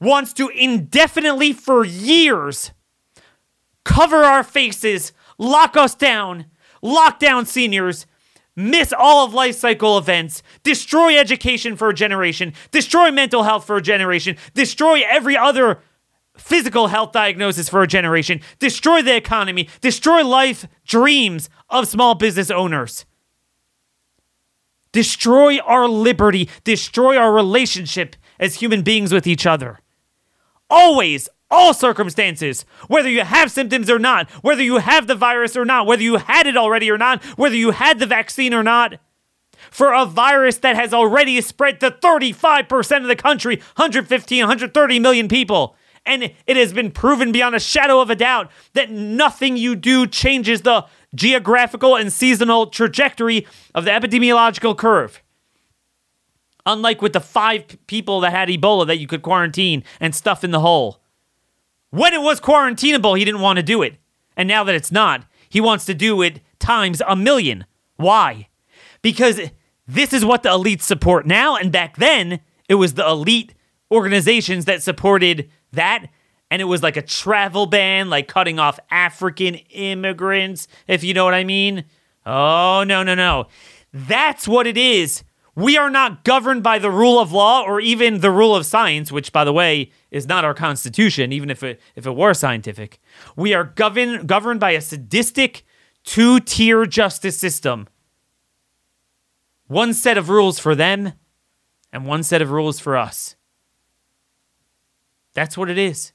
wants 0.00 0.32
to 0.32 0.48
indefinitely, 0.48 1.52
for 1.52 1.84
years, 1.84 2.72
cover 3.84 4.24
our 4.24 4.42
faces, 4.42 5.12
lock 5.38 5.76
us 5.76 5.94
down, 5.94 6.46
lock 6.82 7.20
down 7.20 7.46
seniors, 7.46 8.06
miss 8.56 8.92
all 8.92 9.24
of 9.24 9.32
life 9.32 9.54
cycle 9.54 9.96
events, 9.96 10.42
destroy 10.64 11.16
education 11.16 11.76
for 11.76 11.90
a 11.90 11.94
generation, 11.94 12.52
destroy 12.72 13.12
mental 13.12 13.44
health 13.44 13.64
for 13.64 13.76
a 13.76 13.82
generation, 13.82 14.36
destroy 14.54 15.02
every 15.08 15.36
other 15.36 15.80
physical 16.40 16.88
health 16.88 17.12
diagnosis 17.12 17.68
for 17.68 17.82
a 17.82 17.86
generation, 17.86 18.40
destroy 18.58 19.02
the 19.02 19.14
economy, 19.14 19.68
destroy 19.80 20.24
life 20.24 20.66
dreams 20.84 21.48
of 21.68 21.86
small 21.86 22.14
business 22.14 22.50
owners. 22.50 23.04
Destroy 24.92 25.58
our 25.58 25.86
liberty, 25.86 26.48
destroy 26.64 27.16
our 27.16 27.32
relationship 27.32 28.16
as 28.40 28.56
human 28.56 28.82
beings 28.82 29.12
with 29.12 29.26
each 29.26 29.46
other. 29.46 29.78
Always, 30.68 31.28
all 31.50 31.74
circumstances, 31.74 32.64
whether 32.88 33.08
you 33.08 33.22
have 33.22 33.50
symptoms 33.50 33.90
or 33.90 33.98
not, 33.98 34.28
whether 34.42 34.62
you 34.62 34.78
have 34.78 35.06
the 35.06 35.14
virus 35.14 35.56
or 35.56 35.64
not, 35.64 35.86
whether 35.86 36.02
you 36.02 36.16
had 36.16 36.46
it 36.46 36.56
already 36.56 36.90
or 36.90 36.98
not, 36.98 37.22
whether 37.36 37.56
you 37.56 37.72
had 37.72 37.98
the 37.98 38.06
vaccine 38.06 38.54
or 38.54 38.62
not, 38.62 38.98
for 39.70 39.92
a 39.92 40.06
virus 40.06 40.58
that 40.58 40.76
has 40.76 40.94
already 40.94 41.40
spread 41.40 41.80
to 41.80 41.90
35% 41.90 42.96
of 42.98 43.08
the 43.08 43.16
country, 43.16 43.56
115, 43.76 44.42
130 44.42 44.98
million 44.98 45.28
people. 45.28 45.76
And 46.06 46.32
it 46.46 46.56
has 46.56 46.72
been 46.72 46.90
proven 46.90 47.30
beyond 47.30 47.54
a 47.54 47.60
shadow 47.60 48.00
of 48.00 48.10
a 48.10 48.16
doubt 48.16 48.50
that 48.72 48.90
nothing 48.90 49.56
you 49.56 49.76
do 49.76 50.06
changes 50.06 50.62
the 50.62 50.86
geographical 51.14 51.96
and 51.96 52.12
seasonal 52.12 52.66
trajectory 52.66 53.46
of 53.74 53.84
the 53.84 53.90
epidemiological 53.90 54.76
curve. 54.76 55.22
Unlike 56.66 57.02
with 57.02 57.12
the 57.12 57.20
five 57.20 57.64
people 57.86 58.20
that 58.20 58.32
had 58.32 58.48
Ebola 58.48 58.86
that 58.86 58.98
you 58.98 59.06
could 59.06 59.22
quarantine 59.22 59.82
and 59.98 60.14
stuff 60.14 60.44
in 60.44 60.50
the 60.50 60.60
hole. 60.60 61.02
When 61.90 62.14
it 62.14 62.20
was 62.20 62.40
quarantinable, 62.40 63.18
he 63.18 63.24
didn't 63.24 63.40
want 63.40 63.56
to 63.56 63.62
do 63.62 63.82
it. 63.82 63.96
And 64.36 64.48
now 64.48 64.64
that 64.64 64.74
it's 64.74 64.92
not, 64.92 65.26
he 65.48 65.60
wants 65.60 65.84
to 65.86 65.94
do 65.94 66.22
it 66.22 66.40
times 66.58 67.02
a 67.06 67.16
million. 67.16 67.66
Why? 67.96 68.48
Because 69.02 69.40
this 69.86 70.12
is 70.12 70.24
what 70.24 70.42
the 70.42 70.50
elites 70.50 70.82
support 70.82 71.26
now. 71.26 71.56
And 71.56 71.72
back 71.72 71.96
then, 71.96 72.40
it 72.68 72.76
was 72.76 72.94
the 72.94 73.06
elite 73.06 73.54
organizations 73.90 74.66
that 74.66 74.82
supported 74.82 75.50
that. 75.72 76.06
And 76.50 76.60
it 76.60 76.64
was 76.64 76.82
like 76.82 76.96
a 76.96 77.02
travel 77.02 77.66
ban, 77.66 78.10
like 78.10 78.26
cutting 78.26 78.58
off 78.58 78.80
African 78.90 79.54
immigrants, 79.54 80.66
if 80.88 81.04
you 81.04 81.14
know 81.14 81.24
what 81.24 81.34
I 81.34 81.44
mean. 81.44 81.84
Oh, 82.26 82.84
no, 82.84 83.02
no, 83.02 83.14
no. 83.14 83.46
That's 83.92 84.48
what 84.48 84.66
it 84.66 84.76
is 84.76 85.22
we 85.54 85.76
are 85.76 85.90
not 85.90 86.24
governed 86.24 86.62
by 86.62 86.78
the 86.78 86.90
rule 86.90 87.18
of 87.18 87.32
law 87.32 87.62
or 87.62 87.80
even 87.80 88.20
the 88.20 88.30
rule 88.30 88.54
of 88.54 88.64
science, 88.64 89.10
which, 89.10 89.32
by 89.32 89.44
the 89.44 89.52
way, 89.52 89.90
is 90.10 90.26
not 90.26 90.44
our 90.44 90.54
constitution, 90.54 91.32
even 91.32 91.50
if 91.50 91.62
it, 91.62 91.80
if 91.96 92.06
it 92.06 92.16
were 92.16 92.34
scientific. 92.34 93.00
We 93.36 93.52
are 93.54 93.64
govern, 93.64 94.26
governed 94.26 94.60
by 94.60 94.72
a 94.72 94.80
sadistic 94.80 95.64
two 96.04 96.40
tier 96.40 96.86
justice 96.86 97.36
system. 97.36 97.88
One 99.66 99.92
set 99.92 100.18
of 100.18 100.28
rules 100.28 100.58
for 100.58 100.74
them 100.74 101.12
and 101.92 102.06
one 102.06 102.22
set 102.22 102.42
of 102.42 102.50
rules 102.50 102.80
for 102.80 102.96
us. 102.96 103.36
That's 105.34 105.56
what 105.56 105.70
it 105.70 105.78
is. 105.78 106.12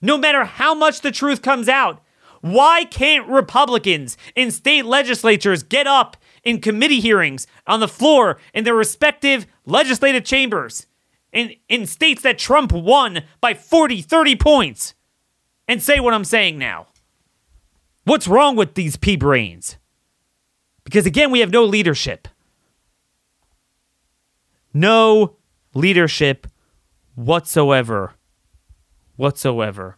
No 0.00 0.18
matter 0.18 0.44
how 0.44 0.74
much 0.74 1.00
the 1.00 1.10
truth 1.10 1.42
comes 1.42 1.68
out, 1.68 2.02
why 2.40 2.84
can't 2.84 3.26
Republicans 3.28 4.16
in 4.34 4.50
state 4.50 4.84
legislatures 4.84 5.62
get 5.62 5.86
up 5.86 6.16
in 6.44 6.60
committee 6.60 7.00
hearings 7.00 7.46
on 7.66 7.80
the 7.80 7.88
floor 7.88 8.38
in 8.54 8.64
their 8.64 8.74
respective 8.74 9.46
legislative 9.64 10.24
chambers 10.24 10.86
in, 11.32 11.54
in 11.68 11.86
states 11.86 12.22
that 12.22 12.38
Trump 12.38 12.72
won 12.72 13.22
by 13.40 13.52
40, 13.54 14.00
30 14.02 14.36
points 14.36 14.94
and 15.66 15.82
say 15.82 15.98
what 15.98 16.14
I'm 16.14 16.24
saying 16.24 16.58
now. 16.58 16.86
What's 18.04 18.28
wrong 18.28 18.54
with 18.54 18.74
these 18.74 18.96
pea 18.96 19.16
brains? 19.16 19.76
Because 20.84 21.06
again, 21.06 21.32
we 21.32 21.40
have 21.40 21.50
no 21.50 21.64
leadership. 21.64 22.28
No 24.72 25.36
leadership 25.74 26.46
whatsoever. 27.16 28.14
Whatsoever. 29.16 29.96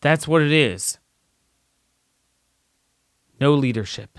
That's 0.00 0.28
what 0.28 0.42
it 0.42 0.52
is 0.52 0.98
no 3.40 3.54
leadership. 3.54 4.18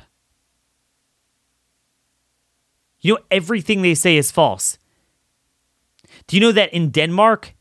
You 3.02 3.14
know, 3.14 3.20
everything 3.32 3.82
they 3.82 3.96
say 3.96 4.18
is 4.18 4.32
false. 4.32 4.78
Do 6.28 6.36
you 6.36 6.42
know 6.42 6.52
that 6.52 6.74
in 6.74 6.90
Denmark, 6.90 7.56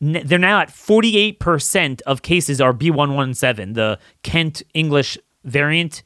they're 0.00 0.38
now 0.38 0.60
at 0.60 0.70
48% 0.70 2.00
of 2.02 2.22
cases 2.22 2.60
are 2.60 2.72
B117, 2.72 3.74
the 3.74 3.98
Kent 4.22 4.62
English 4.74 5.16
variant. 5.44 6.02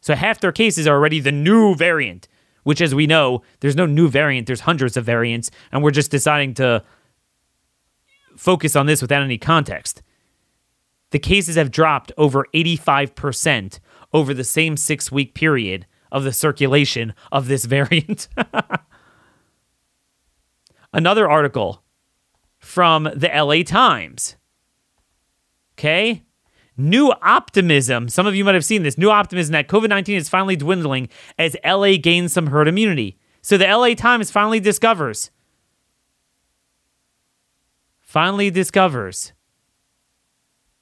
So 0.00 0.14
half 0.14 0.40
their 0.40 0.52
cases 0.52 0.86
are 0.86 0.94
already 0.94 1.18
the 1.18 1.32
new 1.32 1.74
variant, 1.74 2.28
which, 2.62 2.80
as 2.80 2.94
we 2.94 3.06
know, 3.06 3.42
there's 3.60 3.76
no 3.76 3.86
new 3.86 4.08
variant, 4.08 4.46
there's 4.46 4.60
hundreds 4.60 4.96
of 4.96 5.04
variants, 5.04 5.50
and 5.72 5.82
we're 5.82 5.90
just 5.90 6.10
deciding 6.10 6.54
to 6.54 6.84
focus 8.36 8.76
on 8.76 8.86
this 8.86 9.02
without 9.02 9.22
any 9.22 9.38
context. 9.38 10.02
The 11.10 11.18
cases 11.18 11.56
have 11.56 11.70
dropped 11.70 12.12
over 12.16 12.46
85% 12.54 13.80
over 14.12 14.32
the 14.34 14.44
same 14.44 14.76
six 14.76 15.10
week 15.10 15.34
period 15.34 15.86
of 16.12 16.24
the 16.24 16.32
circulation 16.32 17.14
of 17.30 17.48
this 17.48 17.64
variant. 17.66 18.28
Another 20.92 21.30
article 21.30 21.82
from 22.58 23.04
the 23.14 23.30
LA 23.32 23.62
Times. 23.62 24.36
Okay. 25.74 26.24
New 26.80 27.12
optimism. 27.22 28.08
Some 28.08 28.26
of 28.26 28.34
you 28.34 28.44
might 28.44 28.54
have 28.54 28.64
seen 28.64 28.82
this. 28.82 28.96
New 28.96 29.10
optimism 29.10 29.52
that 29.52 29.68
COVID 29.68 29.88
19 29.88 30.16
is 30.16 30.28
finally 30.28 30.56
dwindling 30.56 31.08
as 31.38 31.56
LA 31.64 31.96
gains 31.96 32.32
some 32.32 32.48
herd 32.48 32.68
immunity. 32.68 33.18
So 33.42 33.56
the 33.56 33.66
LA 33.66 33.94
Times 33.94 34.30
finally 34.30 34.60
discovers, 34.60 35.30
finally 38.00 38.50
discovers 38.50 39.32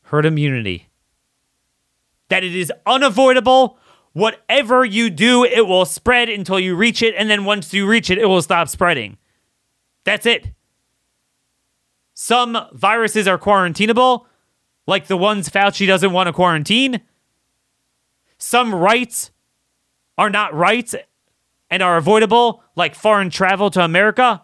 herd 0.03 0.24
immunity 0.24 0.88
that 2.28 2.44
it 2.44 2.55
is 2.55 2.72
unavoidable. 2.86 3.78
Whatever 4.12 4.84
you 4.84 5.11
do, 5.11 5.44
it 5.44 5.66
will 5.66 5.84
spread 5.84 6.28
until 6.28 6.59
you 6.59 6.74
reach 6.74 7.03
it. 7.03 7.14
And 7.16 7.28
then 7.28 7.44
once 7.44 7.72
you 7.72 7.86
reach 7.86 8.11
it, 8.11 8.18
it 8.18 8.26
will 8.26 8.42
stop 8.42 8.68
spreading. 8.68 9.18
That's 10.05 10.26
it. 10.26 10.49
Some 12.14 12.59
viruses 12.72 13.28
are 13.28 13.38
quarantinable, 13.38 14.24
like 14.89 15.07
the 15.07 15.18
ones 15.18 15.51
Fauci 15.51 15.86
doesn't 15.86 16.12
want 16.12 16.28
to 16.28 16.32
quarantine. 16.32 17.03
Some 18.39 18.74
rights 18.74 19.30
are 20.16 20.30
not 20.30 20.55
rights 20.55 20.95
and 21.70 21.82
are 21.82 21.99
avoidable, 21.99 22.64
like 22.74 22.95
foreign 22.95 23.28
travel 23.28 23.70
to 23.70 23.84
America. 23.84 24.43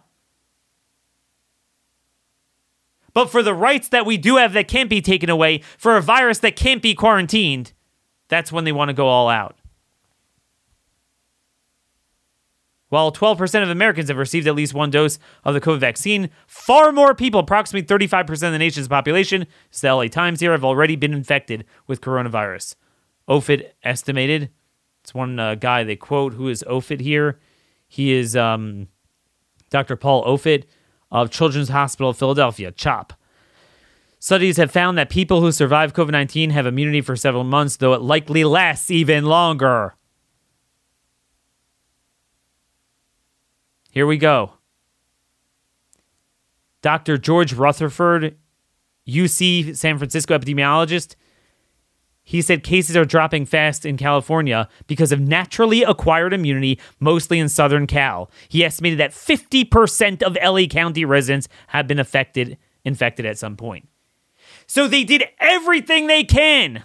But 3.15 3.31
for 3.31 3.43
the 3.43 3.55
rights 3.55 3.89
that 3.89 4.05
we 4.05 4.19
do 4.19 4.37
have 4.37 4.53
that 4.53 4.69
can't 4.69 4.91
be 4.91 5.01
taken 5.01 5.31
away, 5.31 5.63
for 5.79 5.97
a 5.97 6.03
virus 6.03 6.41
that 6.41 6.57
can't 6.57 6.83
be 6.83 6.95
quarantined, 6.95 7.73
that's 8.29 8.53
when 8.53 8.65
they 8.65 8.73
want 8.73 8.91
to 8.91 8.95
go 8.95 9.07
all 9.07 9.31
out. 9.31 9.57
While 12.89 13.11
12% 13.12 13.62
of 13.62 13.70
Americans 13.70 14.09
have 14.09 14.18
received 14.18 14.47
at 14.47 14.55
least 14.55 14.74
one 14.74 14.91
dose 14.91 15.18
of 15.43 15.55
the 15.55 15.61
COVID 15.61 15.80
vaccine, 15.80 16.30
far 16.47 16.93
more 16.93 17.14
people, 17.14 17.41
approximately 17.41 17.87
35% 17.87 18.30
of 18.30 18.53
the 18.53 18.59
nation's 18.59 18.89
population, 18.89 19.47
it's 19.68 19.80
the 19.80 19.93
LA 19.93 20.07
Times 20.07 20.41
here, 20.41 20.53
have 20.53 20.64
already 20.64 20.95
been 20.95 21.14
infected 21.14 21.64
with 21.87 22.01
coronavirus. 22.01 22.76
Offit 23.28 23.70
estimated, 23.82 24.51
it's 25.03 25.14
one 25.14 25.39
uh, 25.39 25.55
guy 25.55 25.82
they 25.82 25.97
quote 25.97 26.35
who 26.35 26.49
is 26.49 26.62
Offit 26.68 27.01
here. 27.01 27.41
He 27.89 28.12
is 28.12 28.37
um, 28.37 28.89
Dr. 29.70 29.97
Paul 29.97 30.24
Offit 30.24 30.64
of 31.11 31.30
Children's 31.30 31.68
Hospital 31.70 32.11
of 32.11 32.18
Philadelphia, 32.18 32.70
CHOP. 32.70 33.12
Studies 34.18 34.57
have 34.57 34.70
found 34.70 34.97
that 34.97 35.11
people 35.11 35.43
who 35.43 35.53
survive 35.53 35.93
COVID 35.93 36.12
19 36.12 36.51
have 36.51 36.66
immunity 36.66 37.03
for 37.03 37.16
several 37.16 37.45
months, 37.45 37.76
though 37.76 37.93
it 37.93 38.01
likely 38.01 38.45
lasts 38.45 38.91
even 38.91 39.24
longer. 39.24 39.97
Here 43.95 44.09
we 44.09 44.17
go. 44.17 44.55
Dr. 46.83 47.17
George 47.17 47.53
Rutherford, 47.53 48.37
UC 49.07 49.77
San 49.77 49.99
Francisco 49.99 50.37
epidemiologist, 50.37 51.15
he 52.25 52.43
said 52.43 52.65
cases 52.65 52.97
are 52.97 53.05
dropping 53.05 53.47
fast 53.47 53.87
in 53.87 53.97
California 53.97 54.69
because 54.89 55.13
of 55.13 55.21
naturally 55.21 55.85
acquired 55.85 56.33
immunity, 56.33 56.81
mostly 56.99 57.39
in 57.39 57.49
Southern 57.49 57.87
Cal. 57.87 58.29
He 58.49 58.65
estimated 58.65 58.99
that 58.99 59.13
50% 59.13 60.25
of 60.25 60.37
LA 60.43 60.67
County 60.67 61.05
residents 61.05 61.47
have 61.69 61.87
been 61.87 62.01
affected, 62.01 62.59
infected 62.85 63.25
at 63.25 63.39
some 63.39 63.57
point. 63.57 63.89
So 64.67 64.89
they 64.89 65.05
did 65.05 65.23
everything 65.39 66.09
they 66.09 66.25
can 66.25 66.83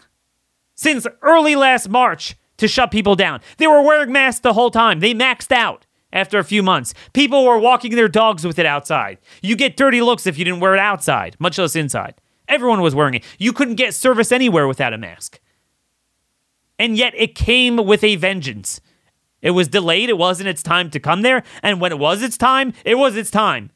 since 0.75 1.07
early 1.23 1.55
last 1.55 1.89
March 1.89 2.35
to 2.57 2.67
shut 2.67 2.91
people 2.91 3.15
down. 3.15 3.41
They 3.57 3.65
were 3.65 3.81
wearing 3.81 4.11
masks 4.11 4.41
the 4.41 4.53
whole 4.53 4.69
time. 4.69 4.99
They 4.99 5.15
maxed 5.15 5.51
out 5.51 5.87
after 6.11 6.39
a 6.39 6.43
few 6.43 6.63
months. 6.63 6.93
People 7.13 7.45
were 7.45 7.59
walking 7.59 7.95
their 7.95 8.07
dogs 8.07 8.45
with 8.45 8.59
it 8.59 8.65
outside. 8.65 9.17
You 9.41 9.55
get 9.55 9.77
dirty 9.77 10.01
looks 10.01 10.25
if 10.25 10.37
you 10.37 10.45
didn't 10.45 10.59
wear 10.59 10.73
it 10.73 10.79
outside, 10.79 11.35
much 11.39 11.57
less 11.57 11.75
inside. 11.75 12.15
Everyone 12.47 12.81
was 12.81 12.95
wearing 12.95 13.15
it. 13.15 13.23
You 13.37 13.53
couldn't 13.53 13.75
get 13.75 13.93
service 13.93 14.31
anywhere 14.31 14.67
without 14.67 14.93
a 14.93 14.97
mask. 14.97 15.39
And 16.79 16.97
yet 16.97 17.13
it 17.15 17.35
came 17.35 17.77
with 17.77 18.03
a 18.03 18.15
vengeance. 18.15 18.81
It 19.41 19.51
was 19.51 19.67
delayed. 19.67 20.09
It 20.09 20.17
wasn't 20.17 20.49
its 20.49 20.63
time 20.63 20.89
to 20.91 20.99
come 20.99 21.21
there. 21.21 21.43
And 21.61 21.79
when 21.79 21.91
it 21.91 21.99
was 21.99 22.21
its 22.21 22.37
time, 22.37 22.73
it 22.83 22.95
was 22.95 23.15
its 23.15 23.29
time. 23.29 23.71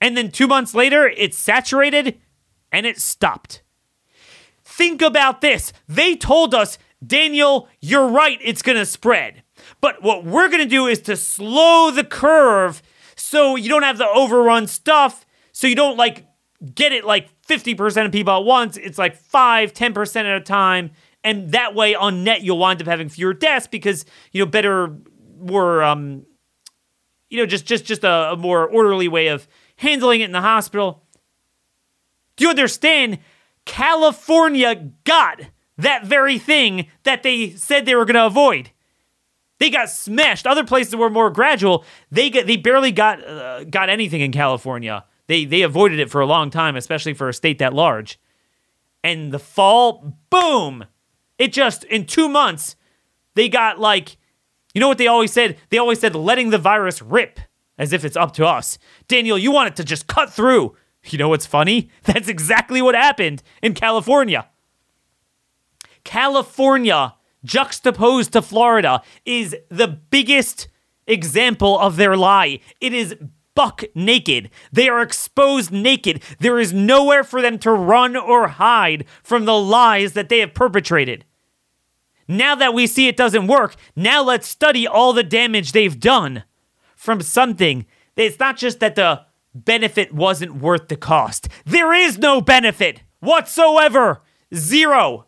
And 0.00 0.16
then 0.16 0.30
two 0.30 0.46
months 0.46 0.74
later, 0.74 1.08
it 1.08 1.34
saturated 1.34 2.18
and 2.72 2.86
it 2.86 3.00
stopped. 3.00 3.62
Think 4.64 5.02
about 5.02 5.40
this. 5.40 5.72
They 5.88 6.16
told 6.16 6.54
us, 6.54 6.78
Daniel, 7.04 7.68
you're 7.80 8.08
right, 8.08 8.38
it's 8.42 8.62
going 8.62 8.78
to 8.78 8.86
spread. 8.86 9.42
But 9.80 10.02
what 10.02 10.24
we're 10.24 10.48
going 10.48 10.62
to 10.62 10.68
do 10.68 10.86
is 10.86 11.00
to 11.02 11.16
slow 11.16 11.90
the 11.90 12.04
curve 12.04 12.82
so 13.16 13.56
you 13.56 13.68
don't 13.68 13.82
have 13.82 13.98
the 13.98 14.08
overrun 14.08 14.66
stuff, 14.66 15.26
so 15.52 15.66
you 15.66 15.74
don't 15.74 15.96
like 15.96 16.26
get 16.74 16.92
it 16.92 17.04
like 17.04 17.28
50% 17.46 18.06
of 18.06 18.12
people 18.12 18.36
at 18.36 18.44
once. 18.44 18.76
It's 18.76 18.98
like 18.98 19.16
5, 19.16 19.72
10% 19.72 20.16
at 20.16 20.26
a 20.26 20.40
time. 20.40 20.90
And 21.22 21.52
that 21.52 21.74
way, 21.74 21.94
on 21.94 22.24
net, 22.24 22.42
you'll 22.42 22.58
wind 22.58 22.80
up 22.80 22.88
having 22.88 23.08
fewer 23.08 23.34
deaths 23.34 23.66
because, 23.66 24.06
you 24.32 24.42
know, 24.42 24.50
better, 24.50 24.96
more, 25.38 25.82
um, 25.82 26.24
you 27.28 27.38
know, 27.38 27.46
just 27.46 27.66
just 27.66 27.84
just 27.84 28.04
a, 28.04 28.32
a 28.32 28.36
more 28.36 28.66
orderly 28.66 29.06
way 29.06 29.28
of 29.28 29.46
handling 29.76 30.20
it 30.20 30.24
in 30.24 30.32
the 30.32 30.40
hospital. 30.40 31.04
Do 32.36 32.44
you 32.44 32.50
understand? 32.50 33.18
California 33.66 34.90
got 35.04 35.42
that 35.76 36.04
very 36.04 36.38
thing 36.38 36.86
that 37.02 37.22
they 37.22 37.50
said 37.50 37.84
they 37.84 37.94
were 37.94 38.04
going 38.04 38.14
to 38.14 38.26
avoid. 38.26 38.70
They 39.60 39.70
got 39.70 39.90
smashed. 39.90 40.46
Other 40.46 40.64
places 40.64 40.96
were 40.96 41.10
more 41.10 41.30
gradual. 41.30 41.84
They 42.10 42.30
got, 42.30 42.46
they 42.46 42.56
barely 42.56 42.90
got 42.90 43.24
uh, 43.24 43.64
got 43.64 43.90
anything 43.90 44.22
in 44.22 44.32
California. 44.32 45.04
They 45.28 45.44
they 45.44 45.62
avoided 45.62 46.00
it 46.00 46.10
for 46.10 46.20
a 46.20 46.26
long 46.26 46.50
time, 46.50 46.76
especially 46.76 47.12
for 47.12 47.28
a 47.28 47.34
state 47.34 47.58
that 47.58 47.74
large. 47.74 48.18
And 49.04 49.32
the 49.32 49.38
fall, 49.38 50.16
boom! 50.30 50.86
It 51.38 51.52
just 51.52 51.84
in 51.84 52.06
two 52.06 52.28
months, 52.28 52.74
they 53.34 53.50
got 53.50 53.78
like, 53.78 54.16
you 54.74 54.80
know 54.80 54.88
what 54.88 54.98
they 54.98 55.06
always 55.06 55.32
said? 55.32 55.58
They 55.68 55.78
always 55.78 56.00
said 56.00 56.14
letting 56.14 56.50
the 56.50 56.58
virus 56.58 57.02
rip, 57.02 57.38
as 57.78 57.92
if 57.92 58.02
it's 58.02 58.16
up 58.16 58.32
to 58.34 58.46
us. 58.46 58.78
Daniel, 59.08 59.38
you 59.38 59.52
want 59.52 59.68
it 59.68 59.76
to 59.76 59.84
just 59.84 60.06
cut 60.06 60.32
through. 60.32 60.74
You 61.04 61.18
know 61.18 61.28
what's 61.28 61.46
funny? 61.46 61.90
That's 62.04 62.28
exactly 62.28 62.80
what 62.80 62.94
happened 62.94 63.42
in 63.62 63.74
California. 63.74 64.48
California, 66.02 67.14
juxtaposed 67.44 68.32
to 68.32 68.42
Florida, 68.42 69.02
is 69.24 69.56
the 69.68 69.88
biggest 69.88 70.68
example 71.06 71.78
of 71.78 71.96
their 71.96 72.16
lie. 72.16 72.60
It 72.80 72.92
is 72.92 73.16
buck 73.54 73.82
naked. 73.94 74.50
They 74.72 74.88
are 74.88 75.02
exposed 75.02 75.72
naked. 75.72 76.22
There 76.38 76.58
is 76.58 76.72
nowhere 76.72 77.24
for 77.24 77.42
them 77.42 77.58
to 77.60 77.72
run 77.72 78.16
or 78.16 78.48
hide 78.48 79.04
from 79.22 79.44
the 79.44 79.58
lies 79.58 80.12
that 80.12 80.28
they 80.28 80.38
have 80.38 80.54
perpetrated. 80.54 81.24
Now 82.28 82.54
that 82.54 82.74
we 82.74 82.86
see 82.86 83.08
it 83.08 83.16
doesn't 83.16 83.48
work, 83.48 83.74
now 83.96 84.22
let's 84.22 84.46
study 84.46 84.86
all 84.86 85.12
the 85.12 85.24
damage 85.24 85.72
they've 85.72 85.98
done 85.98 86.44
from 86.94 87.20
something. 87.22 87.86
It's 88.16 88.38
not 88.38 88.56
just 88.56 88.78
that 88.80 88.94
the 88.94 89.22
benefit 89.54 90.14
wasn't 90.14 90.56
worth 90.56 90.88
the 90.88 90.96
cost. 90.96 91.48
There 91.64 91.92
is 91.92 92.18
no 92.18 92.40
benefit 92.40 93.02
whatsoever. 93.18 94.22
Zero. 94.54 95.26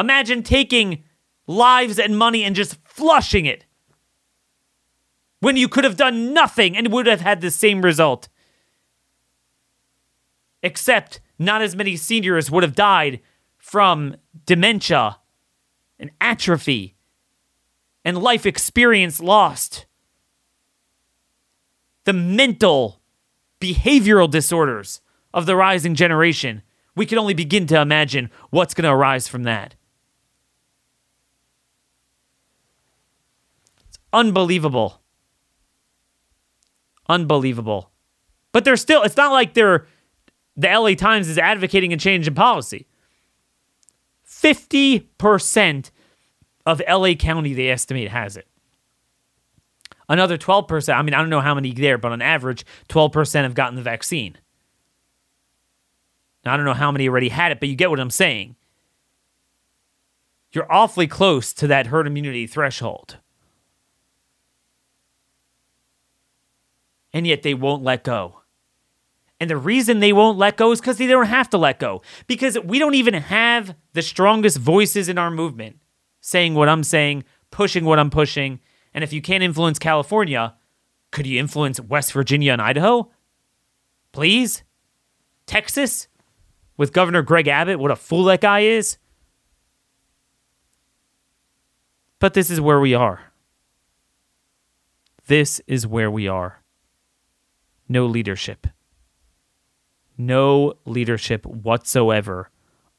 Imagine 0.00 0.42
taking 0.42 1.04
lives 1.46 1.98
and 1.98 2.16
money 2.16 2.42
and 2.42 2.56
just 2.56 2.78
flushing 2.84 3.44
it 3.44 3.66
when 5.40 5.58
you 5.58 5.68
could 5.68 5.84
have 5.84 5.96
done 5.96 6.32
nothing 6.32 6.74
and 6.74 6.90
would 6.90 7.06
have 7.06 7.20
had 7.20 7.42
the 7.42 7.50
same 7.50 7.82
result. 7.82 8.28
Except 10.62 11.20
not 11.38 11.60
as 11.60 11.76
many 11.76 11.96
seniors 11.96 12.50
would 12.50 12.62
have 12.62 12.74
died 12.74 13.20
from 13.58 14.16
dementia 14.46 15.18
and 15.98 16.10
atrophy 16.18 16.96
and 18.02 18.22
life 18.22 18.46
experience 18.46 19.20
lost. 19.20 19.84
The 22.04 22.14
mental, 22.14 23.02
behavioral 23.60 24.30
disorders 24.30 25.02
of 25.34 25.44
the 25.44 25.56
rising 25.56 25.94
generation. 25.94 26.62
We 26.96 27.04
can 27.04 27.18
only 27.18 27.34
begin 27.34 27.66
to 27.66 27.80
imagine 27.80 28.30
what's 28.48 28.72
going 28.72 28.84
to 28.84 28.90
arise 28.90 29.28
from 29.28 29.42
that. 29.42 29.74
Unbelievable. 34.12 35.00
Unbelievable. 37.08 37.90
But 38.52 38.64
they're 38.64 38.76
still, 38.76 39.02
it's 39.02 39.16
not 39.16 39.32
like 39.32 39.54
they're, 39.54 39.86
the 40.56 40.68
LA 40.68 40.94
Times 40.94 41.28
is 41.28 41.38
advocating 41.38 41.92
a 41.92 41.96
change 41.96 42.26
in 42.28 42.34
policy. 42.34 42.86
50% 44.26 45.90
of 46.66 46.82
LA 46.88 47.14
County, 47.14 47.54
they 47.54 47.68
estimate, 47.68 48.08
has 48.08 48.36
it. 48.36 48.46
Another 50.08 50.36
12%, 50.36 50.94
I 50.94 51.02
mean, 51.02 51.14
I 51.14 51.18
don't 51.18 51.30
know 51.30 51.40
how 51.40 51.54
many 51.54 51.72
there, 51.72 51.96
but 51.96 52.10
on 52.10 52.20
average, 52.20 52.64
12% 52.88 53.42
have 53.42 53.54
gotten 53.54 53.76
the 53.76 53.82
vaccine. 53.82 54.36
Now, 56.44 56.54
I 56.54 56.56
don't 56.56 56.66
know 56.66 56.74
how 56.74 56.90
many 56.90 57.08
already 57.08 57.28
had 57.28 57.52
it, 57.52 57.60
but 57.60 57.68
you 57.68 57.76
get 57.76 57.90
what 57.90 58.00
I'm 58.00 58.10
saying. 58.10 58.56
You're 60.52 60.70
awfully 60.70 61.06
close 61.06 61.52
to 61.54 61.66
that 61.68 61.86
herd 61.86 62.06
immunity 62.06 62.46
threshold. 62.46 63.18
And 67.12 67.26
yet 67.26 67.42
they 67.42 67.54
won't 67.54 67.82
let 67.82 68.04
go. 68.04 68.40
And 69.40 69.48
the 69.48 69.56
reason 69.56 70.00
they 70.00 70.12
won't 70.12 70.38
let 70.38 70.56
go 70.56 70.70
is 70.70 70.80
because 70.80 70.98
they 70.98 71.06
don't 71.06 71.26
have 71.26 71.48
to 71.50 71.58
let 71.58 71.78
go. 71.78 72.02
Because 72.26 72.58
we 72.60 72.78
don't 72.78 72.94
even 72.94 73.14
have 73.14 73.74
the 73.94 74.02
strongest 74.02 74.58
voices 74.58 75.08
in 75.08 75.18
our 75.18 75.30
movement 75.30 75.78
saying 76.20 76.54
what 76.54 76.68
I'm 76.68 76.84
saying, 76.84 77.24
pushing 77.50 77.84
what 77.84 77.98
I'm 77.98 78.10
pushing. 78.10 78.60
And 78.92 79.02
if 79.02 79.12
you 79.12 79.22
can't 79.22 79.42
influence 79.42 79.78
California, 79.78 80.54
could 81.10 81.26
you 81.26 81.40
influence 81.40 81.80
West 81.80 82.12
Virginia 82.12 82.52
and 82.52 82.62
Idaho? 82.62 83.10
Please? 84.12 84.62
Texas? 85.46 86.08
With 86.76 86.92
Governor 86.92 87.22
Greg 87.22 87.48
Abbott, 87.48 87.78
what 87.78 87.90
a 87.90 87.96
fool 87.96 88.24
that 88.24 88.40
guy 88.40 88.60
is? 88.60 88.98
But 92.18 92.34
this 92.34 92.50
is 92.50 92.60
where 92.60 92.80
we 92.80 92.94
are. 92.94 93.32
This 95.26 95.60
is 95.66 95.86
where 95.86 96.10
we 96.10 96.28
are. 96.28 96.59
No 97.90 98.06
leadership 98.06 98.66
no 100.20 100.74
leadership 100.84 101.46
whatsoever 101.46 102.50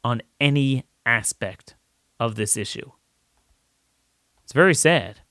on 0.04 0.22
any 0.39 0.84
aspect 1.06 1.76
of 2.20 2.36
this 2.36 2.58
issue. 2.58 2.92
It's 4.44 4.54
very 4.54 4.74
sad. 4.74 5.22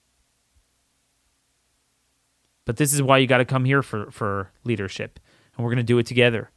But 2.65 2.77
this 2.77 2.95
is 2.95 3.03
why 3.03 3.19
you 3.19 3.27
got 3.27 3.39
to 3.39 3.45
come 3.45 3.65
here 3.65 3.83
for, 3.83 4.11
for 4.11 4.53
leadership, 4.65 5.19
and 5.57 5.65
we're 5.65 5.71
going 5.71 5.79
to 5.79 5.83
do 5.83 5.99
it 5.99 6.07
together. 6.07 6.51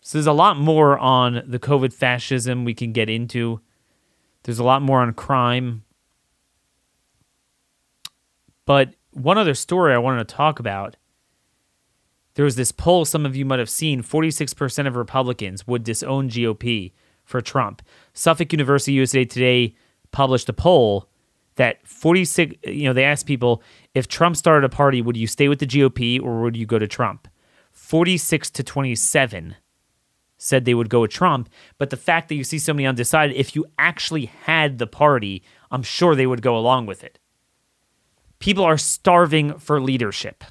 So 0.00 0.18
there's 0.18 0.26
a 0.26 0.32
lot 0.32 0.56
more 0.56 0.98
on 0.98 1.42
the 1.46 1.58
COVID 1.58 1.92
fascism 1.92 2.64
we 2.64 2.74
can 2.74 2.92
get 2.92 3.10
into. 3.10 3.60
There's 4.42 4.58
a 4.58 4.64
lot 4.64 4.82
more 4.82 5.00
on 5.00 5.12
crime. 5.12 5.84
But 8.64 8.94
one 9.12 9.38
other 9.38 9.54
story 9.54 9.94
I 9.94 9.98
wanted 9.98 10.28
to 10.28 10.34
talk 10.34 10.58
about 10.58 10.96
there 12.34 12.44
was 12.44 12.56
this 12.56 12.72
poll 12.72 13.04
some 13.04 13.26
of 13.26 13.36
you 13.36 13.44
might 13.44 13.58
have 13.58 13.68
seen 13.68 14.02
46% 14.02 14.86
of 14.86 14.96
Republicans 14.96 15.66
would 15.66 15.84
disown 15.84 16.30
GOP 16.30 16.92
for 17.24 17.40
Trump. 17.40 17.82
Suffolk 18.14 18.52
University 18.52 18.92
USA 18.92 19.24
Today 19.24 19.74
published 20.12 20.48
a 20.48 20.54
poll 20.54 21.08
that 21.56 21.86
46, 21.86 22.54
you 22.64 22.84
know, 22.84 22.94
they 22.94 23.04
asked 23.04 23.26
people 23.26 23.62
if 23.94 24.08
Trump 24.08 24.36
started 24.36 24.64
a 24.64 24.74
party, 24.74 25.02
would 25.02 25.16
you 25.16 25.26
stay 25.26 25.48
with 25.48 25.58
the 25.58 25.66
GOP 25.66 26.22
or 26.22 26.40
would 26.40 26.56
you 26.56 26.64
go 26.64 26.78
to 26.78 26.88
Trump? 26.88 27.28
46 27.70 28.50
to 28.50 28.62
27 28.62 29.56
said 30.38 30.64
they 30.64 30.74
would 30.74 30.88
go 30.88 31.02
with 31.02 31.10
Trump. 31.10 31.48
But 31.78 31.90
the 31.90 31.96
fact 31.96 32.28
that 32.28 32.34
you 32.34 32.44
see 32.44 32.58
so 32.58 32.72
many 32.72 32.86
undecided, 32.86 33.36
if 33.36 33.54
you 33.54 33.66
actually 33.78 34.26
had 34.26 34.78
the 34.78 34.86
party, 34.86 35.42
I'm 35.70 35.82
sure 35.82 36.14
they 36.14 36.26
would 36.26 36.42
go 36.42 36.56
along 36.56 36.86
with 36.86 37.04
it. 37.04 37.18
People 38.42 38.64
are 38.64 38.76
starving 38.76 39.56
for 39.60 39.80
leadership. 39.80 40.42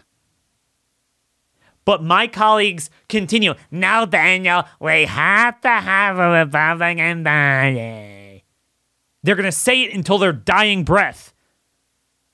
But 1.83 2.01
my 2.01 2.25
colleagues 2.25 2.89
continue. 3.09 3.53
Now, 3.69 4.05
Daniel, 4.05 4.63
we 4.79 5.03
have 5.03 5.59
to 5.59 5.67
have 5.67 6.17
a 6.17 6.29
Republican 6.29 7.25
party. 7.25 8.45
They're 9.21 9.35
going 9.35 9.43
to 9.43 9.51
say 9.51 9.81
it 9.81 9.93
until 9.93 10.17
their 10.17 10.31
dying 10.31 10.85
breath. 10.85 11.33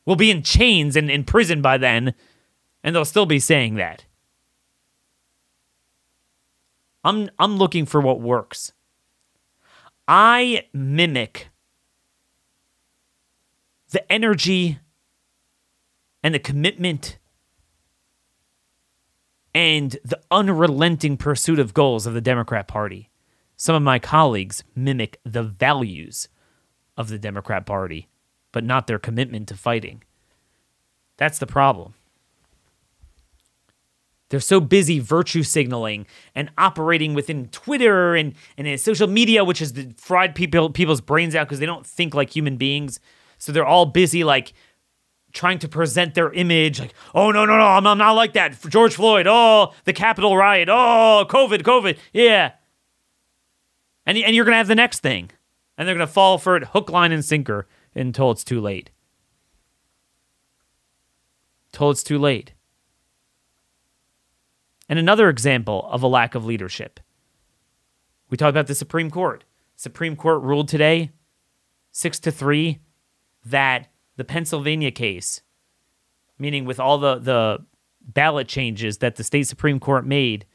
We'll 0.05 0.15
be 0.15 0.29
in 0.29 0.43
chains 0.43 0.95
and 0.95 1.09
in 1.09 1.23
prison 1.23 1.63
by 1.63 1.79
then, 1.79 2.13
and 2.83 2.95
they'll 2.95 3.03
still 3.03 3.25
be 3.25 3.39
saying 3.39 3.75
that. 3.75 4.05
I'm, 7.03 7.31
I'm 7.39 7.57
looking 7.57 7.87
for 7.87 7.99
what 7.99 8.21
works. 8.21 8.73
I 10.07 10.67
mimic 10.71 11.49
the 13.89 14.11
energy 14.11 14.77
and 16.23 16.33
the 16.33 16.39
commitment 16.39 17.17
and 19.53 19.97
the 20.03 20.19
unrelenting 20.29 21.17
pursuit 21.17 21.59
of 21.59 21.73
goals 21.73 22.05
of 22.05 22.13
the 22.13 22.21
Democrat 22.21 22.67
Party. 22.67 23.09
Some 23.55 23.75
of 23.75 23.81
my 23.81 23.97
colleagues 23.97 24.63
mimic 24.75 25.19
the 25.23 25.43
values 25.43 26.27
of 26.95 27.09
the 27.09 27.17
Democrat 27.17 27.65
Party, 27.65 28.07
but 28.51 28.63
not 28.63 28.85
their 28.87 28.99
commitment 28.99 29.47
to 29.47 29.55
fighting. 29.55 30.03
That's 31.17 31.39
the 31.39 31.47
problem. 31.47 31.95
They're 34.29 34.39
so 34.39 34.59
busy 34.59 34.99
virtue 34.99 35.43
signaling 35.43 36.05
and 36.35 36.51
operating 36.57 37.13
within 37.13 37.47
Twitter 37.47 38.15
and, 38.15 38.35
and 38.57 38.67
in 38.67 38.77
social 38.77 39.07
media, 39.07 39.43
which 39.43 39.59
has 39.59 39.73
fried 39.95 40.35
people 40.35 40.69
people's 40.69 41.01
brains 41.01 41.33
out 41.33 41.47
because 41.47 41.59
they 41.59 41.65
don't 41.65 41.85
think 41.85 42.13
like 42.13 42.35
human 42.35 42.57
beings. 42.57 42.99
So 43.37 43.51
they're 43.51 43.65
all 43.65 43.85
busy 43.85 44.23
like 44.23 44.53
trying 45.37 45.59
to 45.59 45.69
present 45.69 46.15
their 46.15 46.33
image 46.33 46.79
like, 46.79 46.93
oh 47.13 47.31
no, 47.31 47.45
no, 47.45 47.57
no, 47.57 47.63
I'm, 47.63 47.85
I'm 47.85 47.97
not 47.97 48.13
like 48.13 48.33
that. 48.33 48.59
George 48.67 48.95
Floyd, 48.95 49.27
oh, 49.29 49.73
the 49.85 49.93
Capitol 49.93 50.35
riot, 50.35 50.67
oh, 50.67 51.25
COVID, 51.29 51.61
COVID, 51.61 51.97
yeah. 52.11 52.53
And, 54.05 54.17
and 54.17 54.35
you're 54.35 54.45
gonna 54.45 54.57
have 54.57 54.67
the 54.67 54.75
next 54.75 54.99
thing. 54.99 55.29
And 55.77 55.87
they're 55.87 55.95
gonna 55.95 56.07
fall 56.07 56.39
for 56.39 56.57
it 56.57 56.63
hook, 56.65 56.89
line, 56.89 57.11
and 57.11 57.23
sinker 57.23 57.67
until 57.95 58.31
it's 58.31 58.43
too 58.43 58.59
late. 58.59 58.89
Until 61.71 61.91
it's 61.91 62.03
too 62.03 62.17
late. 62.17 62.53
And 64.89 64.97
another 64.97 65.29
example 65.29 65.87
of 65.91 66.01
a 66.01 66.07
lack 66.07 66.33
of 66.33 66.45
leadership. 66.45 66.99
We 68.29 68.37
talked 68.37 68.49
about 68.49 68.67
the 68.67 68.75
Supreme 68.75 69.11
Court. 69.11 69.43
Supreme 69.75 70.15
Court 70.15 70.41
ruled 70.41 70.67
today, 70.67 71.11
6 71.91 72.19
to 72.21 72.31
3, 72.31 72.79
that 73.45 73.89
the 74.17 74.25
Pennsylvania 74.25 74.91
case, 74.91 75.41
meaning 76.37 76.65
with 76.65 76.79
all 76.79 76.97
the, 76.97 77.17
the 77.17 77.65
ballot 78.01 78.47
changes 78.47 78.97
that 78.97 79.15
the 79.15 79.23
state 79.23 79.47
Supreme 79.47 79.79
Court 79.79 80.05
made 80.05 80.45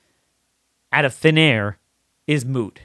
out 0.93 1.07
of 1.07 1.15
thin 1.15 1.39
air, 1.39 1.79
is 2.27 2.45
moot. 2.45 2.81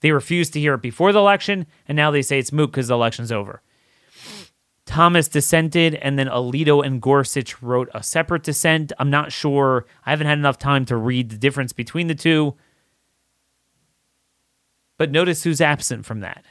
They 0.00 0.10
refused 0.12 0.54
to 0.54 0.60
hear 0.60 0.74
it 0.74 0.82
before 0.82 1.12
the 1.12 1.18
election, 1.18 1.66
and 1.86 1.94
now 1.94 2.10
they 2.10 2.22
say 2.22 2.38
it's 2.38 2.52
moot 2.52 2.70
because 2.70 2.88
the 2.88 2.94
election's 2.94 3.30
over. 3.30 3.62
Thomas 4.86 5.28
dissented, 5.28 5.94
and 5.96 6.18
then 6.18 6.26
Alito 6.26 6.84
and 6.84 7.00
Gorsuch 7.00 7.62
wrote 7.62 7.88
a 7.94 8.02
separate 8.02 8.42
dissent. 8.42 8.92
I'm 8.98 9.10
not 9.10 9.30
sure. 9.30 9.86
I 10.04 10.10
haven't 10.10 10.26
had 10.26 10.38
enough 10.38 10.58
time 10.58 10.84
to 10.86 10.96
read 10.96 11.30
the 11.30 11.38
difference 11.38 11.72
between 11.72 12.08
the 12.08 12.14
two. 12.14 12.56
But 14.96 15.12
notice 15.12 15.44
who's 15.44 15.60
absent 15.60 16.06
from 16.06 16.20
that. 16.20 16.44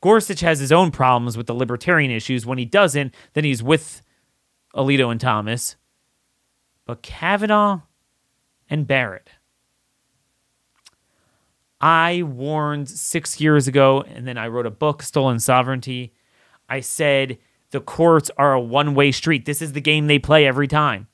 Gorsuch 0.00 0.40
has 0.40 0.60
his 0.60 0.72
own 0.72 0.90
problems 0.90 1.36
with 1.36 1.46
the 1.46 1.54
libertarian 1.54 2.10
issues. 2.10 2.46
When 2.46 2.58
he 2.58 2.64
doesn't, 2.64 3.14
then 3.34 3.44
he's 3.44 3.62
with 3.62 4.02
Alito 4.74 5.10
and 5.10 5.20
Thomas. 5.20 5.76
But 6.86 7.02
Kavanaugh 7.02 7.82
and 8.68 8.86
Barrett. 8.86 9.30
I 11.80 12.22
warned 12.22 12.88
six 12.88 13.40
years 13.40 13.66
ago, 13.66 14.02
and 14.02 14.26
then 14.26 14.36
I 14.36 14.48
wrote 14.48 14.66
a 14.66 14.70
book, 14.70 15.02
Stolen 15.02 15.38
Sovereignty. 15.38 16.12
I 16.68 16.80
said 16.80 17.38
the 17.70 17.80
courts 17.80 18.30
are 18.36 18.52
a 18.52 18.60
one 18.60 18.94
way 18.94 19.12
street. 19.12 19.44
This 19.44 19.62
is 19.62 19.72
the 19.72 19.80
game 19.80 20.06
they 20.06 20.18
play 20.18 20.46
every 20.46 20.68
time. 20.68 21.08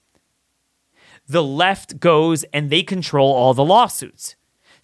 The 1.29 1.43
left 1.43 1.99
goes 1.99 2.45
and 2.53 2.71
they 2.71 2.83
control 2.83 3.33
all 3.33 3.55
the 3.55 3.65
lawsuits. 3.65 4.37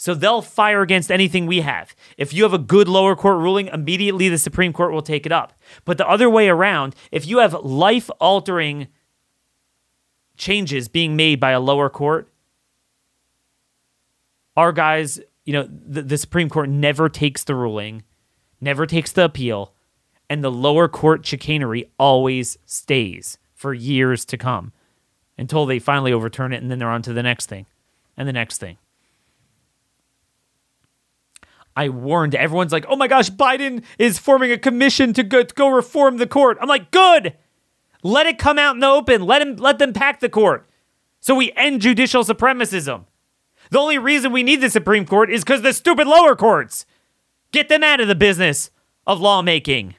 So 0.02 0.14
they'll 0.16 0.42
fire 0.42 0.82
against 0.82 1.12
anything 1.12 1.46
we 1.46 1.60
have. 1.60 1.94
If 2.18 2.34
you 2.34 2.42
have 2.42 2.52
a 2.52 2.58
good 2.58 2.88
lower 2.88 3.14
court 3.14 3.38
ruling, 3.38 3.68
immediately 3.68 4.28
the 4.28 4.36
Supreme 4.36 4.72
Court 4.72 4.90
will 4.90 5.00
take 5.00 5.26
it 5.26 5.30
up. 5.30 5.52
But 5.84 5.96
the 5.96 6.08
other 6.08 6.28
way 6.28 6.48
around, 6.48 6.96
if 7.12 7.24
you 7.24 7.38
have 7.38 7.54
life 7.62 8.10
altering 8.18 8.88
changes 10.36 10.88
being 10.88 11.14
made 11.14 11.38
by 11.38 11.52
a 11.52 11.60
lower 11.60 11.88
court, 11.88 12.32
our 14.56 14.72
guys, 14.72 15.20
you 15.44 15.52
know, 15.52 15.68
the, 15.70 16.02
the 16.02 16.18
Supreme 16.18 16.48
Court 16.48 16.68
never 16.68 17.08
takes 17.08 17.44
the 17.44 17.54
ruling, 17.54 18.02
never 18.60 18.86
takes 18.86 19.12
the 19.12 19.26
appeal 19.26 19.72
and 20.28 20.42
the 20.42 20.50
lower 20.50 20.88
court 20.88 21.24
chicanery 21.24 21.92
always 21.96 22.58
stays 22.66 23.38
for 23.54 23.72
years 23.72 24.24
to 24.24 24.36
come 24.36 24.72
until 25.38 25.64
they 25.64 25.78
finally 25.78 26.12
overturn 26.12 26.52
it 26.52 26.60
and 26.60 26.72
then 26.72 26.80
they're 26.80 26.90
on 26.90 27.02
to 27.02 27.12
the 27.12 27.22
next 27.22 27.46
thing 27.46 27.66
and 28.16 28.26
the 28.26 28.32
next 28.32 28.58
thing. 28.58 28.78
I 31.76 31.88
warned 31.88 32.34
everyone's 32.34 32.72
like, 32.72 32.84
oh 32.88 32.96
my 32.96 33.08
gosh, 33.08 33.30
Biden 33.30 33.82
is 33.98 34.18
forming 34.18 34.52
a 34.52 34.58
commission 34.58 35.12
to 35.14 35.22
go, 35.22 35.42
to 35.42 35.54
go 35.54 35.68
reform 35.68 36.18
the 36.18 36.26
court. 36.26 36.58
I'm 36.60 36.68
like, 36.68 36.90
good. 36.90 37.34
Let 38.02 38.26
it 38.26 38.38
come 38.38 38.58
out 38.58 38.74
in 38.74 38.80
the 38.80 38.88
open. 38.88 39.24
Let 39.24 39.42
him 39.42 39.56
let 39.56 39.78
them 39.78 39.92
pack 39.92 40.20
the 40.20 40.28
court. 40.28 40.68
So 41.20 41.34
we 41.34 41.52
end 41.52 41.80
judicial 41.80 42.24
supremacism. 42.24 43.04
The 43.70 43.78
only 43.78 43.96
reason 43.96 44.32
we 44.32 44.42
need 44.42 44.60
the 44.60 44.68
Supreme 44.68 45.06
Court 45.06 45.30
is 45.30 45.44
because 45.44 45.62
the 45.62 45.72
stupid 45.72 46.06
lower 46.06 46.34
courts. 46.34 46.84
Get 47.52 47.68
them 47.68 47.84
out 47.84 48.00
of 48.00 48.08
the 48.08 48.14
business 48.14 48.70
of 49.06 49.20
lawmaking. 49.20 49.94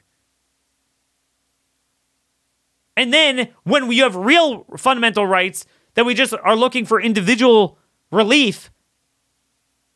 And 2.96 3.12
then 3.12 3.48
when 3.64 3.88
we 3.88 3.98
have 3.98 4.14
real 4.14 4.64
fundamental 4.76 5.26
rights 5.26 5.66
that 5.94 6.04
we 6.04 6.14
just 6.14 6.34
are 6.34 6.56
looking 6.56 6.84
for 6.84 7.00
individual 7.00 7.78
relief, 8.10 8.70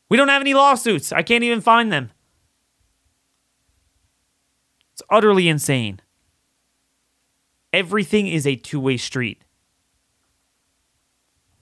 we 0.09 0.17
don't 0.17 0.27
have 0.29 0.41
any 0.41 0.53
lawsuits. 0.53 1.11
I 1.11 1.21
can't 1.21 1.43
even 1.43 1.61
find 1.61 1.91
them. 1.91 2.11
It's 4.93 5.03
utterly 5.09 5.47
insane. 5.47 6.01
Everything 7.71 8.27
is 8.27 8.47
a 8.47 8.55
two 8.55 8.79
way 8.79 8.97
street. 8.97 9.43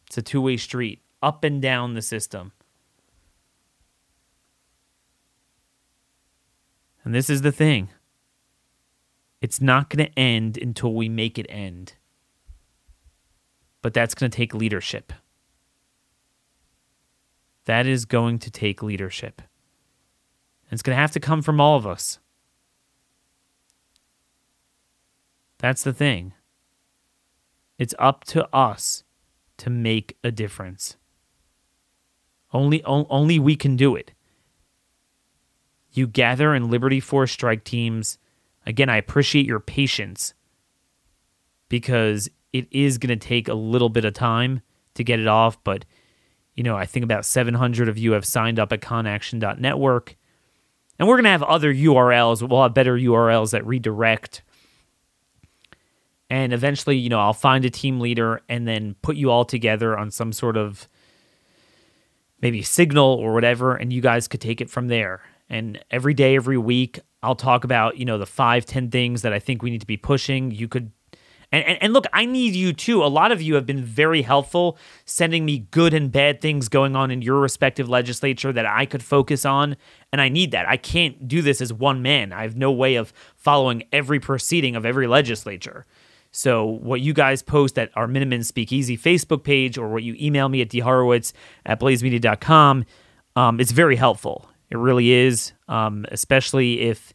It's 0.08 0.18
a 0.18 0.22
two 0.22 0.42
way 0.42 0.58
street 0.58 1.02
up 1.22 1.44
and 1.44 1.62
down 1.62 1.94
the 1.94 2.02
system. 2.02 2.54
And 7.04 7.14
this 7.14 7.30
is 7.30 7.42
the 7.42 7.52
thing 7.52 7.90
it's 9.42 9.62
not 9.62 9.90
going 9.90 10.06
to 10.06 10.20
end 10.20 10.58
until 10.58 10.94
we 10.94 11.10
make 11.10 11.38
it 11.38 11.46
end. 11.50 11.94
But 13.82 13.94
that's 13.94 14.16
going 14.16 14.32
to 14.32 14.36
take 14.36 14.54
leadership. 14.54 15.14
That 17.68 17.86
is 17.86 18.04
going 18.04 18.40
to 18.40 18.52
take 18.52 18.84
leadership. 18.84 19.42
And 20.66 20.74
it's 20.74 20.82
going 20.82 20.96
to 20.96 21.02
have 21.02 21.12
to 21.12 21.22
come 21.22 21.42
from 21.42 21.62
all 21.62 21.78
of 21.78 21.88
us. 21.88 22.20
That's 25.60 25.84
the 25.84 25.94
thing. 25.94 26.34
It's 27.78 27.96
up 27.98 28.26
to 28.26 28.48
us 28.54 29.04
to 29.58 29.70
make 29.70 30.18
a 30.24 30.32
difference. 30.32 30.98
Only, 32.52 32.84
only 32.84 33.40
we 33.40 33.56
can 33.56 33.76
do 33.76 33.96
it. 33.96 34.12
You 35.92 36.08
gather 36.08 36.54
in 36.54 36.70
Liberty 36.70 37.00
Force 37.00 37.32
strike 37.32 37.64
teams 37.64 38.18
Again, 38.68 38.90
I 38.90 38.98
appreciate 38.98 39.46
your 39.46 39.62
patience 39.62 40.34
because 41.70 42.30
it 42.52 42.68
is 42.70 42.98
going 42.98 43.18
to 43.18 43.28
take 43.28 43.48
a 43.48 43.54
little 43.54 43.88
bit 43.88 44.04
of 44.04 44.14
time 44.14 44.60
to 44.96 45.06
get 45.06 45.22
it 45.22 45.28
off. 45.28 45.64
But, 45.64 45.86
you 46.58 46.64
know, 46.64 46.76
I 46.76 46.86
think 46.88 47.04
about 47.04 47.24
700 47.24 47.88
of 47.88 47.98
you 48.00 48.14
have 48.14 48.26
signed 48.26 48.60
up 48.60 48.74
at 48.74 48.82
conaction.network. 48.82 50.18
And 51.00 51.08
we're 51.08 51.16
going 51.16 51.26
to 51.26 51.30
have 51.30 51.44
other 51.44 51.72
URLs. 51.72 52.48
We'll 52.48 52.64
have 52.64 52.74
better 52.74 52.98
URLs 52.98 53.52
that 53.52 53.66
redirect. 53.66 54.42
And 56.32 56.52
eventually, 56.52 56.98
you 56.98 57.10
know, 57.10 57.20
I'll 57.20 57.34
find 57.34 57.64
a 57.64 57.70
team 57.70 58.00
leader 58.00 58.42
and 58.50 58.68
then 58.68 58.96
put 59.04 59.16
you 59.16 59.30
all 59.30 59.46
together 59.46 59.96
on 59.96 60.10
some 60.10 60.34
sort 60.34 60.58
of 60.58 60.90
maybe 62.42 62.64
signal 62.64 63.06
or 63.06 63.34
whatever. 63.34 63.76
And 63.76 63.94
you 63.94 64.02
guys 64.02 64.28
could 64.28 64.42
take 64.42 64.60
it 64.60 64.70
from 64.70 64.88
there. 64.88 65.22
And 65.50 65.80
every 65.92 66.16
day, 66.16 66.36
every 66.36 66.58
week, 66.58 67.00
I'll 67.22 67.36
talk 67.36 67.66
about, 67.66 67.98
you 67.98 68.06
know, 68.06 68.18
the 68.18 68.26
five, 68.26 68.66
ten 68.66 68.90
things 68.90 69.22
that 69.22 69.32
I 69.32 69.38
think 69.38 69.62
we 69.62 69.70
need 69.70 69.82
to 69.82 69.88
be 69.88 69.96
pushing. 69.96 70.50
You 70.50 70.68
could 70.68 70.92
and, 71.52 71.64
and, 71.64 71.82
and, 71.82 71.94
look, 71.94 72.06
I 72.12 72.26
need 72.26 72.56
you 72.56 72.74
too. 72.74 73.04
A 73.04 73.08
lot 73.08 73.32
of 73.32 73.42
you 73.42 73.56
have 73.56 73.66
been 73.66 73.84
very 73.84 74.22
helpful 74.22 74.78
sending 75.06 75.46
me 75.46 75.60
good 75.72 75.94
and 75.94 76.12
bad 76.12 76.42
things 76.42 76.68
going 76.68 76.96
on 76.96 77.10
in 77.10 77.22
your 77.22 77.40
respective 77.40 77.88
legislature 77.88 78.52
that 78.52 78.66
I 78.66 78.86
could 78.86 79.02
focus 79.02 79.46
on. 79.46 79.78
And 80.12 80.20
I 80.20 80.28
need 80.28 80.52
that. 80.52 80.68
I 80.68 80.76
can't 80.76 81.28
do 81.28 81.42
this 81.42 81.62
as 81.62 81.72
one 81.72 82.02
man. 82.02 82.34
I 82.34 82.42
have 82.42 82.58
no 82.58 82.72
way 82.72 82.96
of 82.96 83.14
following 83.38 83.84
every 83.94 84.20
proceeding 84.20 84.76
of 84.76 84.86
every 84.86 85.08
legislature. 85.08 85.86
So, 86.32 86.66
what 86.66 87.00
you 87.00 87.14
guys 87.14 87.42
post 87.42 87.80
at 87.80 87.92
our 87.96 88.08
Minutemen 88.08 88.44
Speakeasy 88.44 88.98
Facebook 88.98 89.44
page 89.44 89.78
or 89.78 89.88
what 89.88 90.04
you 90.04 90.16
email 90.20 90.50
me 90.50 90.62
at 90.62 90.70
dhorowitz 90.70 91.32
at 91.66 91.80
blazemedia.com, 91.80 92.86
um, 93.38 93.60
it's 93.60 93.72
very 93.72 93.96
helpful. 93.96 94.50
It 94.70 94.78
really 94.78 95.12
is, 95.12 95.54
um, 95.70 96.06
especially 96.12 96.82
if 96.82 97.14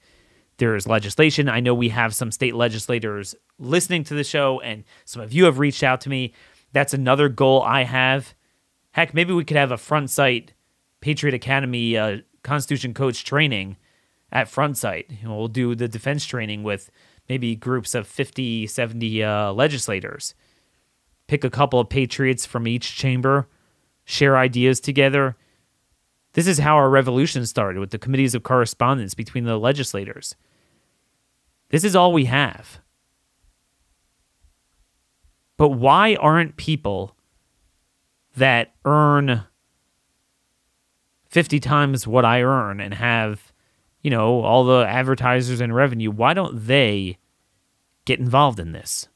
there's 0.57 0.87
legislation. 0.87 1.49
I 1.49 1.61
know 1.61 1.75
we 1.75 1.91
have 1.91 2.15
some 2.15 2.31
state 2.31 2.55
legislators 2.55 3.35
listening 3.63 4.05
to 4.05 4.15
the 4.15 4.25
show, 4.25 4.61
and 4.61 4.85
some 5.05 5.23
of 5.23 5.33
you 5.33 5.45
have 5.45 5.59
reached 5.59 5.83
out 5.83 6.01
to 6.03 6.11
me. 6.11 6.33
That's 6.73 6.95
another 6.95 7.29
goal 7.29 7.63
I 7.63 7.85
have. 7.85 8.35
Heck, 8.93 9.15
maybe 9.15 9.33
we 9.33 9.45
could 9.45 9.57
have 9.57 9.73
a 9.73 9.79
Front 9.79 10.11
Sight 10.11 10.53
Patriot 11.01 11.35
Academy 11.35 11.97
uh, 11.97 12.19
Constitution 12.43 12.95
coach 12.95 13.25
training 13.25 13.77
at 14.31 14.49
Front 14.49 14.77
Sight. 14.79 15.11
We'll 15.25 15.49
do 15.49 15.75
the 15.75 15.89
defense 15.89 16.25
training 16.25 16.63
with 16.63 16.91
maybe 17.29 17.57
groups 17.57 17.95
of 17.95 18.07
50, 18.07 18.67
70 18.67 19.23
uh, 19.23 19.53
legislators 19.53 20.35
pick 21.33 21.45
a 21.45 21.51
couple 21.51 21.81
of 21.81 21.89
patriots 21.89 22.45
from 22.45 22.69
each 22.69 22.95
chamber, 22.95 23.49
share 24.05 24.37
ideas 24.37 24.81
together. 24.81 25.35
This 26.35 26.47
is 26.47 26.59
how 26.59 26.77
our 26.77 26.91
revolution 26.91 27.47
started 27.47 27.81
with 27.81 27.89
the 27.89 27.99
committees 27.99 28.35
of 28.35 28.43
correspondence 28.43 29.15
between 29.15 29.45
the 29.45 29.57
legislators. 29.57 30.37
This 31.71 31.85
is 31.85 31.97
all 31.97 32.13
we 32.13 32.27
have. 32.27 32.82
But 35.63 35.75
why 35.75 36.17
aren't 36.17 36.57
people 36.57 37.15
that 38.37 38.75
earn 38.85 39.45
50 41.29 41.61
times 41.61 42.05
what 42.05 42.25
I 42.25 42.43
earn 42.43 42.81
and 42.81 42.93
have, 42.95 43.53
you 44.01 44.11
know, 44.11 44.41
all 44.41 44.65
the 44.65 44.85
advertisers 44.85 45.61
and 45.61 45.73
revenue, 45.73 46.11
why 46.11 46.35
don't 46.35 46.67
they 46.67 47.19
get 48.07 48.19
involved 48.19 48.59
in 48.59 48.73
this? 48.73 49.07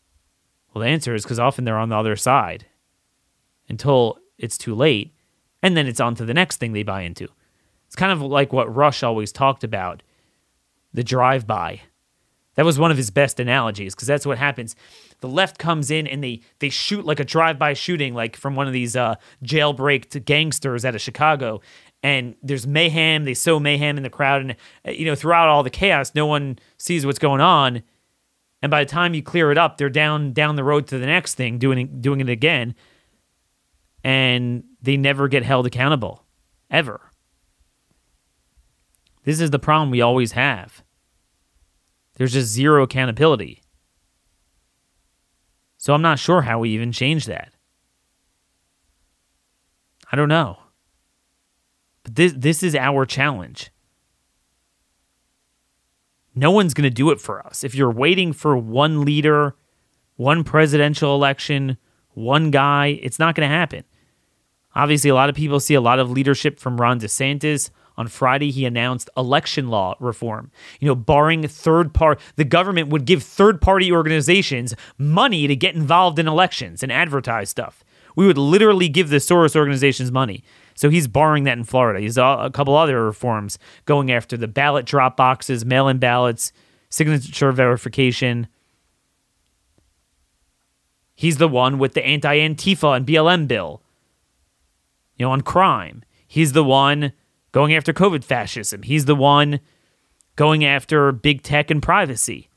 Well, 0.72 0.84
the 0.84 0.88
answer 0.88 1.16
is 1.16 1.24
because 1.24 1.40
often 1.40 1.64
they're 1.64 1.76
on 1.78 1.88
the 1.88 1.98
other 1.98 2.14
side 2.14 2.66
until 3.68 4.16
it's 4.38 4.56
too 4.56 4.76
late, 4.76 5.16
and 5.64 5.76
then 5.76 5.88
it's 5.88 5.98
on 5.98 6.14
to 6.14 6.24
the 6.24 6.32
next 6.32 6.58
thing 6.58 6.74
they 6.74 6.84
buy 6.84 7.02
into. 7.02 7.26
It's 7.88 7.96
kind 7.96 8.12
of 8.12 8.22
like 8.22 8.52
what 8.52 8.72
Rush 8.72 9.02
always 9.02 9.32
talked 9.32 9.64
about 9.64 10.04
the 10.94 11.02
drive 11.02 11.44
by. 11.44 11.80
That 12.56 12.64
was 12.64 12.78
one 12.78 12.90
of 12.90 12.96
his 12.96 13.10
best 13.10 13.38
analogies 13.38 13.94
because 13.94 14.08
that's 14.08 14.26
what 14.26 14.38
happens. 14.38 14.74
The 15.20 15.28
left 15.28 15.58
comes 15.58 15.90
in 15.90 16.06
and 16.06 16.24
they 16.24 16.40
they 16.58 16.70
shoot 16.70 17.04
like 17.04 17.20
a 17.20 17.24
drive-by 17.24 17.74
shooting, 17.74 18.14
like 18.14 18.36
from 18.36 18.56
one 18.56 18.66
of 18.66 18.72
these 18.72 18.96
uh, 18.96 19.16
jailbreak 19.44 20.24
gangsters 20.24 20.84
out 20.84 20.94
of 20.94 21.00
Chicago, 21.00 21.60
and 22.02 22.34
there's 22.42 22.66
mayhem. 22.66 23.24
They 23.24 23.34
sow 23.34 23.60
mayhem 23.60 23.98
in 23.98 24.02
the 24.02 24.10
crowd, 24.10 24.40
and 24.42 24.56
uh, 24.86 24.90
you 24.90 25.04
know 25.04 25.14
throughout 25.14 25.48
all 25.48 25.62
the 25.62 25.70
chaos, 25.70 26.14
no 26.14 26.26
one 26.26 26.58
sees 26.78 27.06
what's 27.06 27.18
going 27.18 27.40
on. 27.40 27.82
And 28.62 28.70
by 28.70 28.82
the 28.82 28.90
time 28.90 29.12
you 29.12 29.22
clear 29.22 29.52
it 29.52 29.58
up, 29.58 29.76
they're 29.76 29.90
down 29.90 30.32
down 30.32 30.56
the 30.56 30.64
road 30.64 30.86
to 30.88 30.98
the 30.98 31.06
next 31.06 31.34
thing, 31.34 31.58
doing 31.58 32.00
doing 32.00 32.20
it 32.20 32.30
again, 32.30 32.74
and 34.02 34.64
they 34.80 34.96
never 34.96 35.28
get 35.28 35.42
held 35.42 35.66
accountable, 35.66 36.24
ever. 36.70 37.12
This 39.24 39.40
is 39.40 39.50
the 39.50 39.58
problem 39.58 39.90
we 39.90 40.00
always 40.00 40.32
have. 40.32 40.82
There's 42.16 42.32
just 42.32 42.48
zero 42.48 42.82
accountability. 42.82 43.62
So 45.76 45.94
I'm 45.94 46.02
not 46.02 46.18
sure 46.18 46.42
how 46.42 46.58
we 46.58 46.70
even 46.70 46.92
change 46.92 47.26
that. 47.26 47.52
I 50.10 50.16
don't 50.16 50.28
know. 50.28 50.58
But 52.02 52.14
this 52.14 52.32
this 52.36 52.62
is 52.62 52.74
our 52.74 53.06
challenge. 53.06 53.70
No 56.34 56.50
one's 56.50 56.74
going 56.74 56.88
to 56.88 56.90
do 56.90 57.10
it 57.10 57.20
for 57.20 57.44
us. 57.46 57.64
If 57.64 57.74
you're 57.74 57.90
waiting 57.90 58.32
for 58.32 58.56
one 58.56 59.04
leader, 59.04 59.56
one 60.16 60.44
presidential 60.44 61.14
election, 61.14 61.78
one 62.10 62.50
guy, 62.50 62.98
it's 63.02 63.18
not 63.18 63.34
going 63.34 63.48
to 63.48 63.54
happen. 63.54 63.84
Obviously, 64.74 65.08
a 65.08 65.14
lot 65.14 65.30
of 65.30 65.34
people 65.34 65.60
see 65.60 65.74
a 65.74 65.80
lot 65.80 65.98
of 65.98 66.10
leadership 66.10 66.60
from 66.60 66.80
Ron 66.80 67.00
DeSantis. 67.00 67.70
On 67.98 68.08
Friday, 68.08 68.50
he 68.50 68.66
announced 68.66 69.08
election 69.16 69.68
law 69.68 69.96
reform. 70.00 70.50
You 70.80 70.88
know, 70.88 70.94
barring 70.94 71.46
third 71.48 71.94
part, 71.94 72.20
the 72.36 72.44
government 72.44 72.88
would 72.88 73.06
give 73.06 73.22
third 73.22 73.60
party 73.60 73.90
organizations 73.90 74.74
money 74.98 75.46
to 75.46 75.56
get 75.56 75.74
involved 75.74 76.18
in 76.18 76.28
elections 76.28 76.82
and 76.82 76.92
advertise 76.92 77.48
stuff. 77.48 77.84
We 78.14 78.26
would 78.26 78.38
literally 78.38 78.88
give 78.88 79.08
the 79.08 79.16
Soros 79.16 79.56
organizations 79.56 80.10
money. 80.10 80.42
So 80.74 80.90
he's 80.90 81.08
barring 81.08 81.44
that 81.44 81.56
in 81.56 81.64
Florida. 81.64 82.00
He's 82.00 82.18
a 82.18 82.50
couple 82.52 82.76
other 82.76 83.02
reforms 83.04 83.58
going 83.86 84.12
after 84.12 84.36
the 84.36 84.48
ballot 84.48 84.84
drop 84.84 85.16
boxes, 85.16 85.64
mail 85.64 85.88
in 85.88 85.98
ballots, 85.98 86.52
signature 86.90 87.52
verification. 87.52 88.46
He's 91.14 91.38
the 91.38 91.48
one 91.48 91.78
with 91.78 91.94
the 91.94 92.04
anti 92.04 92.36
Antifa 92.36 92.96
and 92.96 93.06
BLM 93.06 93.48
bill, 93.48 93.80
you 95.16 95.24
know, 95.24 95.32
on 95.32 95.40
crime. 95.40 96.02
He's 96.28 96.52
the 96.52 96.64
one 96.64 97.12
going 97.56 97.74
after 97.74 97.94
COVID 97.94 98.22
fascism. 98.22 98.82
He's 98.82 99.06
the 99.06 99.14
one 99.14 99.60
going 100.36 100.62
after 100.62 101.10
big 101.10 101.42
tech 101.42 101.70
and 101.70 101.82
privacy. 101.82 102.50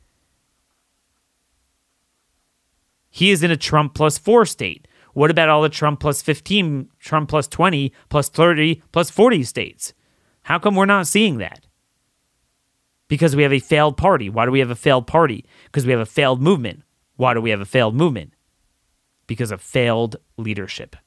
He 3.10 3.32
is 3.32 3.42
in 3.42 3.50
a 3.50 3.56
Trump 3.56 3.94
plus 3.94 4.18
four 4.18 4.46
state. 4.46 4.90
What 5.14 5.32
about 5.32 5.48
all 5.48 5.62
the 5.62 5.70
Trump 5.70 6.02
plus 6.02 6.22
15, 6.22 6.90
Trump 7.00 7.30
plus 7.30 7.48
20, 7.48 7.94
plus 8.10 8.28
30, 8.28 8.84
plus 8.92 9.10
40 9.10 9.44
states? 9.44 9.94
How 10.42 10.60
come 10.60 10.76
we're 10.76 10.86
not 10.86 11.08
seeing 11.08 11.38
that? 11.38 11.66
Because 13.08 13.38
we 13.38 13.44
have 13.44 13.54
a 13.54 13.60
failed 13.60 13.96
party. 13.96 14.30
Why 14.30 14.44
do 14.44 14.52
we 14.52 14.60
have 14.60 14.70
a 14.70 14.76
failed 14.76 15.08
party? 15.08 15.46
Because 15.64 15.86
we 15.86 15.94
have 15.94 16.02
a 16.02 16.06
failed 16.06 16.42
movement. 16.42 16.84
Why 17.16 17.34
do 17.34 17.40
we 17.40 17.52
have 17.52 17.62
a 17.62 17.66
failed 17.66 17.96
movement? 17.96 18.34
Because 19.28 19.52
of 19.52 19.62
failed 19.62 20.18
leadership. 20.36 20.98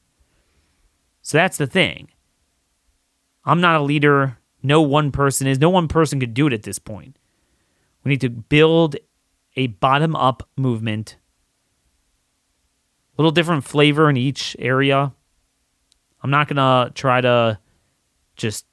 So 1.21 1.37
that's 1.37 1.57
the 1.57 1.67
thing. 1.67 2.09
I'm 3.45 3.61
not 3.61 3.79
a 3.79 3.83
leader. 3.83 4.37
No 4.61 4.81
one 4.81 5.11
person 5.11 5.47
is. 5.47 5.59
No 5.59 5.69
one 5.69 5.87
person 5.87 6.19
could 6.19 6.33
do 6.33 6.47
it 6.47 6.53
at 6.53 6.63
this 6.63 6.79
point. 6.79 7.17
We 8.03 8.09
need 8.09 8.21
to 8.21 8.29
build 8.29 8.95
a 9.55 9.67
bottom 9.67 10.15
up 10.15 10.47
movement. 10.55 11.17
A 13.17 13.21
little 13.21 13.31
different 13.31 13.63
flavor 13.63 14.09
in 14.09 14.17
each 14.17 14.55
area. 14.59 15.13
I'm 16.21 16.29
not 16.29 16.47
going 16.47 16.57
to 16.57 16.93
try 16.93 17.21
to 17.21 17.59
just, 18.35 18.65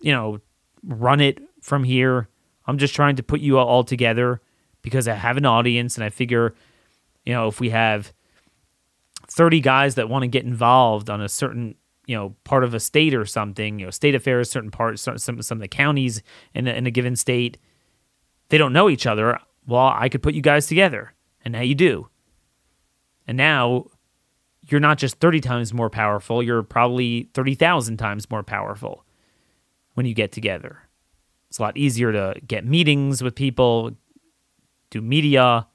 you 0.00 0.12
know, 0.12 0.40
run 0.84 1.20
it 1.20 1.40
from 1.60 1.84
here. 1.84 2.28
I'm 2.66 2.78
just 2.78 2.94
trying 2.94 3.16
to 3.16 3.22
put 3.22 3.40
you 3.40 3.58
all 3.58 3.84
together 3.84 4.40
because 4.82 5.08
I 5.08 5.14
have 5.14 5.36
an 5.36 5.46
audience 5.46 5.96
and 5.96 6.04
I 6.04 6.10
figure, 6.10 6.54
you 7.24 7.32
know, 7.32 7.48
if 7.48 7.60
we 7.60 7.70
have 7.70 8.12
30 9.28 9.60
guys 9.60 9.94
that 9.96 10.08
want 10.08 10.22
to 10.22 10.28
get 10.28 10.44
involved 10.44 11.08
on 11.10 11.20
a 11.20 11.28
certain 11.28 11.74
you 12.06 12.16
know 12.16 12.34
part 12.44 12.64
of 12.64 12.74
a 12.74 12.80
state 12.80 13.14
or 13.14 13.24
something 13.24 13.78
you 13.78 13.86
know 13.86 13.90
state 13.90 14.14
affairs 14.14 14.50
certain 14.50 14.70
parts 14.70 15.02
some, 15.02 15.18
some 15.18 15.38
of 15.38 15.60
the 15.60 15.68
counties 15.68 16.22
in 16.54 16.66
in 16.66 16.86
a 16.86 16.90
given 16.90 17.16
state 17.16 17.58
they 18.50 18.58
don't 18.58 18.74
know 18.74 18.90
each 18.90 19.06
other. 19.06 19.38
Well 19.66 19.92
i 19.94 20.08
could 20.08 20.22
put 20.22 20.34
you 20.34 20.42
guys 20.42 20.66
together 20.66 21.14
and 21.44 21.52
now 21.52 21.60
you 21.60 21.74
do. 21.74 22.08
And 23.26 23.36
now 23.36 23.86
you're 24.62 24.80
not 24.80 24.98
just 24.98 25.16
30 25.16 25.40
times 25.40 25.74
more 25.74 25.90
powerful 25.90 26.42
you're 26.42 26.62
probably 26.62 27.30
30,000 27.34 27.96
times 27.96 28.30
more 28.30 28.42
powerful 28.42 29.04
when 29.94 30.06
you 30.06 30.14
get 30.14 30.32
together. 30.32 30.78
It's 31.48 31.58
a 31.58 31.62
lot 31.62 31.76
easier 31.76 32.12
to 32.12 32.34
get 32.46 32.66
meetings 32.66 33.22
with 33.22 33.34
people 33.34 33.92
do 34.90 35.00
media 35.00 35.66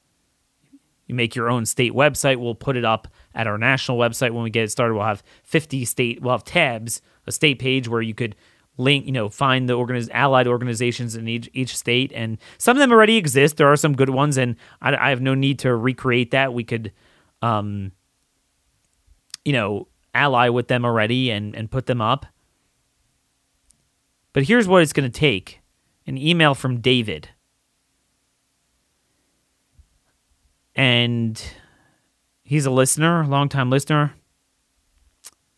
you 1.10 1.16
make 1.16 1.36
your 1.36 1.49
own 1.49 1.66
state 1.66 1.93
website. 1.93 2.38
We'll 2.38 2.55
put 2.55 2.78
it 2.78 2.86
up 2.86 3.07
at 3.34 3.47
our 3.47 3.57
national 3.57 3.97
website 3.97 4.32
when 4.32 4.43
we 4.43 4.51
get 4.51 4.64
it 4.64 4.72
started. 4.72 4.93
We'll 4.93 5.03
have 5.03 5.24
50 5.43 5.84
state, 5.84 6.22
we'll 6.22 6.34
have 6.34 6.43
tabs, 6.45 7.01
a 7.26 7.32
state 7.32 7.60
page 7.60 7.88
where 7.89 8.01
you 8.01 8.14
could 8.14 8.36
link, 8.78 9.07
you 9.07 9.12
know, 9.12 9.28
find 9.28 9.68
the 9.68 9.76
organiz- 9.76 10.10
allied 10.12 10.47
organizations 10.47 11.16
in 11.16 11.28
each, 11.28 11.49
each 11.53 11.76
state. 11.76 12.12
And 12.14 12.38
some 12.60 12.78
of 12.78 12.80
them 12.80 12.91
already 12.91 13.18
exist. 13.18 13.57
There 13.57 13.68
are 13.68 13.76
some 13.76 13.95
good 13.95 14.12
ones, 14.12 14.38
and 14.38 14.55
I, 14.82 14.95
I 14.95 15.10
have 15.10 15.20
no 15.20 15.34
need 15.34 15.60
to 15.60 15.76
recreate 15.76 16.32
that. 16.32 16.53
We 16.53 16.64
could, 16.64 16.93
um, 17.41 17.91
you 19.43 19.51
know, 19.51 19.88
ally 20.14 20.49
with 20.49 20.68
them 20.68 20.86
already 20.86 21.32
and, 21.32 21.55
and 21.55 21.70
put 21.70 21.88
them 21.88 22.01
up. 22.01 22.28
But 24.32 24.43
here's 24.43 24.68
what 24.68 24.84
it's 24.84 24.93
going 24.93 25.10
to 25.12 25.20
take 25.20 25.60
an 26.05 26.18
email 26.18 26.53
from 26.53 26.82
David. 26.82 27.30
And 30.76 31.41
he's 32.43 32.65
a 32.65 32.72
listener, 32.72 33.26
longtime 33.26 33.70
listener 33.70 34.13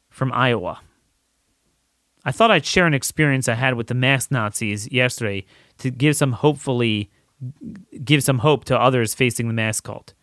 from 0.10 0.32
Iowa. 0.34 0.82
I 2.24 2.32
thought 2.32 2.52
I'd 2.52 2.66
share 2.66 2.86
an 2.86 2.94
experience 2.94 3.48
I 3.48 3.56
had 3.56 3.74
with 3.74 3.88
the 3.88 3.94
mask 3.96 4.32
Nazis 4.32 4.92
yesterday 4.92 5.46
to 5.80 5.90
give 5.90 6.16
some 6.16 6.34
hopefully 6.34 7.10
give 8.04 8.24
some 8.24 8.40
hope 8.40 8.66
to 8.66 8.80
others 8.80 9.16
facing 9.16 9.48
the 9.48 9.54
mask 9.54 9.86
cult. 9.86 10.14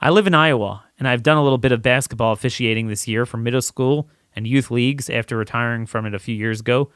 I 0.00 0.10
live 0.10 0.26
in 0.26 0.34
Iowa 0.34 0.84
and 0.98 1.06
I've 1.06 1.22
done 1.22 1.36
a 1.36 1.42
little 1.42 1.58
bit 1.58 1.72
of 1.72 1.82
basketball 1.82 2.32
officiating 2.32 2.88
this 2.88 3.06
year 3.06 3.26
for 3.26 3.36
middle 3.36 3.62
school 3.62 4.08
and 4.34 4.46
youth 4.46 4.70
leagues 4.70 5.08
after 5.08 5.36
retiring 5.36 5.86
from 5.86 6.06
it 6.06 6.14
a 6.14 6.18
few 6.18 6.34
years 6.34 6.60
ago, 6.60 6.90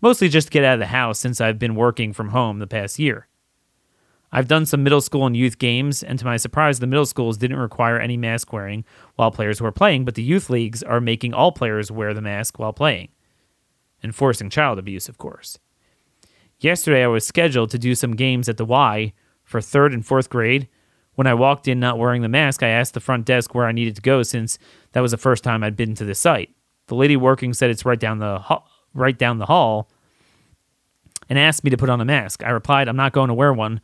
mostly 0.00 0.28
just 0.28 0.48
to 0.48 0.52
get 0.52 0.64
out 0.64 0.74
of 0.74 0.80
the 0.80 0.86
house 0.86 1.18
since 1.18 1.40
I've 1.40 1.58
been 1.58 1.74
working 1.74 2.12
from 2.12 2.30
home 2.30 2.58
the 2.58 2.66
past 2.66 2.98
year. 2.98 3.28
I've 4.32 4.48
done 4.48 4.64
some 4.64 4.82
middle 4.82 5.02
school 5.02 5.26
and 5.26 5.36
youth 5.36 5.58
games, 5.58 6.02
and 6.02 6.18
to 6.18 6.24
my 6.24 6.38
surprise, 6.38 6.78
the 6.78 6.86
middle 6.86 7.04
schools 7.04 7.36
didn't 7.36 7.58
require 7.58 7.98
any 7.98 8.16
mask 8.16 8.52
wearing 8.52 8.84
while 9.16 9.30
players 9.30 9.60
were 9.60 9.72
playing, 9.72 10.06
but 10.06 10.14
the 10.14 10.22
youth 10.22 10.48
leagues 10.48 10.82
are 10.82 11.00
making 11.00 11.34
all 11.34 11.52
players 11.52 11.90
wear 11.90 12.14
the 12.14 12.22
mask 12.22 12.58
while 12.58 12.72
playing. 12.72 13.08
Enforcing 14.02 14.48
child 14.48 14.78
abuse, 14.78 15.08
of 15.08 15.18
course. 15.18 15.58
Yesterday, 16.58 17.04
I 17.04 17.08
was 17.08 17.26
scheduled 17.26 17.70
to 17.70 17.78
do 17.78 17.94
some 17.94 18.16
games 18.16 18.48
at 18.48 18.56
the 18.56 18.64
Y 18.64 19.12
for 19.44 19.60
third 19.60 19.92
and 19.92 20.04
fourth 20.04 20.30
grade. 20.30 20.68
When 21.14 21.26
I 21.26 21.34
walked 21.34 21.68
in 21.68 21.78
not 21.78 21.98
wearing 21.98 22.22
the 22.22 22.28
mask, 22.28 22.62
I 22.62 22.68
asked 22.68 22.94
the 22.94 23.00
front 23.00 23.26
desk 23.26 23.54
where 23.54 23.66
I 23.66 23.72
needed 23.72 23.96
to 23.96 24.02
go 24.02 24.22
since 24.22 24.58
that 24.92 25.00
was 25.00 25.10
the 25.10 25.18
first 25.18 25.44
time 25.44 25.62
I'd 25.62 25.76
been 25.76 25.94
to 25.96 26.04
the 26.04 26.14
site. 26.14 26.50
The 26.86 26.94
lady 26.94 27.16
working 27.16 27.52
said 27.52 27.68
it's 27.68 27.84
right 27.84 28.00
down 28.00 28.18
the 28.18 28.42
right 28.94 29.18
down 29.18 29.38
the 29.38 29.46
hall 29.46 29.90
and 31.28 31.38
asked 31.38 31.64
me 31.64 31.70
to 31.70 31.76
put 31.76 31.90
on 31.90 32.00
a 32.00 32.04
mask. 32.04 32.42
I 32.42 32.50
replied, 32.50 32.88
"I'm 32.88 32.96
not 32.96 33.12
going 33.12 33.28
to 33.28 33.34
wear 33.34 33.52
one." 33.52 33.82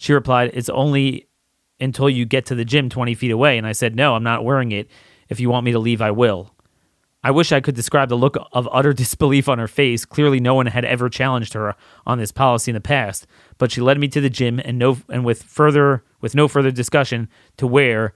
She 0.00 0.14
replied, 0.14 0.52
It's 0.54 0.70
only 0.70 1.28
until 1.78 2.08
you 2.08 2.24
get 2.24 2.46
to 2.46 2.54
the 2.54 2.64
gym 2.64 2.88
20 2.88 3.14
feet 3.14 3.30
away. 3.30 3.58
And 3.58 3.66
I 3.66 3.72
said, 3.72 3.94
No, 3.94 4.14
I'm 4.14 4.22
not 4.22 4.46
wearing 4.46 4.72
it. 4.72 4.88
If 5.28 5.40
you 5.40 5.50
want 5.50 5.66
me 5.66 5.72
to 5.72 5.78
leave, 5.78 6.00
I 6.00 6.10
will. 6.10 6.54
I 7.22 7.30
wish 7.30 7.52
I 7.52 7.60
could 7.60 7.74
describe 7.74 8.08
the 8.08 8.16
look 8.16 8.38
of 8.52 8.66
utter 8.72 8.92
disbelief 8.94 9.46
on 9.46 9.58
her 9.58 9.68
face. 9.68 10.06
Clearly, 10.06 10.40
no 10.40 10.54
one 10.54 10.64
had 10.64 10.86
ever 10.86 11.10
challenged 11.10 11.52
her 11.52 11.74
on 12.06 12.16
this 12.16 12.32
policy 12.32 12.70
in 12.70 12.74
the 12.74 12.80
past. 12.80 13.26
But 13.58 13.72
she 13.72 13.82
led 13.82 14.00
me 14.00 14.08
to 14.08 14.22
the 14.22 14.30
gym, 14.30 14.58
and 14.64 14.78
no, 14.78 14.96
and 15.10 15.22
with 15.22 15.42
further, 15.42 16.02
with 16.22 16.34
no 16.34 16.48
further 16.48 16.70
discussion, 16.70 17.28
to 17.58 17.66
where 17.66 18.14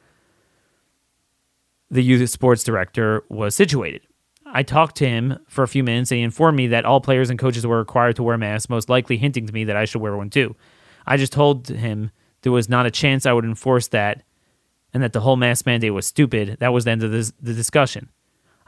the 1.91 2.03
youth 2.03 2.31
sports 2.31 2.65
director 2.65 3.25
was 3.29 3.55
situated. 3.55 4.07
I 4.47 4.63
talked 4.63 4.97
to 4.97 5.07
him 5.07 5.39
for 5.49 5.63
a 5.63 5.69
few 5.69 5.85
minutes, 5.85 6.11
and 6.11 6.17
he 6.17 6.25
informed 6.25 6.57
me 6.57 6.69
that 6.69 6.87
all 6.87 7.03
players 7.03 7.29
and 7.29 7.39
coaches 7.39 7.67
were 7.67 7.79
required 7.79 8.17
to 8.17 8.23
wear 8.23 8.39
masks, 8.39 8.71
most 8.71 8.89
likely 8.89 9.19
hinting 9.19 9.47
to 9.47 9.53
me 9.53 9.65
that 9.65 9.77
I 9.77 9.85
should 9.85 10.01
wear 10.01 10.17
one 10.17 10.31
too. 10.31 10.57
I 11.07 11.17
just 11.17 11.33
told 11.33 11.69
him 11.69 12.11
there 12.43 12.53
was 12.53 12.69
not 12.69 12.87
a 12.87 12.91
chance 12.91 13.27
I 13.27 13.33
would 13.33 13.45
enforce 13.45 13.89
that, 13.89 14.23
and 14.93 15.03
that 15.03 15.13
the 15.13 15.21
whole 15.21 15.37
mask 15.37 15.67
mandate 15.67 15.93
was 15.93 16.07
stupid. 16.07 16.59
That 16.61 16.73
was 16.73 16.85
the 16.85 16.93
end 16.93 17.03
of 17.03 17.11
this, 17.11 17.33
the 17.41 17.55
discussion. 17.55 18.11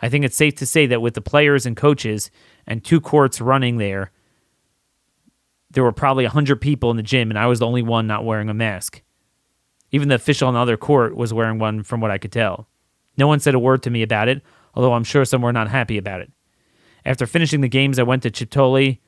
I 0.00 0.08
think 0.08 0.24
it's 0.24 0.36
safe 0.36 0.54
to 0.56 0.66
say 0.66 0.86
that 0.86 1.00
with 1.00 1.14
the 1.14 1.20
players 1.20 1.64
and 1.64 1.76
coaches 1.76 2.30
and 2.66 2.84
two 2.84 3.00
courts 3.00 3.40
running 3.40 3.78
there, 3.78 4.10
there 5.70 5.82
were 5.84 5.92
probably 5.92 6.24
100 6.24 6.60
people 6.60 6.90
in 6.90 6.96
the 6.96 7.02
gym, 7.02 7.30
and 7.30 7.38
I 7.38 7.46
was 7.46 7.60
the 7.60 7.66
only 7.66 7.82
one 7.82 8.06
not 8.06 8.24
wearing 8.24 8.48
a 8.48 8.54
mask. 8.54 9.02
Even 9.90 10.08
the 10.08 10.14
official 10.16 10.48
on 10.48 10.54
the 10.54 10.60
other 10.60 10.76
court 10.76 11.16
was 11.16 11.32
wearing 11.32 11.58
one, 11.58 11.82
from 11.82 12.00
what 12.00 12.10
I 12.10 12.18
could 12.18 12.32
tell. 12.32 12.68
No 13.16 13.26
one 13.26 13.40
said 13.40 13.54
a 13.54 13.58
word 13.58 13.82
to 13.84 13.90
me 13.90 14.02
about 14.02 14.28
it, 14.28 14.42
although 14.74 14.92
I'm 14.92 15.04
sure 15.04 15.24
some 15.24 15.42
were 15.42 15.52
not 15.52 15.68
happy 15.68 15.96
about 15.96 16.20
it. 16.20 16.32
After 17.04 17.26
finishing 17.26 17.60
the 17.60 17.68
games, 17.68 17.98
I 17.98 18.02
went 18.02 18.22
to 18.24 18.30
Chipotle 18.30 18.98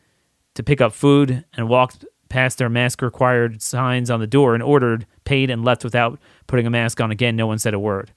to 0.54 0.62
pick 0.62 0.80
up 0.80 0.92
food 0.92 1.44
and 1.54 1.68
walked 1.68 2.04
past 2.28 2.58
their 2.58 2.68
mask 2.68 3.02
required 3.02 3.62
signs 3.62 4.10
on 4.10 4.20
the 4.20 4.26
door 4.26 4.54
and 4.54 4.62
ordered, 4.62 5.06
paid, 5.24 5.50
and 5.50 5.64
left 5.64 5.84
without 5.84 6.18
putting 6.46 6.66
a 6.66 6.70
mask 6.70 7.00
on 7.00 7.10
again. 7.10 7.36
No 7.36 7.46
one 7.46 7.58
said 7.58 7.74
a 7.74 7.78
word. 7.78 8.12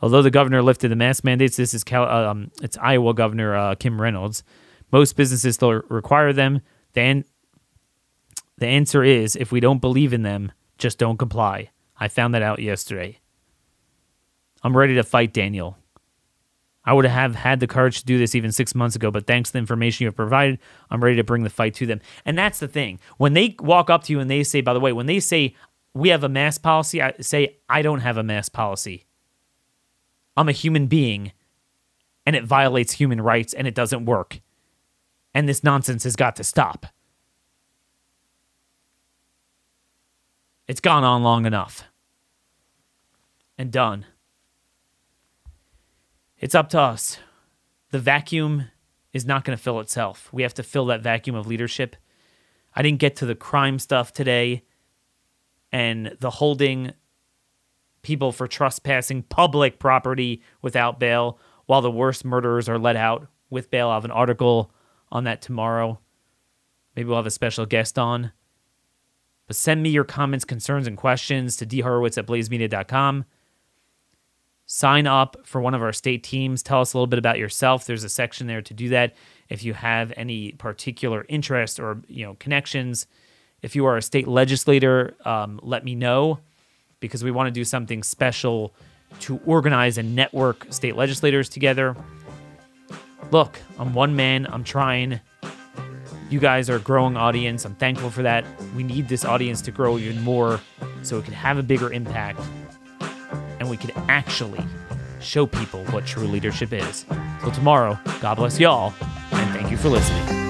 Although 0.00 0.22
the 0.22 0.30
governor 0.30 0.62
lifted 0.62 0.88
the 0.88 0.96
mask 0.96 1.24
mandates, 1.24 1.56
this 1.56 1.74
is 1.74 1.82
Cal- 1.82 2.08
um, 2.08 2.50
it's 2.62 2.78
Iowa 2.78 3.14
Governor 3.14 3.54
uh, 3.54 3.74
Kim 3.74 4.00
Reynolds. 4.00 4.44
Most 4.92 5.16
businesses 5.16 5.56
still 5.56 5.72
require 5.88 6.32
them. 6.32 6.60
The, 6.92 7.00
an- 7.00 7.24
the 8.58 8.66
answer 8.66 9.02
is 9.02 9.34
if 9.34 9.50
we 9.50 9.60
don't 9.60 9.80
believe 9.80 10.12
in 10.12 10.22
them, 10.22 10.52
just 10.78 10.98
don't 10.98 11.18
comply. 11.18 11.70
I 11.98 12.08
found 12.08 12.32
that 12.34 12.42
out 12.42 12.60
yesterday. 12.60 13.18
I'm 14.62 14.76
ready 14.76 14.94
to 14.94 15.02
fight 15.02 15.32
Daniel. 15.32 15.78
I 16.88 16.94
would 16.94 17.04
have 17.04 17.34
had 17.34 17.60
the 17.60 17.66
courage 17.66 18.00
to 18.00 18.06
do 18.06 18.16
this 18.16 18.34
even 18.34 18.50
six 18.50 18.74
months 18.74 18.96
ago, 18.96 19.10
but 19.10 19.26
thanks 19.26 19.50
to 19.50 19.52
the 19.52 19.58
information 19.58 20.04
you 20.04 20.08
have 20.08 20.16
provided, 20.16 20.58
I'm 20.90 21.04
ready 21.04 21.16
to 21.16 21.22
bring 21.22 21.42
the 21.42 21.50
fight 21.50 21.74
to 21.74 21.86
them. 21.86 22.00
And 22.24 22.38
that's 22.38 22.60
the 22.60 22.66
thing. 22.66 22.98
When 23.18 23.34
they 23.34 23.56
walk 23.60 23.90
up 23.90 24.04
to 24.04 24.12
you 24.14 24.20
and 24.20 24.30
they 24.30 24.42
say, 24.42 24.62
by 24.62 24.72
the 24.72 24.80
way, 24.80 24.94
when 24.94 25.04
they 25.04 25.20
say, 25.20 25.54
we 25.92 26.08
have 26.08 26.24
a 26.24 26.30
mask 26.30 26.62
policy, 26.62 27.02
I 27.02 27.12
say, 27.20 27.58
I 27.68 27.82
don't 27.82 28.00
have 28.00 28.16
a 28.16 28.22
mask 28.22 28.54
policy. 28.54 29.04
I'm 30.34 30.48
a 30.48 30.52
human 30.52 30.86
being 30.86 31.32
and 32.24 32.34
it 32.34 32.44
violates 32.44 32.94
human 32.94 33.20
rights 33.20 33.52
and 33.52 33.68
it 33.68 33.74
doesn't 33.74 34.06
work. 34.06 34.40
And 35.34 35.46
this 35.46 35.62
nonsense 35.62 36.04
has 36.04 36.16
got 36.16 36.36
to 36.36 36.44
stop. 36.44 36.86
It's 40.66 40.80
gone 40.80 41.04
on 41.04 41.22
long 41.22 41.44
enough. 41.44 41.84
And 43.58 43.70
done. 43.70 44.06
It's 46.40 46.54
up 46.54 46.68
to 46.70 46.80
us. 46.80 47.18
The 47.90 47.98
vacuum 47.98 48.66
is 49.12 49.26
not 49.26 49.44
going 49.44 49.56
to 49.56 49.62
fill 49.62 49.80
itself. 49.80 50.28
We 50.32 50.42
have 50.42 50.54
to 50.54 50.62
fill 50.62 50.86
that 50.86 51.02
vacuum 51.02 51.34
of 51.34 51.46
leadership. 51.46 51.96
I 52.74 52.82
didn't 52.82 53.00
get 53.00 53.16
to 53.16 53.26
the 53.26 53.34
crime 53.34 53.78
stuff 53.78 54.12
today 54.12 54.62
and 55.72 56.16
the 56.20 56.30
holding 56.30 56.92
people 58.02 58.30
for 58.30 58.46
trespassing 58.46 59.22
public 59.24 59.78
property 59.78 60.42
without 60.62 61.00
bail 61.00 61.38
while 61.66 61.82
the 61.82 61.90
worst 61.90 62.24
murderers 62.24 62.68
are 62.68 62.78
let 62.78 62.96
out 62.96 63.26
with 63.50 63.70
bail. 63.70 63.88
I'll 63.88 63.96
have 63.96 64.04
an 64.04 64.10
article 64.12 64.70
on 65.10 65.24
that 65.24 65.42
tomorrow. 65.42 65.98
Maybe 66.94 67.08
we'll 67.08 67.16
have 67.16 67.26
a 67.26 67.30
special 67.30 67.66
guest 67.66 67.98
on. 67.98 68.32
But 69.46 69.56
send 69.56 69.82
me 69.82 69.90
your 69.90 70.04
comments, 70.04 70.44
concerns, 70.44 70.86
and 70.86 70.96
questions 70.96 71.56
to 71.56 71.66
dhorowitz 71.66 72.18
at 72.18 72.26
blazemedia.com. 72.26 73.24
Sign 74.70 75.06
up 75.06 75.38
for 75.44 75.62
one 75.62 75.72
of 75.72 75.80
our 75.80 75.94
state 75.94 76.22
teams. 76.22 76.62
Tell 76.62 76.82
us 76.82 76.92
a 76.92 76.98
little 76.98 77.06
bit 77.06 77.18
about 77.18 77.38
yourself. 77.38 77.86
There's 77.86 78.04
a 78.04 78.08
section 78.10 78.46
there 78.46 78.60
to 78.60 78.74
do 78.74 78.90
that. 78.90 79.14
If 79.48 79.64
you 79.64 79.72
have 79.72 80.12
any 80.14 80.52
particular 80.52 81.24
interest 81.26 81.80
or 81.80 82.02
you 82.06 82.26
know 82.26 82.34
connections, 82.34 83.06
if 83.62 83.74
you 83.74 83.86
are 83.86 83.96
a 83.96 84.02
state 84.02 84.28
legislator, 84.28 85.14
um, 85.24 85.58
let 85.62 85.86
me 85.86 85.94
know 85.94 86.40
because 87.00 87.24
we 87.24 87.30
want 87.30 87.46
to 87.46 87.50
do 87.50 87.64
something 87.64 88.02
special 88.02 88.74
to 89.20 89.40
organize 89.46 89.96
and 89.96 90.14
network 90.14 90.66
state 90.68 90.96
legislators 90.96 91.48
together. 91.48 91.96
Look, 93.30 93.58
I'm 93.78 93.94
one 93.94 94.16
man. 94.16 94.46
I'm 94.52 94.64
trying. 94.64 95.18
You 96.28 96.40
guys 96.40 96.68
are 96.68 96.76
a 96.76 96.80
growing 96.80 97.16
audience. 97.16 97.64
I'm 97.64 97.74
thankful 97.76 98.10
for 98.10 98.22
that. 98.22 98.44
We 98.76 98.82
need 98.82 99.08
this 99.08 99.24
audience 99.24 99.62
to 99.62 99.70
grow 99.70 99.96
even 99.96 100.20
more 100.22 100.60
so 101.02 101.16
it 101.16 101.24
can 101.24 101.32
have 101.32 101.56
a 101.56 101.62
bigger 101.62 101.90
impact 101.90 102.40
and 103.60 103.68
we 103.68 103.76
can 103.76 103.90
actually 104.08 104.64
show 105.20 105.46
people 105.46 105.84
what 105.86 106.06
true 106.06 106.26
leadership 106.26 106.72
is. 106.72 107.04
So, 107.42 107.50
tomorrow, 107.50 107.98
God 108.20 108.36
bless 108.36 108.58
y'all, 108.58 108.94
and 109.32 109.54
thank 109.54 109.70
you 109.70 109.76
for 109.76 109.88
listening. 109.88 110.47